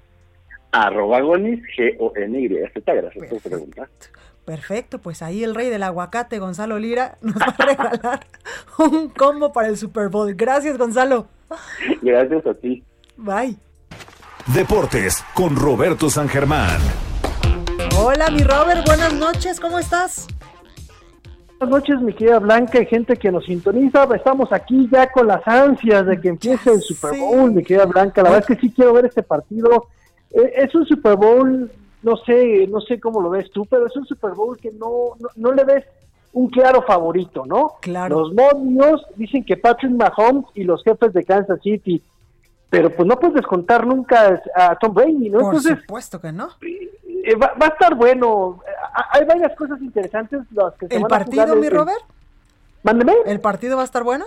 Arroba 0.72 1.22
Gonis, 1.22 1.62
G-O-N-Y-Z. 1.76 2.94
Gracias 2.94 3.30
por 3.30 3.42
preguntar. 3.42 3.90
Perfecto, 4.44 5.00
pues 5.00 5.24
ahí 5.24 5.44
el 5.44 5.56
rey 5.56 5.70
del 5.70 5.82
aguacate, 5.82 6.38
Gonzalo 6.38 6.78
Lira, 6.78 7.18
nos 7.22 7.36
va 7.36 7.56
a 7.58 7.66
regalar 7.66 8.28
un 8.78 9.10
combo 9.10 9.52
para 9.52 9.70
el 9.70 9.78
Super 9.78 10.10
Bowl. 10.10 10.36
Gracias, 10.36 10.78
Gonzalo. 10.78 11.28
Gracias 12.04 12.46
a 12.46 12.54
ti. 12.54 12.84
Bye. 13.18 13.58
Deportes 14.54 15.24
con 15.34 15.56
Roberto 15.56 16.10
San 16.10 16.30
Germán. 16.30 16.80
Hola, 17.98 18.30
mi 18.30 18.44
Robert, 18.44 18.86
buenas 18.86 19.14
noches, 19.14 19.60
¿cómo 19.60 19.80
estás? 19.80 20.28
Buenas 21.60 21.80
noches, 21.80 22.02
mi 22.02 22.12
querida 22.14 22.40
Blanca 22.40 22.82
y 22.82 22.86
gente 22.86 23.16
que 23.16 23.32
nos 23.32 23.46
sintoniza. 23.46 24.04
Estamos 24.14 24.52
aquí 24.52 24.90
ya 24.92 25.10
con 25.10 25.28
las 25.28 25.48
ansias 25.48 26.06
de 26.06 26.20
que 26.20 26.28
empiece 26.28 26.70
el 26.70 26.82
Super 26.82 27.18
Bowl, 27.18 27.52
mi 27.52 27.64
querida 27.64 27.86
Blanca. 27.86 28.22
La 28.22 28.30
verdad 28.30 28.50
es 28.50 28.56
que 28.58 28.62
sí 28.62 28.74
quiero 28.74 28.92
ver 28.92 29.06
este 29.06 29.24
partido. 29.24 29.88
Eh, 30.32 30.52
es 30.58 30.76
un 30.76 30.86
Super 30.86 31.16
Bowl, 31.16 31.72
no 32.04 32.18
sé, 32.18 32.68
no 32.68 32.82
sé 32.82 33.00
cómo 33.00 33.22
lo 33.22 33.30
ves 33.30 33.50
tú, 33.52 33.66
pero 33.66 33.88
es 33.88 33.96
un 33.96 34.06
Super 34.06 34.32
Bowl 34.32 34.58
que 34.58 34.72
no, 34.72 35.16
no, 35.18 35.30
no 35.38 35.54
le 35.54 35.64
ves 35.64 35.86
un 36.34 36.50
claro 36.50 36.82
favorito, 36.82 37.46
¿no? 37.46 37.76
Claro. 37.80 38.20
Los 38.20 38.34
momios 38.34 39.06
dicen 39.16 39.46
que 39.46 39.56
Patrick 39.56 39.94
Mahomes 39.94 40.46
y 40.56 40.66
los 40.66 40.84
jefes 40.84 41.14
de 41.14 41.24
Kansas 41.24 41.62
City, 41.64 42.04
pero 42.70 42.90
pues 42.90 43.08
no 43.08 43.18
puedes 43.18 43.36
descontar 43.36 43.88
nunca 43.88 44.42
a 44.54 44.76
Tom 44.76 44.94
Brady, 44.94 45.30
¿no? 45.30 45.40
Por 45.40 45.56
Entonces, 45.56 45.80
supuesto 45.80 46.20
que 46.20 46.34
no. 46.34 46.50
Eh, 47.26 47.36
va, 47.36 47.54
va 47.62 47.66
a 47.68 47.70
estar 47.70 47.96
bueno. 47.96 48.62
Eh, 48.68 48.72
Hay 49.12 49.26
varias 49.26 49.56
cosas 49.56 49.82
interesantes 49.82 50.42
las 50.52 50.74
que 50.76 50.88
se 50.88 50.96
¿El 50.96 51.02
van 51.04 51.14
a 51.14 51.18
partido, 51.18 51.44
jugar 51.44 51.58
mi 51.60 51.70
Robert? 51.70 52.02
Mándeme. 52.84 53.14
¿El 53.26 53.40
partido 53.40 53.76
va 53.78 53.82
a 53.84 53.86
estar 53.86 54.04
bueno? 54.04 54.26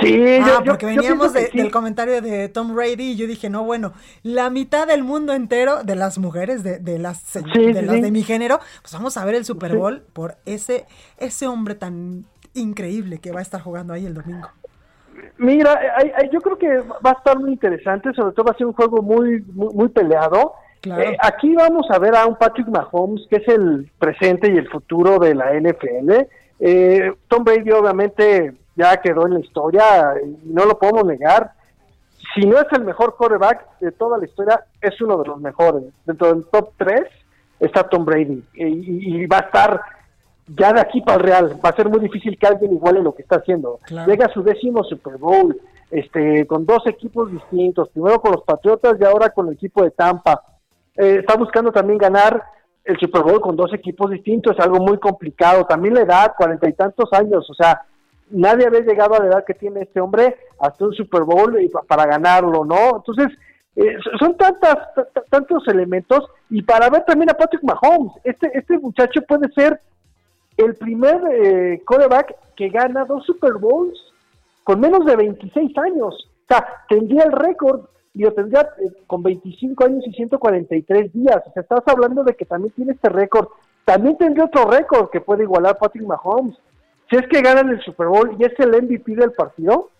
Sí, 0.00 0.20
ah, 0.42 0.58
yo- 0.58 0.64
porque 0.72 0.86
yo 0.86 1.00
veníamos 1.02 1.32
de- 1.32 1.46
sí. 1.50 1.56
del 1.58 1.70
comentario 1.70 2.20
de 2.20 2.48
Tom 2.48 2.74
Brady 2.74 3.12
y 3.12 3.16
yo 3.16 3.26
dije, 3.28 3.48
no, 3.48 3.62
bueno, 3.62 3.92
la 4.24 4.50
mitad 4.50 4.88
del 4.88 5.04
mundo 5.04 5.32
entero 5.34 5.84
de 5.84 5.94
las 5.94 6.18
mujeres, 6.18 6.64
de, 6.64 6.78
de 6.80 6.98
las, 6.98 7.18
Sí, 7.20 7.40
de, 7.42 7.52
sí, 7.52 7.72
las 7.86 7.94
sí. 7.96 8.00
de 8.00 8.10
mi 8.10 8.24
género, 8.24 8.58
pues 8.82 8.92
vamos 8.92 9.16
a 9.16 9.24
ver 9.24 9.36
el 9.36 9.44
Super. 9.44 9.76
Bowl 9.76 10.02
por 10.12 10.34
ese, 10.46 10.86
ese 11.18 11.46
hombre 11.46 11.76
tan 11.76 12.24
increíble 12.54 13.18
que 13.18 13.30
va 13.30 13.38
a 13.38 13.42
estar 13.42 13.60
jugando 13.60 13.92
ahí 13.92 14.04
el 14.06 14.14
domingo. 14.14 14.48
Mira, 15.38 15.78
hay- 15.96 16.10
hay- 16.16 16.30
yo 16.32 16.40
creo 16.40 16.58
que 16.58 16.78
va 16.78 17.10
a 17.10 17.12
estar 17.12 17.38
muy 17.38 17.52
interesante, 17.52 18.12
sobre 18.14 18.32
todo 18.34 18.46
va 18.46 18.52
a 18.52 18.56
ser 18.56 18.66
un 18.66 18.72
juego 18.72 19.00
muy 19.00 19.44
muy, 19.52 19.74
muy 19.74 19.88
peleado. 19.90 20.54
Claro. 20.84 21.02
Eh, 21.02 21.16
aquí 21.18 21.54
vamos 21.54 21.86
a 21.90 21.98
ver 21.98 22.14
a 22.14 22.26
un 22.26 22.36
Patrick 22.36 22.68
Mahomes 22.68 23.26
que 23.30 23.36
es 23.36 23.48
el 23.48 23.90
presente 23.98 24.52
y 24.52 24.58
el 24.58 24.68
futuro 24.68 25.18
de 25.18 25.34
la 25.34 25.54
NFL. 25.58 26.26
Eh, 26.60 27.10
Tom 27.26 27.42
Brady 27.42 27.70
obviamente 27.70 28.52
ya 28.76 28.94
quedó 28.98 29.26
en 29.26 29.34
la 29.34 29.40
historia 29.40 29.82
y 30.22 30.52
no 30.52 30.66
lo 30.66 30.78
podemos 30.78 31.06
negar. 31.06 31.52
Si 32.34 32.46
no 32.46 32.58
es 32.58 32.66
el 32.72 32.84
mejor 32.84 33.16
quarterback 33.16 33.78
de 33.80 33.92
toda 33.92 34.18
la 34.18 34.26
historia, 34.26 34.62
es 34.82 35.00
uno 35.00 35.16
de 35.16 35.28
los 35.28 35.40
mejores. 35.40 35.84
Dentro 36.04 36.34
del 36.34 36.44
top 36.46 36.72
3 36.76 37.00
está 37.60 37.88
Tom 37.88 38.04
Brady 38.04 38.44
y, 38.52 39.24
va 39.26 39.38
a 39.38 39.46
estar 39.46 39.80
ya 40.48 40.74
de 40.74 40.80
aquí 40.80 41.00
para 41.00 41.16
el 41.16 41.22
Real. 41.22 41.60
Va 41.64 41.70
a 41.70 41.76
ser 41.76 41.88
muy 41.88 42.00
difícil 42.00 42.38
que 42.38 42.46
alguien 42.46 42.74
iguale 42.74 43.00
lo 43.00 43.14
que 43.14 43.22
está 43.22 43.36
haciendo. 43.36 43.80
Claro. 43.84 44.10
Llega 44.10 44.26
a 44.26 44.32
su 44.34 44.42
décimo 44.42 44.84
Super 44.84 45.16
Bowl, 45.16 45.58
este, 45.90 46.46
con 46.46 46.66
dos 46.66 46.86
equipos 46.86 47.32
distintos, 47.32 47.88
primero 47.88 48.20
con 48.20 48.32
los 48.32 48.42
Patriotas 48.42 48.96
y 49.00 49.04
ahora 49.04 49.30
con 49.30 49.48
el 49.48 49.54
equipo 49.54 49.82
de 49.82 49.90
Tampa. 49.90 50.42
Eh, 50.96 51.18
está 51.20 51.36
buscando 51.36 51.72
también 51.72 51.98
ganar 51.98 52.42
el 52.84 52.98
Super 52.98 53.22
Bowl 53.22 53.40
con 53.40 53.56
dos 53.56 53.72
equipos 53.72 54.10
distintos, 54.10 54.56
es 54.56 54.64
algo 54.64 54.78
muy 54.78 54.98
complicado. 54.98 55.64
También 55.64 55.94
la 55.94 56.02
edad, 56.02 56.34
cuarenta 56.36 56.68
y 56.68 56.72
tantos 56.74 57.12
años, 57.12 57.48
o 57.50 57.54
sea, 57.54 57.82
nadie 58.30 58.66
había 58.66 58.80
llegado 58.80 59.14
a 59.14 59.20
la 59.20 59.26
edad 59.26 59.44
que 59.44 59.54
tiene 59.54 59.82
este 59.82 60.00
hombre 60.00 60.36
hasta 60.60 60.84
un 60.84 60.92
Super 60.94 61.22
Bowl 61.22 61.56
para 61.88 62.06
ganarlo, 62.06 62.64
¿no? 62.64 62.96
Entonces, 62.96 63.28
eh, 63.76 63.96
so- 64.04 64.18
son 64.18 64.36
tantas, 64.36 64.76
tantos 65.30 65.66
elementos 65.68 66.24
y 66.50 66.62
para 66.62 66.88
ver 66.90 67.04
también 67.04 67.30
a 67.30 67.34
Patrick 67.34 67.62
Mahomes, 67.64 68.12
este, 68.22 68.50
este 68.56 68.78
muchacho 68.78 69.20
puede 69.26 69.50
ser 69.52 69.80
el 70.56 70.74
primer 70.76 71.20
eh, 71.32 71.82
quarterback 71.84 72.36
que 72.54 72.68
gana 72.68 73.04
dos 73.04 73.24
Super 73.26 73.54
Bowls 73.54 73.98
con 74.62 74.78
menos 74.78 75.04
de 75.04 75.16
26 75.16 75.76
años. 75.78 76.30
O 76.44 76.46
sea, 76.54 76.66
tendría 76.88 77.24
el 77.24 77.32
récord 77.32 77.86
y 78.14 78.22
lo 78.22 78.32
tendría 78.32 78.62
eh, 78.78 78.92
con 79.06 79.22
25 79.22 79.84
años 79.84 80.04
y 80.06 80.12
143 80.12 81.12
días. 81.12 81.42
O 81.46 81.52
sea, 81.52 81.62
estás 81.62 81.82
hablando 81.86 82.22
de 82.22 82.34
que 82.34 82.44
también 82.44 82.72
tiene 82.74 82.92
este 82.92 83.08
récord. 83.08 83.48
También 83.84 84.16
tendría 84.16 84.44
otro 84.44 84.70
récord 84.70 85.10
que 85.10 85.20
puede 85.20 85.42
igualar 85.42 85.78
Patrick 85.78 86.06
Mahomes. 86.06 86.56
Si 87.10 87.16
es 87.16 87.26
que 87.28 87.42
ganan 87.42 87.68
el 87.68 87.82
Super 87.82 88.06
Bowl 88.06 88.36
y 88.38 88.44
es 88.44 88.58
el 88.58 88.70
MVP 88.82 89.16
del 89.16 89.32
partido, 89.32 89.90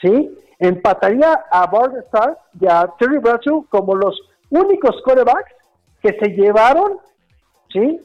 ¿sí? 0.00 0.36
Empataría 0.58 1.44
a 1.50 1.66
Bart 1.66 1.94
Starr 2.06 2.36
y 2.60 2.66
a 2.66 2.90
Terry 2.98 3.18
Bradshaw 3.18 3.66
como 3.68 3.94
los 3.94 4.20
únicos 4.50 5.00
quarterbacks 5.04 5.52
que 6.02 6.18
se 6.18 6.30
llevaron, 6.30 6.98
¿sí? 7.72 8.00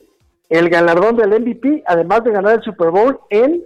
El 0.49 0.69
galardón 0.69 1.15
del 1.15 1.41
MVP, 1.41 1.83
además 1.87 2.23
de 2.23 2.31
ganar 2.31 2.55
el 2.55 2.61
Super 2.61 2.91
Bowl 2.91 3.19
en 3.29 3.63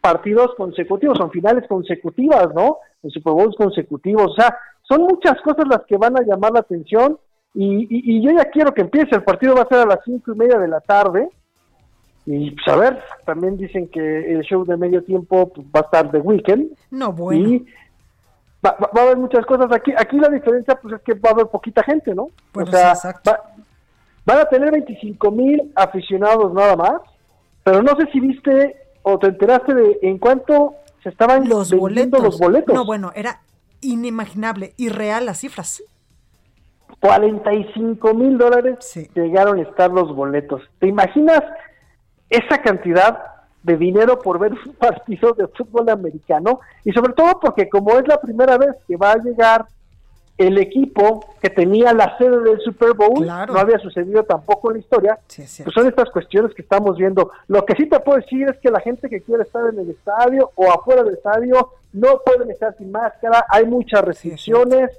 partidos 0.00 0.54
consecutivos, 0.56 1.18
son 1.18 1.30
finales 1.30 1.66
consecutivas, 1.68 2.54
¿no? 2.54 2.78
En 3.02 3.10
Super 3.10 3.32
Bowls 3.32 3.56
consecutivos. 3.56 4.32
O 4.32 4.34
sea, 4.34 4.56
son 4.82 5.02
muchas 5.02 5.40
cosas 5.42 5.66
las 5.68 5.84
que 5.86 5.96
van 5.96 6.16
a 6.18 6.22
llamar 6.22 6.52
la 6.52 6.60
atención 6.60 7.18
y, 7.54 7.82
y- 7.84 8.16
y 8.18 8.22
yo 8.22 8.30
ya 8.36 8.44
quiero 8.46 8.72
que 8.72 8.82
empiece. 8.82 9.14
El 9.14 9.24
partido 9.24 9.54
va 9.54 9.62
a 9.62 9.68
ser 9.68 9.78
a 9.78 9.86
las 9.86 9.98
cinco 10.04 10.32
y 10.32 10.36
media 10.36 10.58
de 10.58 10.68
la 10.68 10.80
tarde. 10.80 11.28
Y 12.24 12.52
pues 12.52 12.68
a 12.68 12.76
ver, 12.78 13.00
también 13.24 13.56
dicen 13.56 13.88
que 13.88 14.32
el 14.32 14.42
show 14.42 14.64
de 14.64 14.76
medio 14.76 15.02
tiempo 15.02 15.48
pues, 15.48 15.66
va 15.66 15.80
a 15.80 15.82
estar 15.82 16.10
de 16.10 16.20
weekend. 16.20 16.70
No, 16.90 17.12
bueno. 17.12 17.48
Y 17.48 17.66
va, 18.64 18.76
va- 18.80 18.90
va 18.96 19.00
a 19.00 19.04
haber 19.06 19.16
muchas 19.16 19.44
cosas 19.44 19.66
aquí. 19.72 19.92
Aquí 19.96 20.18
la 20.18 20.28
diferencia 20.28 20.76
pues 20.80 20.94
es 20.94 21.00
que 21.02 21.14
va 21.14 21.30
a 21.30 21.32
haber 21.32 21.46
poquita 21.48 21.82
gente, 21.82 22.14
¿no? 22.14 22.28
Bueno, 22.54 22.68
o 22.70 22.72
sea, 22.72 22.94
sí, 22.94 23.08
exacto. 23.08 23.30
va- 23.32 23.42
van 24.24 24.38
a 24.38 24.44
tener 24.44 24.70
25 24.70 25.30
mil 25.32 25.72
aficionados 25.74 26.54
nada 26.54 26.76
más, 26.76 27.00
pero 27.64 27.82
no 27.82 27.96
sé 27.96 28.06
si 28.12 28.20
viste 28.20 28.76
o 29.02 29.18
te 29.18 29.26
enteraste 29.26 29.74
de 29.74 29.98
en 30.02 30.18
cuánto 30.18 30.74
se 31.02 31.08
estaban 31.08 31.48
Los 31.48 31.72
boletos. 31.72 32.22
los 32.22 32.38
boletos. 32.38 32.74
No, 32.74 32.84
bueno, 32.84 33.12
era 33.14 33.40
inimaginable, 33.80 34.74
irreal 34.76 35.26
las 35.26 35.38
cifras. 35.40 35.82
45 37.00 38.14
mil 38.14 38.38
dólares 38.38 38.78
llegaron 39.14 39.58
a 39.58 39.62
estar 39.62 39.90
los 39.90 40.14
boletos. 40.14 40.62
¿Te 40.78 40.86
imaginas 40.86 41.42
esa 42.30 42.62
cantidad 42.62 43.18
de 43.62 43.76
dinero 43.76 44.18
por 44.20 44.38
ver 44.38 44.52
un 44.66 44.74
partido 44.74 45.32
de 45.32 45.48
fútbol 45.48 45.88
americano? 45.88 46.60
Y 46.84 46.92
sobre 46.92 47.12
todo 47.14 47.40
porque 47.40 47.68
como 47.68 47.98
es 47.98 48.06
la 48.06 48.20
primera 48.20 48.56
vez 48.56 48.70
que 48.86 48.96
va 48.96 49.12
a 49.12 49.16
llegar 49.18 49.66
el 50.38 50.58
equipo 50.58 51.24
que 51.40 51.50
tenía 51.50 51.92
la 51.92 52.16
sede 52.18 52.40
del 52.40 52.58
Super 52.60 52.94
Bowl, 52.94 53.24
no 53.26 53.58
había 53.58 53.78
sucedido 53.78 54.24
tampoco 54.24 54.70
en 54.70 54.78
la 54.78 54.80
historia, 54.80 55.18
pues 55.36 55.74
son 55.74 55.86
estas 55.86 56.10
cuestiones 56.10 56.54
que 56.54 56.62
estamos 56.62 56.96
viendo. 56.96 57.30
Lo 57.48 57.64
que 57.64 57.74
sí 57.74 57.86
te 57.86 58.00
puedo 58.00 58.18
decir 58.18 58.48
es 58.48 58.58
que 58.58 58.70
la 58.70 58.80
gente 58.80 59.08
que 59.08 59.20
quiere 59.20 59.42
estar 59.44 59.62
en 59.72 59.78
el 59.78 59.90
estadio 59.90 60.50
o 60.54 60.70
afuera 60.72 61.02
del 61.02 61.14
estadio 61.14 61.70
no 61.92 62.20
pueden 62.24 62.50
estar 62.50 62.74
sin 62.78 62.90
máscara, 62.90 63.44
hay 63.48 63.66
muchas 63.66 64.02
restricciones, 64.02 64.90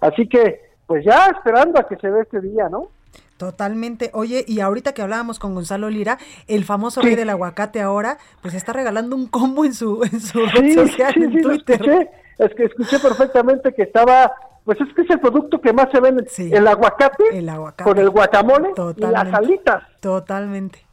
así 0.00 0.26
que 0.26 0.60
pues 0.86 1.04
ya 1.04 1.26
esperando 1.26 1.78
a 1.78 1.86
que 1.86 1.96
se 1.96 2.08
ve 2.08 2.22
este 2.22 2.40
día, 2.40 2.68
¿no? 2.70 2.88
Totalmente. 3.36 4.10
Oye, 4.14 4.44
y 4.48 4.60
ahorita 4.60 4.94
que 4.94 5.02
hablábamos 5.02 5.38
con 5.38 5.54
Gonzalo 5.54 5.90
Lira, 5.90 6.18
el 6.48 6.64
famoso 6.64 7.00
Sí. 7.02 7.06
rey 7.08 7.14
del 7.16 7.30
aguacate 7.30 7.80
ahora, 7.80 8.18
pues 8.42 8.54
está 8.54 8.72
regalando 8.72 9.14
un 9.14 9.26
combo 9.28 9.64
en 9.64 9.74
su, 9.74 10.02
en 10.02 10.18
su 10.20 10.40
Sí, 10.48 10.56
red 10.60 10.74
social 10.74 11.12
sí, 11.14 11.22
en 11.22 11.32
sí, 11.32 11.38
lo 11.40 11.48
Twitter. 11.50 11.74
escuché, 11.76 12.10
es 12.38 12.54
que 12.54 12.64
escuché 12.64 12.98
perfectamente 12.98 13.72
que 13.74 13.82
estaba, 13.82 14.32
pues 14.68 14.78
es 14.82 14.94
que 14.94 15.00
es 15.00 15.08
el 15.08 15.18
producto 15.20 15.58
que 15.62 15.72
más 15.72 15.88
se 15.90 15.98
vende, 15.98 16.28
el 16.36 16.66
aguacate, 16.68 17.24
El 17.32 17.48
aguacate. 17.48 17.84
con 17.84 17.96
el 17.96 18.10
guacamole 18.10 18.68
y 18.68 18.78
las 18.78 18.94
Totalmente. 18.96 19.36
alitas. 19.38 19.82
Totalmente. 19.98 20.84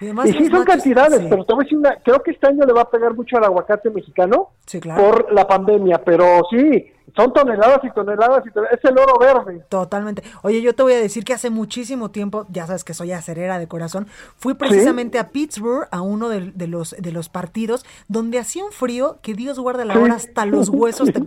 Y, 0.00 0.04
además 0.06 0.28
Y 0.28 0.32
sí 0.32 0.46
son 0.46 0.64
cantidades, 0.64 1.20
sí. 1.20 1.26
pero 1.28 1.44
te 1.44 1.52
voy 1.52 1.62
a 1.62 1.64
decir 1.64 1.76
una, 1.76 1.96
creo 1.96 2.22
que 2.22 2.30
este 2.30 2.46
año 2.46 2.64
le 2.64 2.72
va 2.72 2.80
a 2.82 2.90
pegar 2.90 3.12
mucho 3.14 3.36
al 3.36 3.44
aguacate 3.44 3.90
mexicano 3.90 4.48
Sí, 4.64 4.80
claro. 4.80 5.02
por 5.02 5.30
la 5.30 5.46
pandemia, 5.46 6.02
pero 6.02 6.24
sí, 6.50 6.86
son 7.14 7.34
toneladas 7.34 7.80
y 7.84 7.90
toneladas 7.90 8.46
y 8.46 8.50
toneladas, 8.50 8.78
es 8.82 8.90
el 8.90 8.96
oro 8.98 9.18
verde. 9.18 9.62
Totalmente. 9.68 10.22
Oye, 10.42 10.62
yo 10.62 10.74
te 10.74 10.82
voy 10.84 10.94
a 10.94 10.98
decir 10.98 11.22
que 11.24 11.34
hace 11.34 11.50
muchísimo 11.50 12.10
tiempo, 12.10 12.46
ya 12.48 12.66
sabes 12.66 12.82
que 12.82 12.94
soy 12.94 13.12
acerera 13.12 13.58
de 13.58 13.68
corazón, 13.68 14.06
fui 14.36 14.54
precisamente 14.54 15.18
a 15.18 15.28
Pittsburgh 15.28 15.86
a 15.90 16.00
uno 16.00 16.30
de, 16.30 16.52
de 16.52 16.66
los, 16.66 16.96
de 16.98 17.12
los 17.12 17.28
partidos 17.28 17.84
donde 18.06 18.38
hacía 18.38 18.64
un 18.64 18.72
frío 18.72 19.18
que 19.20 19.34
Dios 19.34 19.58
guarda 19.58 19.84
la 19.84 19.92
Sí. 19.92 20.00
hora 20.00 20.14
hasta 20.14 20.46
los 20.46 20.70
huesos 20.70 21.10
te, 21.12 21.20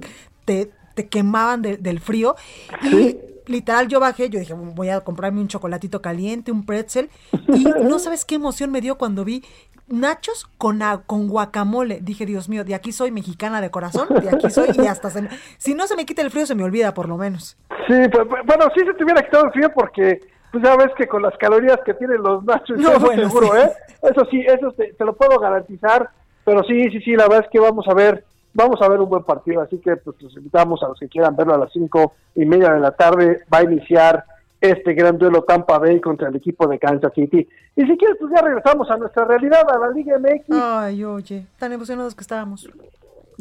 te- 0.46 0.72
te 0.94 1.08
quemaban 1.08 1.62
de- 1.62 1.78
del 1.78 2.00
frío. 2.00 2.36
Y 2.84 3.18
literal 3.48 3.88
yo 3.88 4.00
bajé, 4.00 4.30
yo 4.30 4.40
dije, 4.40 4.54
voy 4.54 4.90
a 4.90 5.02
comprarme 5.02 5.42
un 5.42 5.48
chocolatito 5.48 6.02
caliente, 6.02 6.52
un 6.52 6.66
pretzel, 6.66 7.10
y 7.54 7.66
no 7.66 8.00
sabes 8.00 8.26
qué 8.26 8.36
emoción 8.36 8.72
me 8.72 8.82
dio 8.82 8.98
cuando 8.98 9.24
vi 9.26 9.44
nachos 9.88 10.48
con, 10.58 10.82
a- 10.82 11.02
con 11.06 11.28
guacamole. 11.28 12.00
Dije, 12.02 12.26
Dios 12.26 12.48
mío, 12.48 12.64
de 12.64 12.76
aquí 12.76 12.92
soy 12.92 13.12
mexicana 13.12 13.60
de 13.62 13.70
corazón, 13.72 14.08
de 14.22 14.30
aquí 14.30 14.50
soy, 14.50 14.70
y 14.82 14.88
hasta 14.88 15.10
se 15.10 15.22
me- 15.24 15.30
si 15.58 15.74
no 15.74 15.86
se 15.88 15.96
me 15.96 16.06
quita 16.06 16.22
el 16.22 16.32
frío, 16.32 16.46
se 16.46 16.56
me 16.56 16.64
olvida 16.64 16.94
por 16.94 17.10
lo 17.10 17.18
menos. 17.18 17.58
Sí, 17.88 17.96
pues, 18.12 18.26
bu- 18.28 18.46
bueno, 18.46 18.66
sí 18.74 18.82
se 18.86 18.94
te 18.94 19.04
hubiera 19.04 19.22
quitado 19.22 19.46
el 19.46 19.52
frío 19.52 19.70
porque 19.74 20.22
pues 20.52 20.64
ya 20.66 20.76
ves 20.76 20.90
que 20.98 21.08
con 21.08 21.22
las 21.22 21.36
calorías 21.38 21.80
que 21.86 21.94
tienen 21.94 22.22
los 22.22 22.44
nachos, 22.44 22.78
No, 22.78 22.92
eso 22.92 23.00
bueno, 23.00 23.24
seguro, 23.30 23.48
sí. 23.54 23.58
¿eh? 23.60 23.72
Eso 24.04 24.26
sí, 24.30 24.42
eso 24.46 24.72
te, 24.74 24.94
te 24.94 25.06
lo 25.06 25.14
puedo 25.16 25.40
garantizar, 25.40 26.10
pero 26.44 26.62
sí, 26.64 26.90
sí, 26.92 27.00
sí, 27.02 27.12
la 27.16 27.24
verdad 27.30 27.46
es 27.46 27.52
que 27.52 27.60
vamos 27.60 27.88
a 27.88 27.94
ver, 27.94 28.26
vamos 28.54 28.82
a 28.82 28.88
ver 28.90 29.00
un 29.00 29.10
buen 29.10 29.24
partido, 29.24 29.62
así 29.62 29.78
que 29.80 29.96
pues 29.98 30.22
los 30.22 30.36
invitamos 30.38 30.82
a 30.84 30.88
los 30.90 31.00
que 31.00 31.08
quieran 31.08 31.36
verlo 31.36 31.54
a 31.54 31.58
las 31.58 31.72
cinco 31.72 32.14
y 32.36 32.46
media 32.46 32.74
de 32.74 32.80
la 32.80 32.92
tarde, 32.92 33.42
va 33.54 33.60
a 33.60 33.64
iniciar 33.64 34.24
este 34.60 34.94
gran 34.94 35.18
duelo 35.18 35.44
Tampa 35.44 35.80
Bay 35.80 36.00
contra 36.00 36.30
el 36.30 36.36
equipo 36.36 36.68
de 36.68 36.78
Kansas 36.78 37.12
City. 37.16 37.48
Y 37.76 37.82
si 37.86 37.98
quieres, 37.98 38.18
pues 38.20 38.32
ya 38.36 38.42
regresamos 38.42 38.90
a 38.92 38.98
nuestra 38.98 39.26
realidad, 39.26 39.66
a 39.70 39.78
la 39.80 39.90
Liga 39.90 40.20
MX. 40.20 40.46
Ay, 40.52 41.04
oye, 41.04 41.46
tan 41.58 41.72
emocionados 41.74 42.14
que 42.14 42.22
estábamos. 42.22 42.70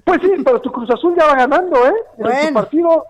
Pues 0.04 0.20
sí, 0.22 0.30
pero 0.44 0.60
tu 0.62 0.72
Cruz 0.72 0.90
Azul 0.90 1.14
ya 1.18 1.26
va 1.26 1.34
ganando, 1.34 1.76
¿eh? 1.86 1.92
En 2.16 2.22
Bueno, 2.24 2.48
su 2.48 2.54
partido 2.54 3.04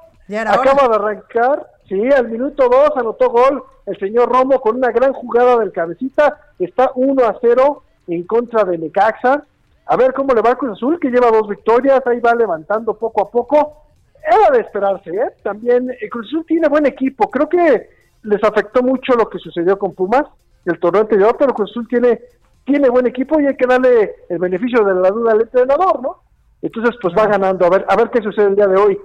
acaba 0.48 0.72
hora. 0.72 0.88
de 0.88 0.94
arrancar. 0.96 1.66
Sí, 1.88 2.00
al 2.12 2.28
minuto 2.28 2.68
2 2.68 2.90
anotó 2.96 3.30
gol 3.30 3.62
el 3.86 3.98
señor 3.98 4.28
Romo 4.30 4.60
con 4.60 4.76
una 4.76 4.90
gran 4.90 5.12
jugada 5.12 5.58
del 5.58 5.72
cabecita. 5.72 6.38
Está 6.58 6.90
1 6.94 7.24
a 7.24 7.36
0 7.40 7.82
en 8.08 8.22
contra 8.24 8.64
de 8.64 8.78
Necaxa. 8.78 9.44
A 9.90 9.96
ver 9.96 10.12
cómo 10.12 10.32
le 10.34 10.40
va 10.40 10.54
Cruz 10.54 10.78
Azul, 10.78 11.00
que 11.00 11.10
lleva 11.10 11.32
dos 11.32 11.48
victorias. 11.48 12.00
Ahí 12.06 12.20
va 12.20 12.32
levantando 12.32 12.94
poco 12.94 13.22
a 13.22 13.30
poco. 13.30 13.86
Era 14.22 14.56
de 14.56 14.60
esperarse, 14.60 15.10
¿eh? 15.10 15.32
También 15.42 15.90
el 16.00 16.08
Cruz 16.08 16.28
Azul 16.28 16.44
tiene 16.46 16.68
buen 16.68 16.86
equipo. 16.86 17.28
Creo 17.28 17.48
que 17.48 17.90
les 18.22 18.44
afectó 18.44 18.84
mucho 18.84 19.14
lo 19.14 19.28
que 19.28 19.40
sucedió 19.40 19.76
con 19.80 19.92
Pumas 19.94 20.26
el 20.64 20.78
torneo 20.78 21.02
anterior, 21.02 21.34
pero 21.36 21.54
Cruz 21.54 21.72
Azul 21.72 21.88
tiene, 21.88 22.20
tiene 22.64 22.88
buen 22.88 23.08
equipo 23.08 23.40
y 23.40 23.46
hay 23.46 23.56
que 23.56 23.66
darle 23.66 24.14
el 24.28 24.38
beneficio 24.38 24.84
de 24.84 24.94
la 24.94 25.10
duda 25.10 25.32
al 25.32 25.40
entrenador, 25.40 26.00
¿no? 26.00 26.22
Entonces, 26.62 26.94
pues 27.02 27.12
va 27.18 27.26
ganando. 27.26 27.66
A 27.66 27.70
ver, 27.70 27.84
a 27.88 27.96
ver 27.96 28.10
qué 28.10 28.22
sucede 28.22 28.46
el 28.46 28.54
día 28.54 28.68
de 28.68 28.80
hoy. 28.80 28.96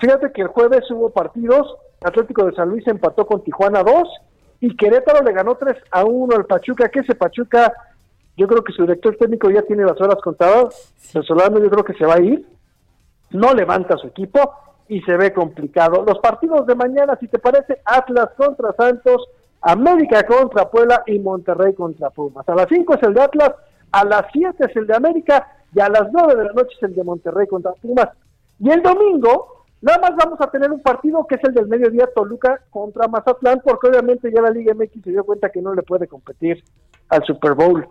Fíjate 0.00 0.32
que 0.32 0.42
el 0.42 0.48
jueves 0.48 0.90
hubo 0.90 1.10
partidos. 1.10 1.76
Atlético 2.02 2.44
de 2.46 2.56
San 2.56 2.70
Luis 2.70 2.84
empató 2.88 3.24
con 3.24 3.44
Tijuana 3.44 3.84
2 3.84 4.08
y 4.62 4.76
Querétaro 4.76 5.22
le 5.22 5.32
ganó 5.32 5.54
3 5.54 5.76
a 5.92 6.04
1 6.04 6.34
al 6.34 6.46
Pachuca. 6.46 6.88
Que 6.88 7.00
ese 7.00 7.14
Pachuca, 7.14 7.72
yo 8.36 8.48
creo 8.48 8.64
que 8.64 8.72
su 8.72 8.82
director 8.82 9.16
técnico 9.16 9.50
ya 9.50 9.62
tiene 9.62 9.84
las 9.84 10.00
horas 10.00 10.16
contadas. 10.22 10.92
El 11.14 11.24
Solano 11.24 11.60
yo 11.60 11.70
creo 11.70 11.84
que 11.84 11.94
se 11.94 12.04
va 12.04 12.14
a 12.14 12.20
ir. 12.20 12.44
No 13.30 13.54
levanta 13.54 13.96
su 13.96 14.08
equipo 14.08 14.38
y 14.88 15.00
se 15.02 15.16
ve 15.16 15.32
complicado. 15.32 16.04
Los 16.06 16.18
partidos 16.18 16.66
de 16.66 16.74
mañana, 16.74 17.16
si 17.20 17.28
te 17.28 17.38
parece, 17.38 17.80
Atlas 17.84 18.30
contra 18.36 18.72
Santos, 18.72 19.28
América 19.60 20.24
contra 20.24 20.68
Puebla 20.68 21.02
y 21.06 21.18
Monterrey 21.18 21.74
contra 21.74 22.10
Pumas. 22.10 22.48
A 22.48 22.54
las 22.54 22.66
5 22.68 22.94
es 22.94 23.02
el 23.04 23.14
de 23.14 23.22
Atlas, 23.22 23.52
a 23.92 24.04
las 24.04 24.26
7 24.32 24.64
es 24.68 24.76
el 24.76 24.86
de 24.86 24.96
América 24.96 25.48
y 25.72 25.80
a 25.80 25.88
las 25.88 26.12
9 26.12 26.34
de 26.34 26.44
la 26.44 26.52
noche 26.52 26.74
es 26.76 26.82
el 26.82 26.94
de 26.94 27.04
Monterrey 27.04 27.46
contra 27.46 27.72
Pumas. 27.72 28.08
Y 28.58 28.70
el 28.70 28.82
domingo, 28.82 29.64
nada 29.80 29.98
más 30.00 30.16
vamos 30.16 30.40
a 30.40 30.50
tener 30.50 30.70
un 30.70 30.80
partido 30.80 31.24
que 31.26 31.36
es 31.36 31.44
el 31.44 31.54
del 31.54 31.68
mediodía 31.68 32.08
Toluca 32.14 32.60
contra 32.70 33.08
Mazatlán, 33.08 33.62
porque 33.64 33.88
obviamente 33.88 34.30
ya 34.32 34.42
la 34.42 34.50
Liga 34.50 34.74
MX 34.74 35.02
se 35.02 35.10
dio 35.10 35.24
cuenta 35.24 35.50
que 35.50 35.62
no 35.62 35.72
le 35.72 35.82
puede 35.82 36.08
competir 36.08 36.62
al 37.08 37.24
Super 37.24 37.54
Bowl 37.54 37.86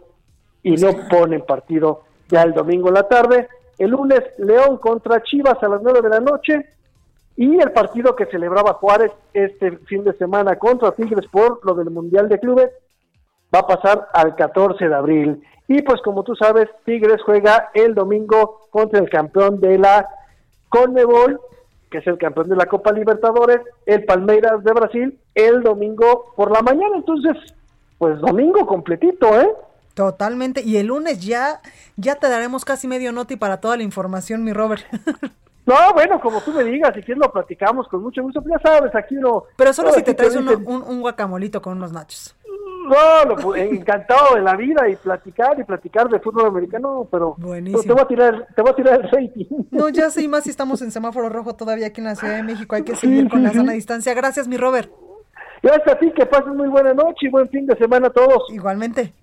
y 0.63 0.75
no 0.75 0.91
ponen 1.09 1.41
partido 1.45 2.03
ya 2.29 2.41
el 2.43 2.53
domingo 2.53 2.87
en 2.87 2.95
la 2.95 3.07
tarde. 3.07 3.47
El 3.77 3.91
lunes, 3.91 4.21
León 4.37 4.77
contra 4.77 5.21
Chivas 5.21 5.61
a 5.61 5.67
las 5.67 5.81
9 5.81 6.01
de 6.01 6.09
la 6.09 6.19
noche. 6.19 6.65
Y 7.35 7.59
el 7.59 7.71
partido 7.71 8.15
que 8.15 8.27
celebraba 8.27 8.73
Juárez 8.73 9.11
este 9.33 9.77
fin 9.87 10.03
de 10.03 10.13
semana 10.13 10.55
contra 10.57 10.91
Tigres 10.91 11.25
por 11.31 11.65
lo 11.65 11.73
del 11.73 11.89
Mundial 11.89 12.29
de 12.29 12.39
Clubes 12.39 12.69
va 13.53 13.59
a 13.59 13.67
pasar 13.67 14.07
al 14.13 14.35
14 14.35 14.87
de 14.87 14.95
abril. 14.95 15.43
Y 15.67 15.81
pues 15.81 16.01
como 16.01 16.23
tú 16.23 16.35
sabes, 16.35 16.69
Tigres 16.85 17.21
juega 17.23 17.71
el 17.73 17.95
domingo 17.95 18.61
contra 18.69 18.99
el 18.99 19.09
campeón 19.09 19.59
de 19.59 19.79
la 19.79 20.07
Conmebol, 20.69 21.39
que 21.89 21.99
es 21.99 22.07
el 22.07 22.17
campeón 22.17 22.49
de 22.49 22.55
la 22.55 22.65
Copa 22.67 22.91
Libertadores, 22.91 23.61
el 23.85 24.05
Palmeiras 24.05 24.63
de 24.63 24.73
Brasil, 24.73 25.19
el 25.33 25.63
domingo 25.63 26.33
por 26.35 26.51
la 26.51 26.61
mañana. 26.61 26.97
Entonces, 26.97 27.35
pues 27.97 28.19
domingo 28.19 28.65
completito, 28.65 29.39
¿eh? 29.39 29.49
Totalmente. 29.93 30.61
Y 30.61 30.77
el 30.77 30.87
lunes 30.87 31.19
ya, 31.25 31.61
ya 31.97 32.15
te 32.15 32.29
daremos 32.29 32.65
casi 32.65 32.87
medio 32.87 33.11
noti 33.11 33.35
para 33.35 33.61
toda 33.61 33.77
la 33.77 33.83
información, 33.83 34.43
mi 34.43 34.53
Robert. 34.53 34.83
No, 35.65 35.75
bueno, 35.93 36.19
como 36.19 36.41
tú 36.41 36.51
me 36.51 36.61
digas, 36.61 36.93
si 36.93 37.01
quieres 37.01 37.23
lo 37.23 37.31
platicamos 37.31 37.87
con 37.87 38.03
mucho 38.03 38.21
gusto, 38.21 38.43
ya 38.45 38.59
sabes, 38.59 38.93
aquí 38.95 39.15
uno... 39.15 39.45
Pero 39.55 39.71
solo 39.71 39.93
si 39.93 40.03
te 40.03 40.13
traes 40.13 40.33
dicen, 40.33 40.61
un, 40.67 40.83
un 40.83 40.99
guacamolito 40.99 41.61
con 41.61 41.77
unos 41.77 41.93
nachos. 41.93 42.35
No, 42.85 43.35
lo 43.35 43.55
encantado 43.55 44.35
de 44.35 44.41
la 44.41 44.57
vida 44.57 44.89
y 44.89 44.97
platicar 44.97 45.57
y 45.57 45.63
platicar 45.63 46.09
de 46.09 46.19
fútbol 46.19 46.47
americano, 46.47 47.07
pero, 47.09 47.35
pero 47.37 47.47
Buenísimo. 47.47 47.81
te 47.81 47.93
voy 47.93 48.01
a 48.01 48.07
tirar, 48.07 48.47
te 48.53 48.61
voy 48.61 48.71
a 48.71 48.75
tirar 48.75 49.01
el 49.01 49.09
rating. 49.09 49.45
No, 49.71 49.87
ya 49.87 50.09
sé, 50.09 50.23
y 50.23 50.27
más 50.27 50.43
si 50.43 50.49
estamos 50.49 50.81
en 50.81 50.91
semáforo 50.91 51.29
rojo 51.29 51.55
todavía 51.55 51.87
aquí 51.87 52.01
en 52.01 52.07
la 52.07 52.15
Ciudad 52.15 52.35
de 52.35 52.43
México. 52.43 52.75
Hay 52.75 52.83
que 52.83 52.95
seguir 52.97 53.29
con 53.29 53.41
la 53.41 53.53
sana 53.53 53.71
distancia. 53.71 54.13
Gracias, 54.13 54.49
mi 54.49 54.57
Robert. 54.57 54.91
Gracias 55.61 55.87
a 55.87 55.97
ti, 55.97 56.11
que 56.11 56.25
pases 56.25 56.53
muy 56.53 56.67
buena 56.67 56.93
noche 56.93 57.27
y 57.27 57.29
buen 57.29 57.47
fin 57.47 57.65
de 57.65 57.77
semana 57.77 58.07
a 58.07 58.09
todos. 58.09 58.43
Igualmente. 58.49 59.13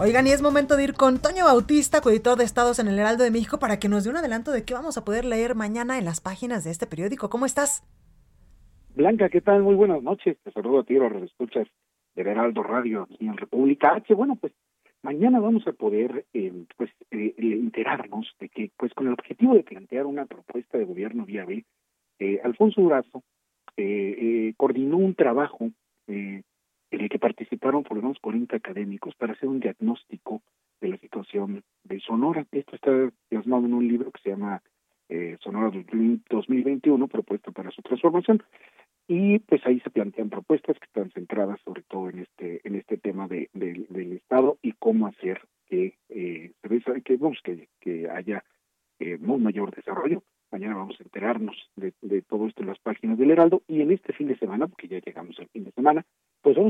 Oigan, 0.00 0.26
y 0.26 0.30
es 0.30 0.42
momento 0.42 0.76
de 0.76 0.84
ir 0.84 0.94
con 0.94 1.20
Toño 1.20 1.44
Bautista, 1.44 2.00
coeditor 2.00 2.38
de 2.38 2.44
Estados 2.44 2.78
en 2.78 2.88
el 2.88 2.98
Heraldo 2.98 3.24
de 3.24 3.30
México, 3.30 3.58
para 3.58 3.78
que 3.80 3.88
nos 3.88 4.04
dé 4.04 4.10
un 4.10 4.16
adelanto 4.16 4.52
de 4.52 4.64
qué 4.64 4.74
vamos 4.74 4.96
a 4.96 5.04
poder 5.04 5.24
leer 5.24 5.54
mañana 5.54 5.98
en 5.98 6.04
las 6.04 6.20
páginas 6.20 6.62
de 6.64 6.70
este 6.70 6.86
periódico. 6.86 7.28
¿Cómo 7.30 7.46
estás? 7.46 7.82
Blanca, 8.94 9.28
¿qué 9.28 9.40
tal? 9.40 9.62
Muy 9.62 9.74
buenas 9.74 10.02
noches. 10.02 10.36
Te 10.42 10.52
saludo 10.52 10.80
a 10.80 10.84
ti, 10.84 10.94
los 10.94 11.22
escuchas 11.22 11.66
del 12.14 12.26
Heraldo 12.26 12.62
Radio 12.62 13.02
aquí 13.02 13.26
en 13.26 13.36
República 13.36 13.94
H. 13.94 14.14
Bueno, 14.14 14.36
pues 14.36 14.52
mañana 15.02 15.40
vamos 15.40 15.66
a 15.66 15.72
poder 15.72 16.26
eh, 16.32 16.64
pues 16.76 16.90
eh, 17.10 17.34
eh, 17.36 17.52
enterarnos 17.54 18.26
de 18.40 18.48
que 18.48 18.70
pues 18.76 18.92
con 18.94 19.06
el 19.06 19.12
objetivo 19.12 19.54
de 19.54 19.62
plantear 19.62 20.06
una 20.06 20.26
propuesta 20.26 20.78
de 20.78 20.84
gobierno 20.84 21.24
viable, 21.24 21.64
eh, 22.18 22.40
Alfonso 22.42 22.80
Durazo 22.80 23.22
eh, 23.76 24.16
eh, 24.18 24.54
coordinó 24.56 24.96
un 24.96 25.14
trabajo 25.14 25.70
eh, 26.08 26.42
en 26.90 27.00
el 27.02 27.08
que 27.08 27.18
participaron 27.18 27.82
por 27.82 27.96
lo 27.96 28.02
menos 28.02 28.18
40 28.20 28.56
académicos 28.56 29.14
para 29.16 29.32
hacer 29.34 29.48
un 29.48 29.60
diagnóstico 29.60 30.42
de 30.80 30.88
la 30.88 30.96
situación 30.98 31.62
de 31.84 32.00
Sonora. 32.00 32.46
Esto 32.52 32.76
está 32.76 33.10
plasmado 33.28 33.66
en 33.66 33.74
un 33.74 33.86
libro 33.88 34.10
que 34.10 34.22
se 34.22 34.30
llama 34.30 34.62
eh, 35.08 35.36
Sonora 35.40 35.70
2021, 36.28 37.08
propuesta 37.08 37.50
para 37.50 37.70
su 37.70 37.82
transformación 37.82 38.42
y 39.06 39.38
pues 39.40 39.64
ahí 39.66 39.80
se 39.80 39.90
plantean 39.90 40.28
propuestas 40.28 40.78
que 40.78 40.84
están 40.84 41.10
centradas 41.12 41.58
sobre 41.64 41.82
todo 41.82 42.10
en 42.10 42.18
este 42.20 42.60
en 42.64 42.74
este 42.74 42.98
tema 42.98 43.26
de, 43.26 43.48
de- 43.54 43.86
del 43.88 44.12
estado 44.12 44.58
y 44.62 44.72
cómo 44.72 45.06
hacer 45.06 45.40
que 45.66 45.94
eh, 46.10 46.52
que 47.04 47.16
vamos 47.16 47.38
que, 47.42 47.68
que 47.80 48.08
haya 48.10 48.44
eh, 48.98 49.16
un 49.20 49.42
mayor 49.42 49.74
desarrollo 49.74 50.22
mañana 50.52 50.76
vamos 50.76 51.00
a 51.00 51.04
enterarnos 51.04 51.56
de, 51.76 51.94
de 52.02 52.20
todo 52.20 52.46
esto 52.48 52.60
en 52.62 52.68
las 52.68 52.78
páginas 52.80 53.16
del 53.16 53.30
Heraldo 53.30 53.62
y 53.66 53.80
en 53.80 53.92
este 53.92 54.12
fin 54.12 54.28
de 54.28 54.36
semana 54.38 54.66
porque 54.66 54.88
ya 54.88 54.98
llegamos 55.00 55.38
al 55.38 55.48
fin 55.48 55.64
de 55.64 55.72
semana 55.72 56.04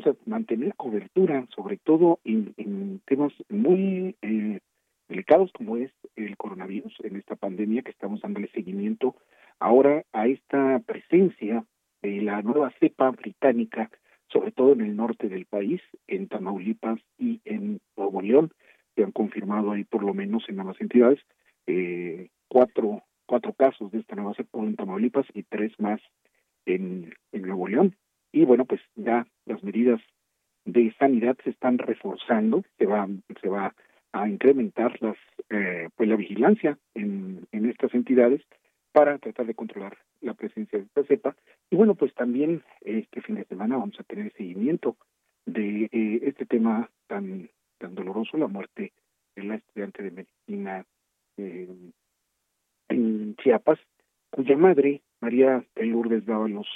a 0.07 0.14
mantener 0.26 0.74
cobertura 0.74 1.46
sobre 1.55 1.76
todo 1.76 2.20
en, 2.24 3.01
temas 3.07 3.32
muy 3.49 4.16
eh, 4.22 4.61
delicados 5.09 5.51
como 5.53 5.76
es 5.76 5.90
el 6.16 6.36
coronavirus 6.36 6.94
en 7.03 7.16
esta 7.16 7.36
pandemia 7.36 7.82
que 7.82 7.90
estamos 7.90 8.20
dándole 8.20 8.49
seguimiento 8.49 9.16
ahora 9.59 10.05
a 10.12 10.26
esta 10.26 10.80
presencia 10.80 11.64
de 12.03 12.22
la 12.22 12.42
nueva 12.42 12.72
cepa 12.78 13.11
británica, 13.11 13.90
sobre 14.28 14.53
todo 14.53 14.72
en 14.72 14.82
el 14.82 14.94
norte 14.96 15.28
del 15.28 15.46
país, 15.46 15.80
en 16.07 16.28
Tamaulipas 16.28 17.01
y 17.18 17.40
en 17.44 17.80
Nuevo 17.96 18.22
León, 18.22 18.53
que 18.94 19.05
han 19.05 19.12
confirmado 19.12 19.72
ahí 19.72 19.84
por 19.84 20.03
lo 20.03 20.14
menos 20.14 20.44
en 20.49 20.61
ambas 20.61 20.80
entidades 20.80 21.18
eh, 21.66 22.28
cuatro, 22.49 23.03
cuatro 23.26 23.53
casos 23.53 23.90
de 23.90 23.99
esta 24.01 24.16
nueva 24.16 24.34
cepa 24.34 24.59
en 24.59 24.76
Tamaulipas 24.76 25.26
y 25.34 25.42
tres 25.42 25.72
más 25.78 26.01
en 26.66 27.14
Nuevo 27.32 27.66
León. 27.66 27.96
Y 28.33 28.45
bueno, 28.45 28.64
pues 28.64 28.81
ya 28.95 29.26
las 29.47 29.62
medidas 29.62 30.01
de 30.64 30.95
sanidad 30.99 31.37
se 31.45 31.51
están 31.51 31.79
reforzando, 31.79 32.64
se 32.79 32.87
va, 32.87 33.09
se 33.41 33.49
va 33.49 33.74
a 34.12 34.29
incrementar 34.29 35.01
las, 35.03 35.16
eh, 35.51 35.89
pues 35.97 36.09
la 36.09 36.16
vigilancia 36.16 36.79
en, 36.95 37.47
en 37.53 37.70
estas 37.70 37.95
entidades 37.95 38.43
para 38.93 39.18
tratar 39.18 39.47
de 39.47 39.55
controlar 39.55 39.97
la 40.20 40.35
presencia 40.35 40.79
de 40.79 40.85
esta 40.85 41.05
cepa. 41.05 41.37
Y 41.70 41.76
bueno, 41.76 41.95
pues 41.95 42.14
también 42.14 42.62
este 42.81 43.22
fin 43.22 43.37
de 43.37 43.45
semana 43.45 43.76
vamos 43.76 43.99
a 43.99 44.05
tener 44.05 44.33
seguimiento 44.33 44.97
de 45.47 45.85
eh, 45.93 46.20
este 46.24 46.47
tema 46.47 46.91
tan 47.07 47.49
tan 47.79 47.95
doloroso, 47.95 48.37
la 48.37 48.49
muerte 48.49 48.93
de 49.37 49.45
la 49.45 49.55
estudiante 49.55 50.03
de 50.03 50.11
medicina 50.11 50.85
eh, 51.37 51.68
en 52.89 53.37
Chiapas, 53.37 53.79
cuya 54.31 54.57
madre, 54.57 55.03
María 55.20 55.64
de 55.74 55.87
Lourdes 55.87 56.26
Dávalos 56.26 56.66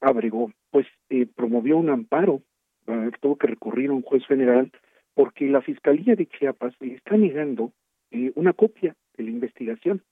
Ábrego, 0.00 0.52
pues 0.70 0.86
eh, 1.08 1.26
promovió 1.26 1.76
un 1.76 1.90
amparo, 1.90 2.42
eh, 2.86 3.10
tuvo 3.20 3.36
que 3.36 3.46
recurrir 3.46 3.90
a 3.90 3.94
un 3.94 4.02
juez 4.02 4.24
federal 4.26 4.70
porque 5.14 5.46
la 5.46 5.60
Fiscalía 5.62 6.14
de 6.14 6.26
Chiapas 6.26 6.74
está 6.80 7.16
negando 7.16 7.72
eh, 8.10 8.32
una 8.34 8.52
copia 8.52 8.96
de 9.16 9.24
la 9.24 9.30
investigación 9.30 10.02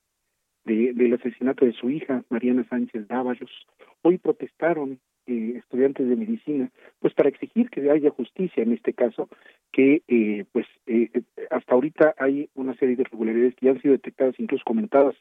de, 0.65 0.93
del 0.93 1.15
asesinato 1.15 1.65
de 1.65 1.73
su 1.73 1.91
hija, 1.91 2.25
Mariana 2.29 2.67
Sánchez 2.69 3.09
Dávalos. 3.09 3.51
Hoy 4.03 4.19
protestaron 4.19 5.01
eh, 5.29 5.59
estudiantes 5.59 6.09
de 6.09 6.17
medicina, 6.17 6.71
pues 7.01 7.13
para 7.13 7.29
exigir 7.29 7.69
que 7.69 7.91
haya 7.91 8.11
justicia 8.11 8.63
en 8.63 8.73
este 8.73 8.95
caso, 8.95 9.29
que 9.73 10.03
eh, 10.09 10.47
pues 10.53 10.67
eh, 10.87 11.11
hasta 11.51 11.75
ahorita 11.75 12.15
hay 12.19 12.49
una 12.55 12.75
serie 12.77 12.97
de 12.97 13.03
irregularidades 13.03 13.55
que 13.57 13.67
ya 13.67 13.73
han 13.73 13.83
sido 13.83 13.93
detectadas, 13.93 14.39
incluso 14.39 14.65
comentadas 14.65 15.15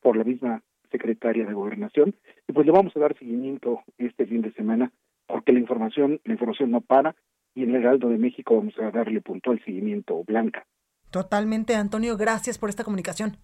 por 0.00 0.16
la 0.16 0.24
misma 0.24 0.62
secretaria 0.90 1.44
de 1.44 1.54
Gobernación, 1.54 2.14
y 2.48 2.52
pues 2.52 2.66
le 2.66 2.72
vamos 2.72 2.96
a 2.96 3.00
dar 3.00 3.16
seguimiento 3.18 3.80
este 3.98 4.26
fin 4.26 4.42
de 4.42 4.52
semana, 4.52 4.92
porque 5.26 5.52
la 5.52 5.60
información, 5.60 6.20
la 6.24 6.32
información 6.32 6.70
no 6.70 6.80
para, 6.80 7.14
y 7.54 7.64
en 7.64 7.70
el 7.70 7.82
Heraldo 7.82 8.08
de 8.08 8.18
México 8.18 8.56
vamos 8.56 8.74
a 8.78 8.90
darle 8.90 9.20
puntual 9.20 9.60
seguimiento, 9.64 10.22
Blanca. 10.24 10.66
Totalmente, 11.10 11.74
Antonio, 11.74 12.16
gracias 12.16 12.58
por 12.58 12.68
esta 12.68 12.84
comunicación. 12.84 13.36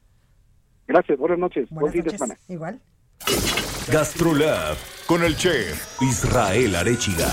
Gracias, 0.87 1.19
buenas 1.19 1.39
noches. 1.39 1.69
Buenas 1.71 1.81
Buen 1.81 1.93
fin 1.93 2.03
de 2.05 2.11
semana. 2.11 2.37
Igual. 2.49 2.81
Gastrolab 3.93 4.77
con 5.07 5.23
el 5.23 5.37
chef 5.37 6.01
Israel 6.03 6.77
Arechiga. 6.77 7.29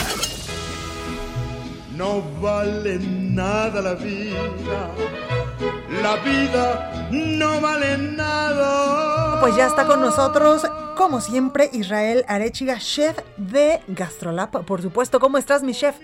No 1.95 2.21
vale 2.41 2.99
nada 2.99 3.81
la 3.81 3.93
vida. 3.93 4.91
La 6.01 6.15
vida 6.23 7.09
no 7.11 7.61
vale 7.61 7.97
nada. 7.97 9.22
Pues 9.43 9.57
ya 9.57 9.65
está 9.67 9.85
con 9.85 9.99
nosotros, 9.99 10.65
como 10.95 11.19
siempre, 11.19 11.69
Israel 11.73 12.23
Arechiga, 12.29 12.77
chef 12.79 13.17
de 13.35 13.81
Gastrolab. 13.89 14.63
Por 14.63 14.81
supuesto, 14.81 15.19
¿cómo 15.19 15.37
estás, 15.37 15.63
mi 15.63 15.73
chef? 15.73 15.97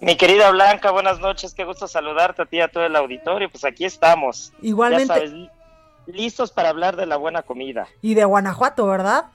Mi 0.00 0.16
querida 0.16 0.50
Blanca, 0.50 0.90
buenas 0.90 1.20
noches, 1.20 1.52
qué 1.52 1.64
gusto 1.64 1.86
saludarte 1.86 2.40
a 2.40 2.46
ti 2.46 2.56
y 2.56 2.60
a 2.62 2.68
todo 2.68 2.86
el 2.86 2.96
auditorio. 2.96 3.50
Pues 3.50 3.62
aquí 3.66 3.84
estamos. 3.84 4.54
Igualmente. 4.62 5.06
Ya 5.12 5.14
sabes, 5.16 5.32
li- 5.32 5.50
listos 6.06 6.50
para 6.50 6.70
hablar 6.70 6.96
de 6.96 7.04
la 7.04 7.18
buena 7.18 7.42
comida. 7.42 7.88
Y 8.00 8.14
de 8.14 8.24
Guanajuato, 8.24 8.86
¿verdad? 8.86 9.26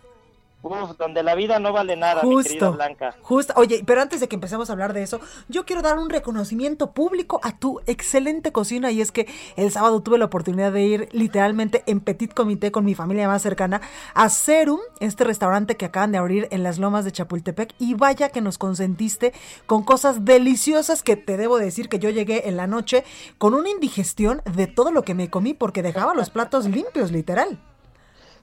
Uf, 0.63 0.97
donde 0.97 1.23
la 1.23 1.33
vida 1.33 1.59
no 1.59 1.73
vale 1.73 1.95
nada, 1.95 2.21
mi 2.23 2.43
querida 2.43 2.67
Justo, 2.67 2.73
Blanca. 2.73 3.15
justo. 3.21 3.53
Oye, 3.55 3.83
pero 3.85 4.01
antes 4.01 4.19
de 4.19 4.27
que 4.27 4.35
empecemos 4.35 4.69
a 4.69 4.73
hablar 4.73 4.93
de 4.93 5.01
eso, 5.01 5.19
yo 5.49 5.65
quiero 5.65 5.81
dar 5.81 5.97
un 5.97 6.09
reconocimiento 6.09 6.91
público 6.91 7.39
a 7.43 7.57
tu 7.57 7.81
excelente 7.87 8.51
cocina 8.51 8.91
y 8.91 9.01
es 9.01 9.11
que 9.11 9.27
el 9.55 9.71
sábado 9.71 10.01
tuve 10.01 10.19
la 10.19 10.25
oportunidad 10.25 10.71
de 10.71 10.83
ir 10.83 11.09
literalmente 11.13 11.83
en 11.87 11.99
petit 11.99 12.33
comité 12.33 12.71
con 12.71 12.85
mi 12.85 12.93
familia 12.93 13.27
más 13.27 13.41
cercana 13.41 13.81
a 14.13 14.29
Serum, 14.29 14.79
este 14.99 15.23
restaurante 15.23 15.77
que 15.77 15.85
acaban 15.85 16.11
de 16.11 16.19
abrir 16.19 16.47
en 16.51 16.61
las 16.61 16.77
lomas 16.77 17.05
de 17.05 17.11
Chapultepec 17.11 17.73
y 17.79 17.95
vaya 17.95 18.29
que 18.29 18.41
nos 18.41 18.57
consentiste 18.57 19.33
con 19.65 19.83
cosas 19.83 20.25
deliciosas 20.25 21.01
que 21.01 21.15
te 21.15 21.37
debo 21.37 21.57
decir 21.57 21.89
que 21.89 21.97
yo 21.99 22.09
llegué 22.11 22.47
en 22.47 22.57
la 22.57 22.67
noche 22.67 23.03
con 23.39 23.55
una 23.55 23.69
indigestión 23.69 24.41
de 24.45 24.67
todo 24.67 24.91
lo 24.91 25.01
que 25.03 25.15
me 25.15 25.29
comí 25.29 25.53
porque 25.53 25.81
dejaba 25.81 26.13
los 26.13 26.29
platos 26.29 26.65
limpios, 26.65 27.11
literal. 27.11 27.59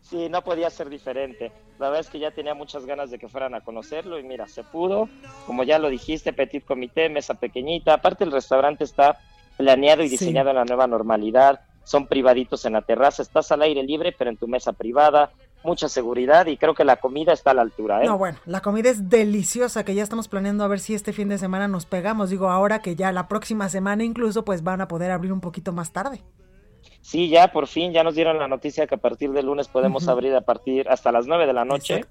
Sí, 0.08 0.28
no 0.30 0.42
podía 0.42 0.70
ser 0.70 0.88
diferente. 0.88 1.52
La 1.78 1.86
verdad 1.88 2.00
es 2.00 2.08
que 2.08 2.18
ya 2.18 2.30
tenía 2.30 2.54
muchas 2.54 2.86
ganas 2.86 3.10
de 3.10 3.18
que 3.18 3.28
fueran 3.28 3.54
a 3.54 3.60
conocerlo 3.60 4.18
y 4.18 4.22
mira, 4.22 4.48
se 4.48 4.64
pudo. 4.64 5.08
Como 5.46 5.64
ya 5.64 5.78
lo 5.78 5.90
dijiste, 5.90 6.32
petit 6.32 6.64
comité, 6.64 7.10
mesa 7.10 7.34
pequeñita. 7.34 7.92
Aparte 7.94 8.24
el 8.24 8.32
restaurante 8.32 8.84
está 8.84 9.18
planeado 9.58 10.02
y 10.02 10.08
Sí. 10.08 10.12
diseñado 10.16 10.50
en 10.50 10.56
la 10.56 10.64
nueva 10.64 10.86
normalidad. 10.86 11.60
Son 11.84 12.06
privaditos 12.06 12.64
en 12.64 12.74
la 12.74 12.82
terraza, 12.82 13.22
estás 13.22 13.52
al 13.52 13.62
aire 13.62 13.82
libre, 13.82 14.14
pero 14.16 14.30
en 14.30 14.36
tu 14.38 14.48
mesa 14.48 14.72
privada. 14.72 15.30
Mucha 15.64 15.88
seguridad 15.88 16.46
y 16.46 16.56
creo 16.56 16.72
que 16.74 16.84
la 16.84 16.96
comida 16.96 17.32
está 17.32 17.50
a 17.50 17.54
la 17.54 17.62
altura. 17.62 18.02
¿eh? 18.02 18.06
No, 18.06 18.16
bueno, 18.16 18.38
la 18.46 18.60
comida 18.60 18.88
es 18.90 19.10
deliciosa, 19.10 19.84
que 19.84 19.94
ya 19.94 20.04
estamos 20.04 20.28
planeando 20.28 20.62
a 20.64 20.68
ver 20.68 20.78
si 20.78 20.94
este 20.94 21.12
fin 21.12 21.28
de 21.28 21.36
semana 21.36 21.66
nos 21.66 21.84
pegamos. 21.84 22.30
Digo, 22.30 22.48
ahora 22.48 22.78
que 22.80 22.94
ya 22.94 23.10
la 23.10 23.26
próxima 23.26 23.68
semana 23.68 24.04
incluso, 24.04 24.44
pues 24.44 24.62
van 24.62 24.80
a 24.80 24.88
poder 24.88 25.10
abrir 25.10 25.32
un 25.32 25.40
poquito 25.40 25.72
más 25.72 25.92
tarde. 25.92 26.22
Sí, 27.08 27.30
ya 27.30 27.50
por 27.50 27.68
fin, 27.68 27.94
ya 27.94 28.04
nos 28.04 28.14
dieron 28.14 28.38
la 28.38 28.48
noticia 28.48 28.86
que 28.86 28.96
a 28.96 28.98
partir 28.98 29.30
del 29.32 29.46
lunes 29.46 29.66
podemos 29.66 30.06
abrir 30.08 30.34
a 30.34 30.42
partir 30.42 30.86
hasta 30.90 31.10
las 31.10 31.26
9 31.26 31.46
de 31.46 31.54
la 31.54 31.64
noche. 31.64 32.04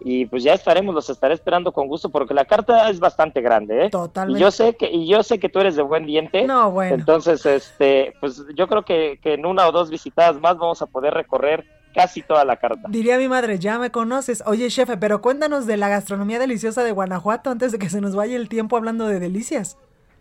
Y 0.00 0.26
pues 0.26 0.42
ya 0.42 0.54
estaremos, 0.54 0.92
los 0.92 1.08
estaré 1.08 1.34
esperando 1.34 1.70
con 1.70 1.86
gusto 1.86 2.08
porque 2.08 2.34
la 2.34 2.44
carta 2.44 2.90
es 2.90 2.98
bastante 2.98 3.40
grande, 3.40 3.86
¿eh? 3.86 3.90
Totalmente. 3.90 4.40
Y 4.40 4.42
yo 4.42 4.50
sé 4.50 4.74
que 4.74 4.90
y 4.90 5.06
yo 5.06 5.22
sé 5.22 5.38
que 5.38 5.48
tú 5.48 5.60
eres 5.60 5.76
de 5.76 5.82
buen 5.82 6.04
diente. 6.04 6.48
No, 6.48 6.72
bueno. 6.72 6.96
Entonces, 6.96 7.46
este, 7.46 8.12
pues 8.18 8.42
yo 8.56 8.66
creo 8.66 8.82
que, 8.82 9.20
que 9.22 9.34
en 9.34 9.46
una 9.46 9.68
o 9.68 9.72
dos 9.72 9.88
visitadas 9.88 10.40
más 10.40 10.58
vamos 10.58 10.82
a 10.82 10.86
poder 10.86 11.14
recorrer 11.14 11.64
casi 11.94 12.20
toda 12.20 12.44
la 12.44 12.56
carta. 12.56 12.88
Diría 12.88 13.18
mi 13.18 13.28
madre, 13.28 13.60
ya 13.60 13.78
me 13.78 13.92
conoces. 13.92 14.42
Oye, 14.46 14.68
jefe, 14.68 14.96
pero 14.96 15.22
cuéntanos 15.22 15.68
de 15.68 15.76
la 15.76 15.88
gastronomía 15.88 16.40
deliciosa 16.40 16.82
de 16.82 16.90
Guanajuato 16.90 17.50
antes 17.50 17.70
de 17.70 17.78
que 17.78 17.88
se 17.88 18.00
nos 18.00 18.16
vaya 18.16 18.34
el 18.34 18.48
tiempo 18.48 18.76
hablando 18.76 19.06
de 19.06 19.20
delicias. 19.20 19.78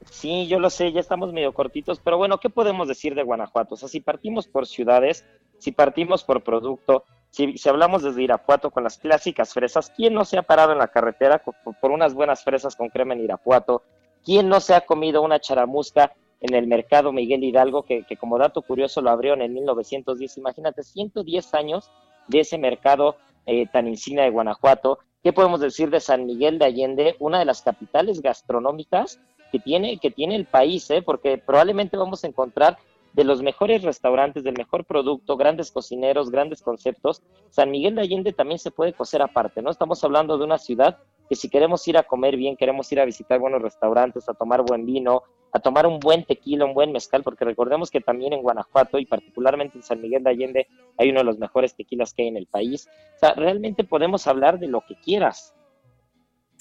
Sí, 0.10 0.48
yo 0.48 0.60
lo 0.60 0.70
sé, 0.70 0.92
ya 0.92 1.00
estamos 1.00 1.34
medio 1.34 1.54
cortitos, 1.54 2.00
pero 2.00 2.18
bueno, 2.18 2.40
¿qué 2.40 2.50
podemos 2.50 2.88
decir 2.88 3.16
de 3.16 3.24
Guanajuato? 3.24 3.76
O 3.76 3.78
sea, 3.78 3.90
si 3.90 4.00
partimos 4.00 4.48
por 4.48 4.68
ciudades, 4.68 5.26
si 5.60 5.72
partimos 5.72 6.24
por 6.24 6.44
producto, 6.44 7.04
si, 7.30 7.58
si 7.58 7.70
hablamos 7.70 8.04
desde 8.04 8.24
Irapuato 8.24 8.72
con 8.72 8.84
las 8.84 8.98
clásicas 8.98 9.54
fresas, 9.54 9.92
¿quién 9.96 10.14
no 10.14 10.26
se 10.26 10.38
ha 10.38 10.44
parado 10.44 10.72
en 10.72 10.78
la 10.78 10.90
carretera 10.90 11.44
por, 11.82 11.92
unas 11.92 12.14
buenas 12.14 12.44
fresas 12.44 12.76
con 12.76 12.90
crema 12.90 13.14
en 13.14 13.22
Irapuato? 13.22 13.84
¿Quién 14.24 14.50
no 14.50 14.60
se 14.60 14.74
ha 14.74 14.82
comido 14.82 15.22
una 15.22 15.40
charamusca 15.40 16.14
en 16.40 16.54
el 16.56 16.68
mercado 16.68 17.12
Miguel 17.12 17.44
Hidalgo, 17.44 17.84
que, 17.84 18.06
como 18.20 18.38
dato 18.38 18.62
curioso 18.62 19.02
lo 19.02 19.10
abrieron 19.10 19.42
en 19.42 19.54
1910? 19.54 20.38
Imagínate, 20.38 20.84
110 20.84 21.54
años 21.54 21.90
de 22.28 22.42
ese 22.42 22.58
mercado 22.58 23.18
eh, 23.46 23.68
tan 23.68 23.88
insignia 23.88 24.24
de 24.24 24.30
Guanajuato. 24.30 25.00
¿Qué 25.24 25.34
podemos 25.34 25.62
decir 25.62 25.90
de 25.90 26.02
San 26.02 26.26
Miguel 26.26 26.60
de 26.60 26.66
Allende, 26.66 27.16
una 27.20 27.40
de 27.40 27.46
las 27.46 27.62
capitales 27.62 28.22
gastronómicas 28.22 29.20
que 29.54 29.60
tiene, 29.60 30.00
que 30.00 30.10
tiene 30.10 30.36
el 30.36 30.46
país, 30.48 30.90
¿eh? 30.90 31.04
porque 31.04 31.38
probablemente 31.38 31.96
vamos 31.96 32.24
a 32.24 32.28
encontrar 32.28 32.80
de 33.14 33.24
los 33.24 33.44
mejores 33.44 33.84
restaurantes, 33.84 34.44
del 34.44 34.58
mejor 34.58 34.84
producto, 34.84 35.38
grandes 35.38 35.72
cocineros, 35.72 36.32
grandes 36.32 36.64
conceptos. 36.64 37.22
San 37.52 37.70
Miguel 37.70 37.94
de 37.94 38.02
Allende 38.02 38.34
también 38.34 38.58
se 38.58 38.72
puede 38.72 38.94
cocer 38.94 39.22
aparte, 39.22 39.62
¿no? 39.62 39.70
Estamos 39.70 40.04
hablando 40.04 40.40
de 40.40 40.46
una 40.46 40.58
ciudad 40.58 40.98
que 41.30 41.36
si 41.36 41.50
queremos 41.50 41.88
ir 41.88 42.00
a 42.00 42.04
comer 42.04 42.36
bien, 42.36 42.58
queremos 42.58 42.92
ir 42.92 43.00
a 43.00 43.06
visitar 43.06 43.40
buenos 43.40 43.62
restaurantes, 43.62 44.28
a 44.28 44.34
tomar 44.34 44.64
buen 44.64 44.88
vino, 44.88 45.22
a 45.52 45.60
tomar 45.60 45.86
un 45.86 46.00
buen 46.00 46.26
tequila, 46.26 46.66
un 46.66 46.74
buen 46.74 46.92
mezcal, 46.92 47.22
porque 47.22 47.46
recordemos 47.46 47.92
que 47.92 48.02
también 48.02 48.34
en 48.34 48.42
Guanajuato 48.42 48.98
y 48.98 49.06
particularmente 49.06 49.78
en 49.78 49.84
San 49.84 50.02
Miguel 50.02 50.24
de 50.24 50.32
Allende 50.32 50.68
hay 50.98 51.12
uno 51.12 51.20
de 51.20 51.26
los 51.26 51.38
mejores 51.38 51.76
tequilas 51.76 52.16
que 52.16 52.24
hay 52.24 52.30
en 52.30 52.38
el 52.38 52.48
país. 52.48 52.90
O 53.18 53.20
sea, 53.20 53.36
realmente 53.36 53.84
podemos 53.84 54.26
hablar 54.26 54.58
de 54.58 54.68
lo 54.68 54.82
que 54.82 54.96
quieras. 54.96 55.54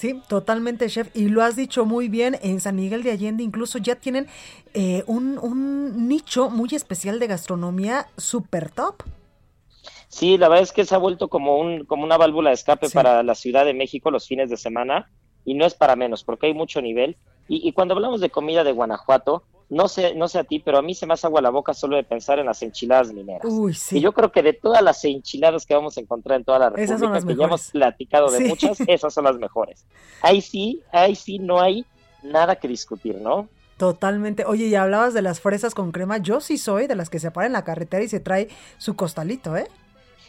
Sí, 0.03 0.21
totalmente, 0.27 0.89
chef. 0.89 1.15
Y 1.15 1.29
lo 1.29 1.45
has 1.45 1.55
dicho 1.55 1.87
muy 1.87 2.09
bien, 2.09 2.37
en 2.43 2.59
San 2.59 2.75
Miguel 2.75 3.05
de 3.05 3.13
Allende 3.13 3.45
incluso 3.45 3.79
ya 3.79 3.95
tienen 3.95 4.27
eh, 4.75 5.05
un, 5.07 5.39
un 5.39 6.09
nicho 6.09 6.51
muy 6.51 6.71
especial 6.73 7.21
de 7.21 7.29
gastronomía 7.29 8.09
super 8.17 8.69
top. 8.69 9.05
Sí, 10.09 10.39
la 10.39 10.49
verdad 10.49 10.65
es 10.65 10.73
que 10.73 10.85
se 10.85 10.97
ha 10.97 10.99
vuelto 10.99 11.29
como 11.29 11.57
un 11.57 11.85
como 11.85 12.03
una 12.03 12.17
válvula 12.17 12.51
de 12.51 12.55
escape 12.55 12.91
para 12.91 13.23
la 13.23 13.37
Ciudad 13.37 13.65
de 13.65 13.75
México 13.75 14.11
los 14.11 14.27
fines 14.27 14.51
de 14.51 14.57
semana 14.57 15.09
y 15.45 15.55
no 15.55 15.65
es 15.65 15.75
para 15.75 15.95
menos 15.95 16.25
porque 16.25 16.49
hay 16.49 16.55
mucho 16.55 16.83
nivel 16.83 17.17
y, 17.47 17.69
y 17.69 17.73
cuando 17.73 17.95
hablamos 17.95 18.21
de 18.21 18.31
comida 18.31 18.65
de 18.65 18.73
Guanajuato 18.73 19.45
no 19.73 19.89
sé 19.89 20.15
no 20.15 20.29
sé 20.29 20.39
a 20.39 20.45
ti 20.45 20.59
pero 20.59 20.79
a 20.79 20.83
mí 20.83 20.95
se 20.95 21.07
me 21.07 21.15
hace 21.15 21.27
agua 21.27 21.41
la 21.41 21.51
boca 21.51 21.73
solo 21.73 21.97
de 21.97 22.05
pensar 22.05 22.39
en 22.39 22.47
las 22.47 22.63
enchiladas 22.63 23.13
mineras 23.13 23.43
Uy, 23.45 23.73
sí. 23.75 23.99
y 23.99 24.01
yo 24.01 24.13
creo 24.13 24.31
que 24.31 24.43
de 24.43 24.53
todas 24.53 24.83
las 24.83 25.03
enchiladas 25.05 25.65
que 25.65 25.75
vamos 25.75 25.97
a 25.97 26.01
encontrar 26.01 26.39
en 26.39 26.45
toda 26.45 26.59
la 26.59 26.71
República 26.71 27.21
que 27.27 27.35
ya 27.37 27.45
hemos 27.45 27.71
platicado 27.71 28.31
de 28.31 28.39
Sí. 28.39 28.45
muchas 28.45 28.79
esas 28.87 29.15
son 29.15 29.25
las 29.25 29.39
mejores 29.39 29.87
ahí 30.21 30.41
sí 30.43 30.83
ahí 30.93 31.15
sí 31.15 31.39
no 31.39 31.61
hay 31.61 31.87
nada 32.23 32.57
que 32.57 32.69
discutir 32.69 33.17
no 33.17 33.49
Totalmente. 33.79 34.45
Oye, 34.45 34.67
y 34.67 34.77
hablabas 34.77 35.13
de 35.13 35.23
las 35.23 35.41
fresas 35.41 35.75
con 35.75 35.91
crema. 35.91 36.19
Yo 36.19 36.41
sí 36.41 36.57
soy 36.57 36.87
de 36.87 36.95
las 36.95 37.11
que 37.11 37.19
se 37.19 37.33
para 37.33 37.49
en 37.49 37.53
la 37.53 37.65
carretera 37.65 38.05
y 38.05 38.09
se 38.09 38.21
trae 38.21 38.47
su 38.79 38.95
costalito, 38.95 39.57
¿eh? 39.57 39.67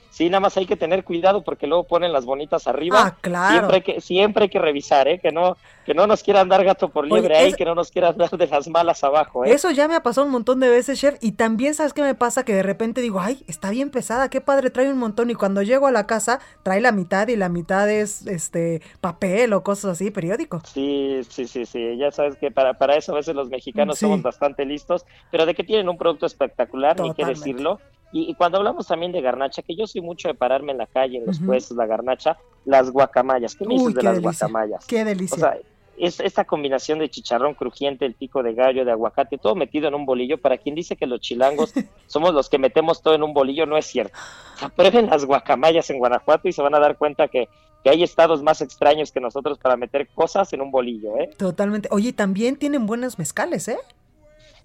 Sí, 0.10 0.28
nada 0.30 0.40
más 0.40 0.58
hay 0.58 0.66
que 0.66 0.76
tener 0.76 1.04
cuidado 1.04 1.44
porque 1.44 1.68
luego 1.68 1.84
ponen 1.86 2.14
las 2.14 2.26
bonitas 2.26 2.68
arriba. 2.68 3.00
Ah, 3.04 3.18
claro. 3.22 3.52
Siempre 3.52 3.76
hay 3.76 3.82
que, 3.82 4.02
siempre 4.02 4.44
hay 4.44 4.50
que 4.50 4.60
revisar, 4.60 5.08
¿eh? 5.08 5.20
Que 5.20 5.32
no, 5.32 5.58
que 5.86 5.94
no 5.94 6.08
nos 6.08 6.24
quieran 6.24 6.50
dar 6.50 6.64
gato 6.64 6.90
por 6.90 7.06
Oye, 7.06 7.16
liebre 7.16 7.38
ahí, 7.38 7.54
que 7.54 7.66
no 7.66 7.76
nos 7.76 7.92
quieran 7.92 8.18
dar 8.18 8.30
de 8.32 8.48
las 8.48 8.68
malas 8.68 9.04
abajo, 9.04 9.46
¿eh? 9.46 9.52
Eso 9.54 9.72
ya 9.72 9.88
me 9.88 9.96
ha 9.96 10.04
pasado 10.04 10.26
un 10.26 10.32
montón 10.32 10.60
de 10.60 10.70
veces, 10.70 11.00
chef. 11.00 11.16
Y 11.22 11.34
también, 11.34 11.74
¿sabes 11.74 11.94
qué 11.94 12.02
me 12.02 12.16
pasa? 12.16 12.46
Que 12.46 12.54
de 12.54 12.64
repente 12.64 13.02
digo, 13.02 13.20
ay, 13.20 13.44
está 13.48 13.70
bien 13.70 13.90
pesada, 13.90 14.30
qué 14.30 14.42
padre, 14.42 14.70
trae 14.70 14.92
un 14.92 14.98
montón. 14.98 15.30
Y 15.30 15.36
cuando 15.36 15.62
llego 15.62 15.88
a 15.88 15.92
la 15.92 16.08
casa, 16.08 16.40
trae 16.64 16.82
la 16.82 16.92
mitad 16.92 17.28
y 17.28 17.36
la 17.36 17.50
mitad 17.50 17.90
es 17.90 18.26
este 18.28 18.82
papel 19.02 19.54
o 19.54 19.64
cosas 19.64 19.92
así, 19.92 20.12
periódico. 20.12 20.62
Sí, 20.66 21.22
sí, 21.30 21.48
sí, 21.48 21.66
sí. 21.66 21.98
Ya 21.98 22.12
sabes 22.12 22.36
que 22.38 22.52
para, 22.52 22.74
para 22.76 22.96
eso 22.96 23.12
a 23.12 23.16
veces 23.16 23.36
los 23.36 23.50
mexicanos 23.50 23.98
Sí. 24.00 24.06
somos 24.06 24.22
bastante 24.22 24.66
listos, 24.66 25.06
pero 25.32 25.46
de 25.46 25.54
que 25.54 25.64
tienen 25.64 25.90
un 25.90 25.98
producto 25.98 26.26
espectacular, 26.26 26.96
ni 27.00 27.10
qué 27.10 27.24
Totalmente. 27.24 27.40
decirlo. 27.40 27.80
Y, 28.12 28.30
y 28.30 28.36
cuando 28.36 28.60
hablamos 28.60 28.86
también 28.88 29.12
de 29.12 29.22
garnacha, 29.22 29.64
que 29.64 29.76
yo 29.76 29.88
soy 29.88 30.02
mucho 30.02 30.28
de 30.28 30.36
pararme 30.36 30.72
en 30.72 30.78
la 30.78 30.86
calle, 30.88 31.18
en 31.18 31.26
los 31.26 31.38
Ujú. 31.38 31.48
puestos, 31.48 31.76
la 31.76 31.88
garnacha, 31.88 32.38
las 32.64 32.92
guacamayas. 32.92 33.56
¿Qué 33.56 33.66
me 33.66 33.74
dices 33.74 33.96
de 33.96 34.04
las 34.04 34.22
delicia. 34.22 34.48
guacamayas? 34.48 34.86
Qué 34.86 35.04
delicia. 35.04 35.36
O 35.36 35.40
sea, 35.40 35.58
es 35.98 36.20
esta 36.20 36.46
combinación 36.46 37.00
de 37.00 37.10
chicharrón 37.10 37.54
crujiente, 37.54 38.06
el 38.06 38.14
pico 38.14 38.44
de 38.44 38.54
gallo, 38.54 38.86
de 38.86 38.92
aguacate, 38.92 39.38
todo 39.38 39.56
metido 39.56 39.88
en 39.88 39.96
un 39.96 40.06
bolillo. 40.06 40.38
Para 40.38 40.58
quien 40.58 40.76
dice 40.76 40.96
que 40.96 41.08
los 41.08 41.22
chilangos 41.22 41.74
somos 42.08 42.34
los 42.34 42.50
que 42.50 42.58
metemos 42.58 43.02
todo 43.02 43.16
en 43.16 43.24
un 43.24 43.34
bolillo, 43.34 43.66
no 43.66 43.78
es 43.78 43.86
cierto. 43.86 44.18
O 44.56 44.60
sea, 44.60 44.70
prueben 44.70 45.08
las 45.08 45.26
guacamayas 45.26 45.90
en 45.90 46.00
Guanajuato 46.00 46.48
y 46.48 46.54
se 46.54 46.62
van 46.62 46.76
a 46.76 46.80
dar 46.80 46.98
cuenta 46.98 47.28
que, 47.28 47.50
que 47.84 47.90
hay 47.90 48.04
estados 48.04 48.42
más 48.42 48.62
extraños 48.62 49.12
que 49.12 49.20
nosotros 49.20 49.58
para 49.60 49.78
meter 49.78 50.08
cosas 50.08 50.52
en 50.54 50.62
un 50.62 50.72
bolillo, 50.72 51.18
¿eh? 51.18 51.30
Totalmente. 51.38 51.90
Oye, 51.92 52.14
también 52.14 52.56
tienen 52.56 52.86
buenos 52.86 53.20
mezcales, 53.20 53.68
¿eh? 53.68 53.78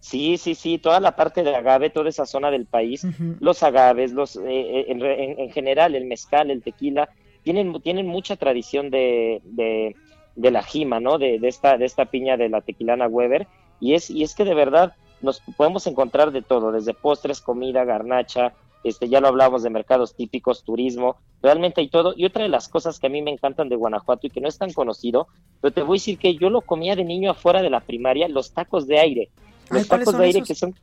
Sí, 0.01 0.39
sí, 0.39 0.55
sí, 0.55 0.79
toda 0.79 1.01
la 1.01 1.17
parte 1.17 1.43
de 1.43 1.55
agave, 1.55 1.91
toda 1.91 2.09
esa 2.09 2.25
zona 2.25 2.51
del 2.51 2.67
país, 2.67 3.05
los 3.41 3.63
agaves, 3.65 4.13
los, 4.13 4.37
eh, 4.37 4.41
eh, 4.47 4.85
en, 4.89 5.03
en, 5.03 5.51
general, 5.51 5.97
el 5.97 6.05
mezcal, 6.05 6.53
el 6.53 6.63
tequila, 6.63 7.09
tienen, 7.43 7.81
tienen 7.83 8.07
mucha 8.07 8.37
tradición 8.37 8.91
de, 8.91 9.41
de, 9.45 9.97
de 10.39 10.51
la 10.53 10.63
jima, 10.63 11.01
¿no? 11.01 11.19
De, 11.19 11.39
de, 11.39 11.49
esta, 11.49 11.77
de 11.77 11.85
esta 11.85 12.07
piña 12.07 12.37
de 12.37 12.49
la 12.49 12.61
tequilana 12.61 13.09
Weber. 13.09 13.47
Y 13.81 13.95
es, 13.95 14.09
y 14.09 14.23
es 14.23 14.35
que 14.35 14.45
de 14.45 14.55
verdad 14.55 14.95
nos 15.21 15.41
podemos 15.57 15.87
encontrar 15.87 16.31
de 16.31 16.43
todo, 16.43 16.73
desde 16.73 16.95
postres, 16.95 17.41
comida, 17.41 17.85
garnacha, 17.85 18.55
este, 18.85 19.09
ya 19.09 19.21
lo 19.21 19.29
hablamos 19.29 19.65
de 19.65 19.71
mercados 19.71 20.15
típicos, 20.15 20.63
turismo, 20.63 21.17
realmente 21.43 21.81
hay 21.81 21.89
todo. 21.89 22.15
Y 22.17 22.25
otra 22.25 22.45
de 22.45 22.49
las 22.49 22.69
cosas 22.69 23.01
que 23.01 23.09
a 23.09 23.11
mí 23.11 23.21
me 23.21 23.33
encantan 23.33 23.69
de 23.69 23.75
Guanajuato 23.75 24.29
y 24.29 24.31
que 24.31 24.41
no 24.41 24.49
es 24.49 24.59
tan 24.59 24.73
conocido, 24.73 25.27
pero 25.61 25.75
te 25.75 25.83
voy 25.83 25.97
a 25.97 26.01
decir 26.01 26.19
que 26.19 26.37
yo 26.37 26.51
lo 26.51 26.61
comía 26.61 26.95
de 26.95 27.05
niño 27.05 27.33
afuera 27.33 27.61
de 27.61 27.71
la 27.71 27.81
primaria, 27.81 28.29
los 28.29 28.53
tacos 28.53 28.87
de 28.87 29.01
aire. 29.01 29.31
Los 29.71 29.89
tacos 29.89 30.17
de 30.17 30.25
aire 30.25 30.43
que 30.43 30.55
son, 30.55 30.75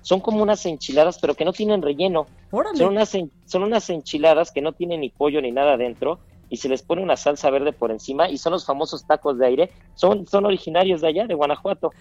son 0.00 0.20
como 0.20 0.42
unas 0.42 0.64
enchiladas, 0.64 1.18
pero 1.18 1.34
que 1.34 1.44
no 1.44 1.52
tienen 1.52 1.82
relleno. 1.82 2.26
Son 2.50 2.88
unas, 2.88 3.16
son 3.44 3.62
unas 3.62 3.90
enchiladas 3.90 4.50
que 4.50 4.62
no 4.62 4.72
tienen 4.72 5.00
ni 5.00 5.10
pollo 5.10 5.42
ni 5.42 5.52
nada 5.52 5.74
adentro 5.74 6.18
y 6.52 6.58
se 6.58 6.68
les 6.68 6.82
pone 6.82 7.02
una 7.02 7.16
salsa 7.16 7.48
verde 7.48 7.72
por 7.72 7.90
encima 7.90 8.28
y 8.28 8.36
son 8.36 8.52
los 8.52 8.66
famosos 8.66 9.06
tacos 9.06 9.38
de 9.38 9.46
aire. 9.46 9.70
Son, 9.94 10.26
son 10.26 10.44
originarios 10.44 11.00
de 11.00 11.08
allá, 11.08 11.26
de 11.26 11.32
Guanajuato. 11.32 11.92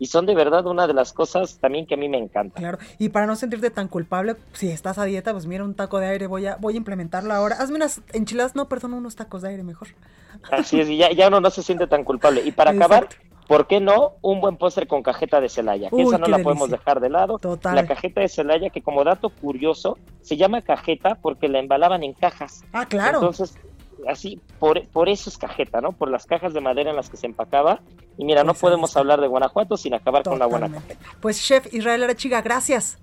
Y 0.00 0.06
son 0.06 0.26
de 0.26 0.34
verdad 0.34 0.66
una 0.66 0.88
de 0.88 0.94
las 0.94 1.12
cosas 1.12 1.58
también 1.58 1.86
que 1.86 1.94
a 1.94 1.96
mí 1.96 2.08
me 2.08 2.18
encanta. 2.18 2.58
Claro, 2.58 2.78
y 2.98 3.10
para 3.10 3.26
no 3.26 3.36
sentirte 3.36 3.70
tan 3.70 3.86
culpable, 3.86 4.34
si 4.52 4.68
estás 4.68 4.98
a 4.98 5.04
dieta, 5.04 5.30
pues 5.30 5.46
mira 5.46 5.62
un 5.62 5.74
taco 5.74 6.00
de 6.00 6.08
aire, 6.08 6.26
voy 6.26 6.44
a, 6.46 6.56
voy 6.56 6.74
a 6.74 6.78
implementarlo 6.78 7.32
ahora. 7.32 7.54
Hazme 7.60 7.76
unas 7.76 8.02
enchiladas, 8.12 8.56
no, 8.56 8.68
perdón, 8.68 8.94
unos 8.94 9.14
tacos 9.14 9.42
de 9.42 9.50
aire 9.50 9.62
mejor. 9.62 9.86
Así 10.50 10.80
es, 10.80 10.88
y 10.88 10.96
ya, 10.96 11.12
ya 11.12 11.28
uno 11.28 11.40
no 11.40 11.50
se 11.50 11.62
siente 11.62 11.86
tan 11.86 12.02
culpable. 12.02 12.42
Y 12.44 12.50
para 12.50 12.72
acabar, 12.72 13.06
¿Por 13.46 13.66
qué 13.66 13.80
no 13.80 14.12
un 14.22 14.40
buen 14.40 14.56
postre 14.56 14.86
con 14.86 15.02
cajeta 15.02 15.40
de 15.40 15.48
Celaya? 15.48 15.90
Que 15.90 16.02
esa 16.02 16.18
no 16.18 16.26
la 16.28 16.38
podemos 16.38 16.70
dejar 16.70 17.00
de 17.00 17.10
lado. 17.10 17.40
La 17.64 17.84
cajeta 17.84 18.20
de 18.20 18.28
Celaya, 18.28 18.70
que 18.70 18.80
como 18.80 19.02
dato 19.02 19.28
curioso, 19.30 19.98
se 20.20 20.36
llama 20.36 20.62
cajeta 20.62 21.16
porque 21.16 21.48
la 21.48 21.58
embalaban 21.58 22.04
en 22.04 22.12
cajas. 22.12 22.62
Ah, 22.72 22.86
claro. 22.86 23.18
Entonces, 23.18 23.58
así, 24.08 24.40
por, 24.58 24.86
por 24.88 25.08
eso 25.08 25.30
es 25.30 25.38
cajeta, 25.38 25.80
¿no? 25.80 25.92
Por 25.92 26.10
las 26.10 26.26
cajas 26.26 26.52
de 26.52 26.60
madera 26.60 26.90
en 26.90 26.96
las 26.96 27.10
que 27.10 27.16
se 27.16 27.26
empacaba. 27.26 27.80
Y 28.16 28.24
mira, 28.24 28.44
no 28.44 28.54
podemos 28.54 28.96
hablar 28.96 29.20
de 29.20 29.26
Guanajuato 29.26 29.76
sin 29.76 29.94
acabar 29.94 30.22
con 30.22 30.38
la 30.38 30.46
buena 30.46 30.70
cajeta. 30.70 31.04
Pues, 31.20 31.42
chef 31.42 31.72
Israel 31.72 32.02
Arachiga, 32.02 32.42
gracias. 32.42 32.98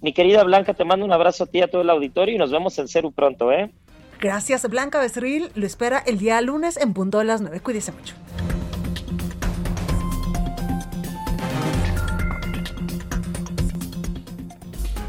Mi 0.00 0.12
querida 0.12 0.44
Blanca, 0.44 0.74
te 0.74 0.84
mando 0.84 1.04
un 1.04 1.12
abrazo 1.12 1.44
a 1.44 1.46
ti 1.46 1.58
y 1.58 1.62
a 1.62 1.68
todo 1.68 1.82
el 1.82 1.90
auditorio 1.90 2.34
y 2.34 2.38
nos 2.38 2.50
vemos 2.50 2.78
en 2.78 2.88
Ceru 2.88 3.10
pronto, 3.10 3.50
¿eh? 3.50 3.70
Gracias, 4.20 4.68
Blanca 4.68 5.00
Becerril. 5.00 5.50
Lo 5.54 5.66
espera 5.66 6.02
el 6.06 6.18
día 6.18 6.40
lunes 6.40 6.76
en 6.76 6.92
punto 6.92 7.18
de 7.18 7.24
las 7.24 7.40
9. 7.40 7.60
Cuídese 7.60 7.92
mucho. 7.92 8.14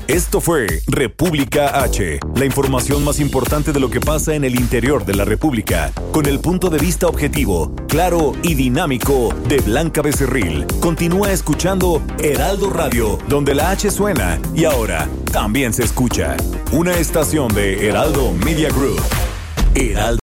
Esto 0.10 0.42
fue 0.42 0.82
República 0.88 1.84
H, 1.84 2.20
la 2.34 2.44
información 2.44 3.04
más 3.04 3.20
importante 3.20 3.72
de 3.72 3.80
lo 3.80 3.92
que 3.92 4.00
pasa 4.00 4.34
en 4.34 4.44
el 4.44 4.56
interior 4.56 5.06
de 5.06 5.14
la 5.14 5.24
República, 5.24 5.92
con 6.12 6.26
el 6.26 6.40
punto 6.40 6.72
de 6.72 6.80
vista 6.80 7.06
objetivo, 7.06 7.76
claro 7.88 8.32
y 8.42 8.56
dinámico 8.56 9.32
de 9.48 9.60
Blanca 9.60 10.02
Becerril. 10.02 10.66
Continúa 10.80 11.32
escuchando 11.32 12.02
Heraldo 12.24 12.72
Radio, 12.72 13.20
donde 13.28 13.54
la 13.54 13.70
H 13.70 13.92
suena 13.92 14.42
y 14.56 14.66
ahora 14.66 15.08
también 15.32 15.74
se 15.74 15.84
escucha. 15.84 16.36
Una 16.72 16.98
estación 16.98 17.54
de 17.54 17.88
Heraldo 17.88 18.34
Media 18.34 18.70
Group. 18.70 19.00
Heraldo 19.76 20.20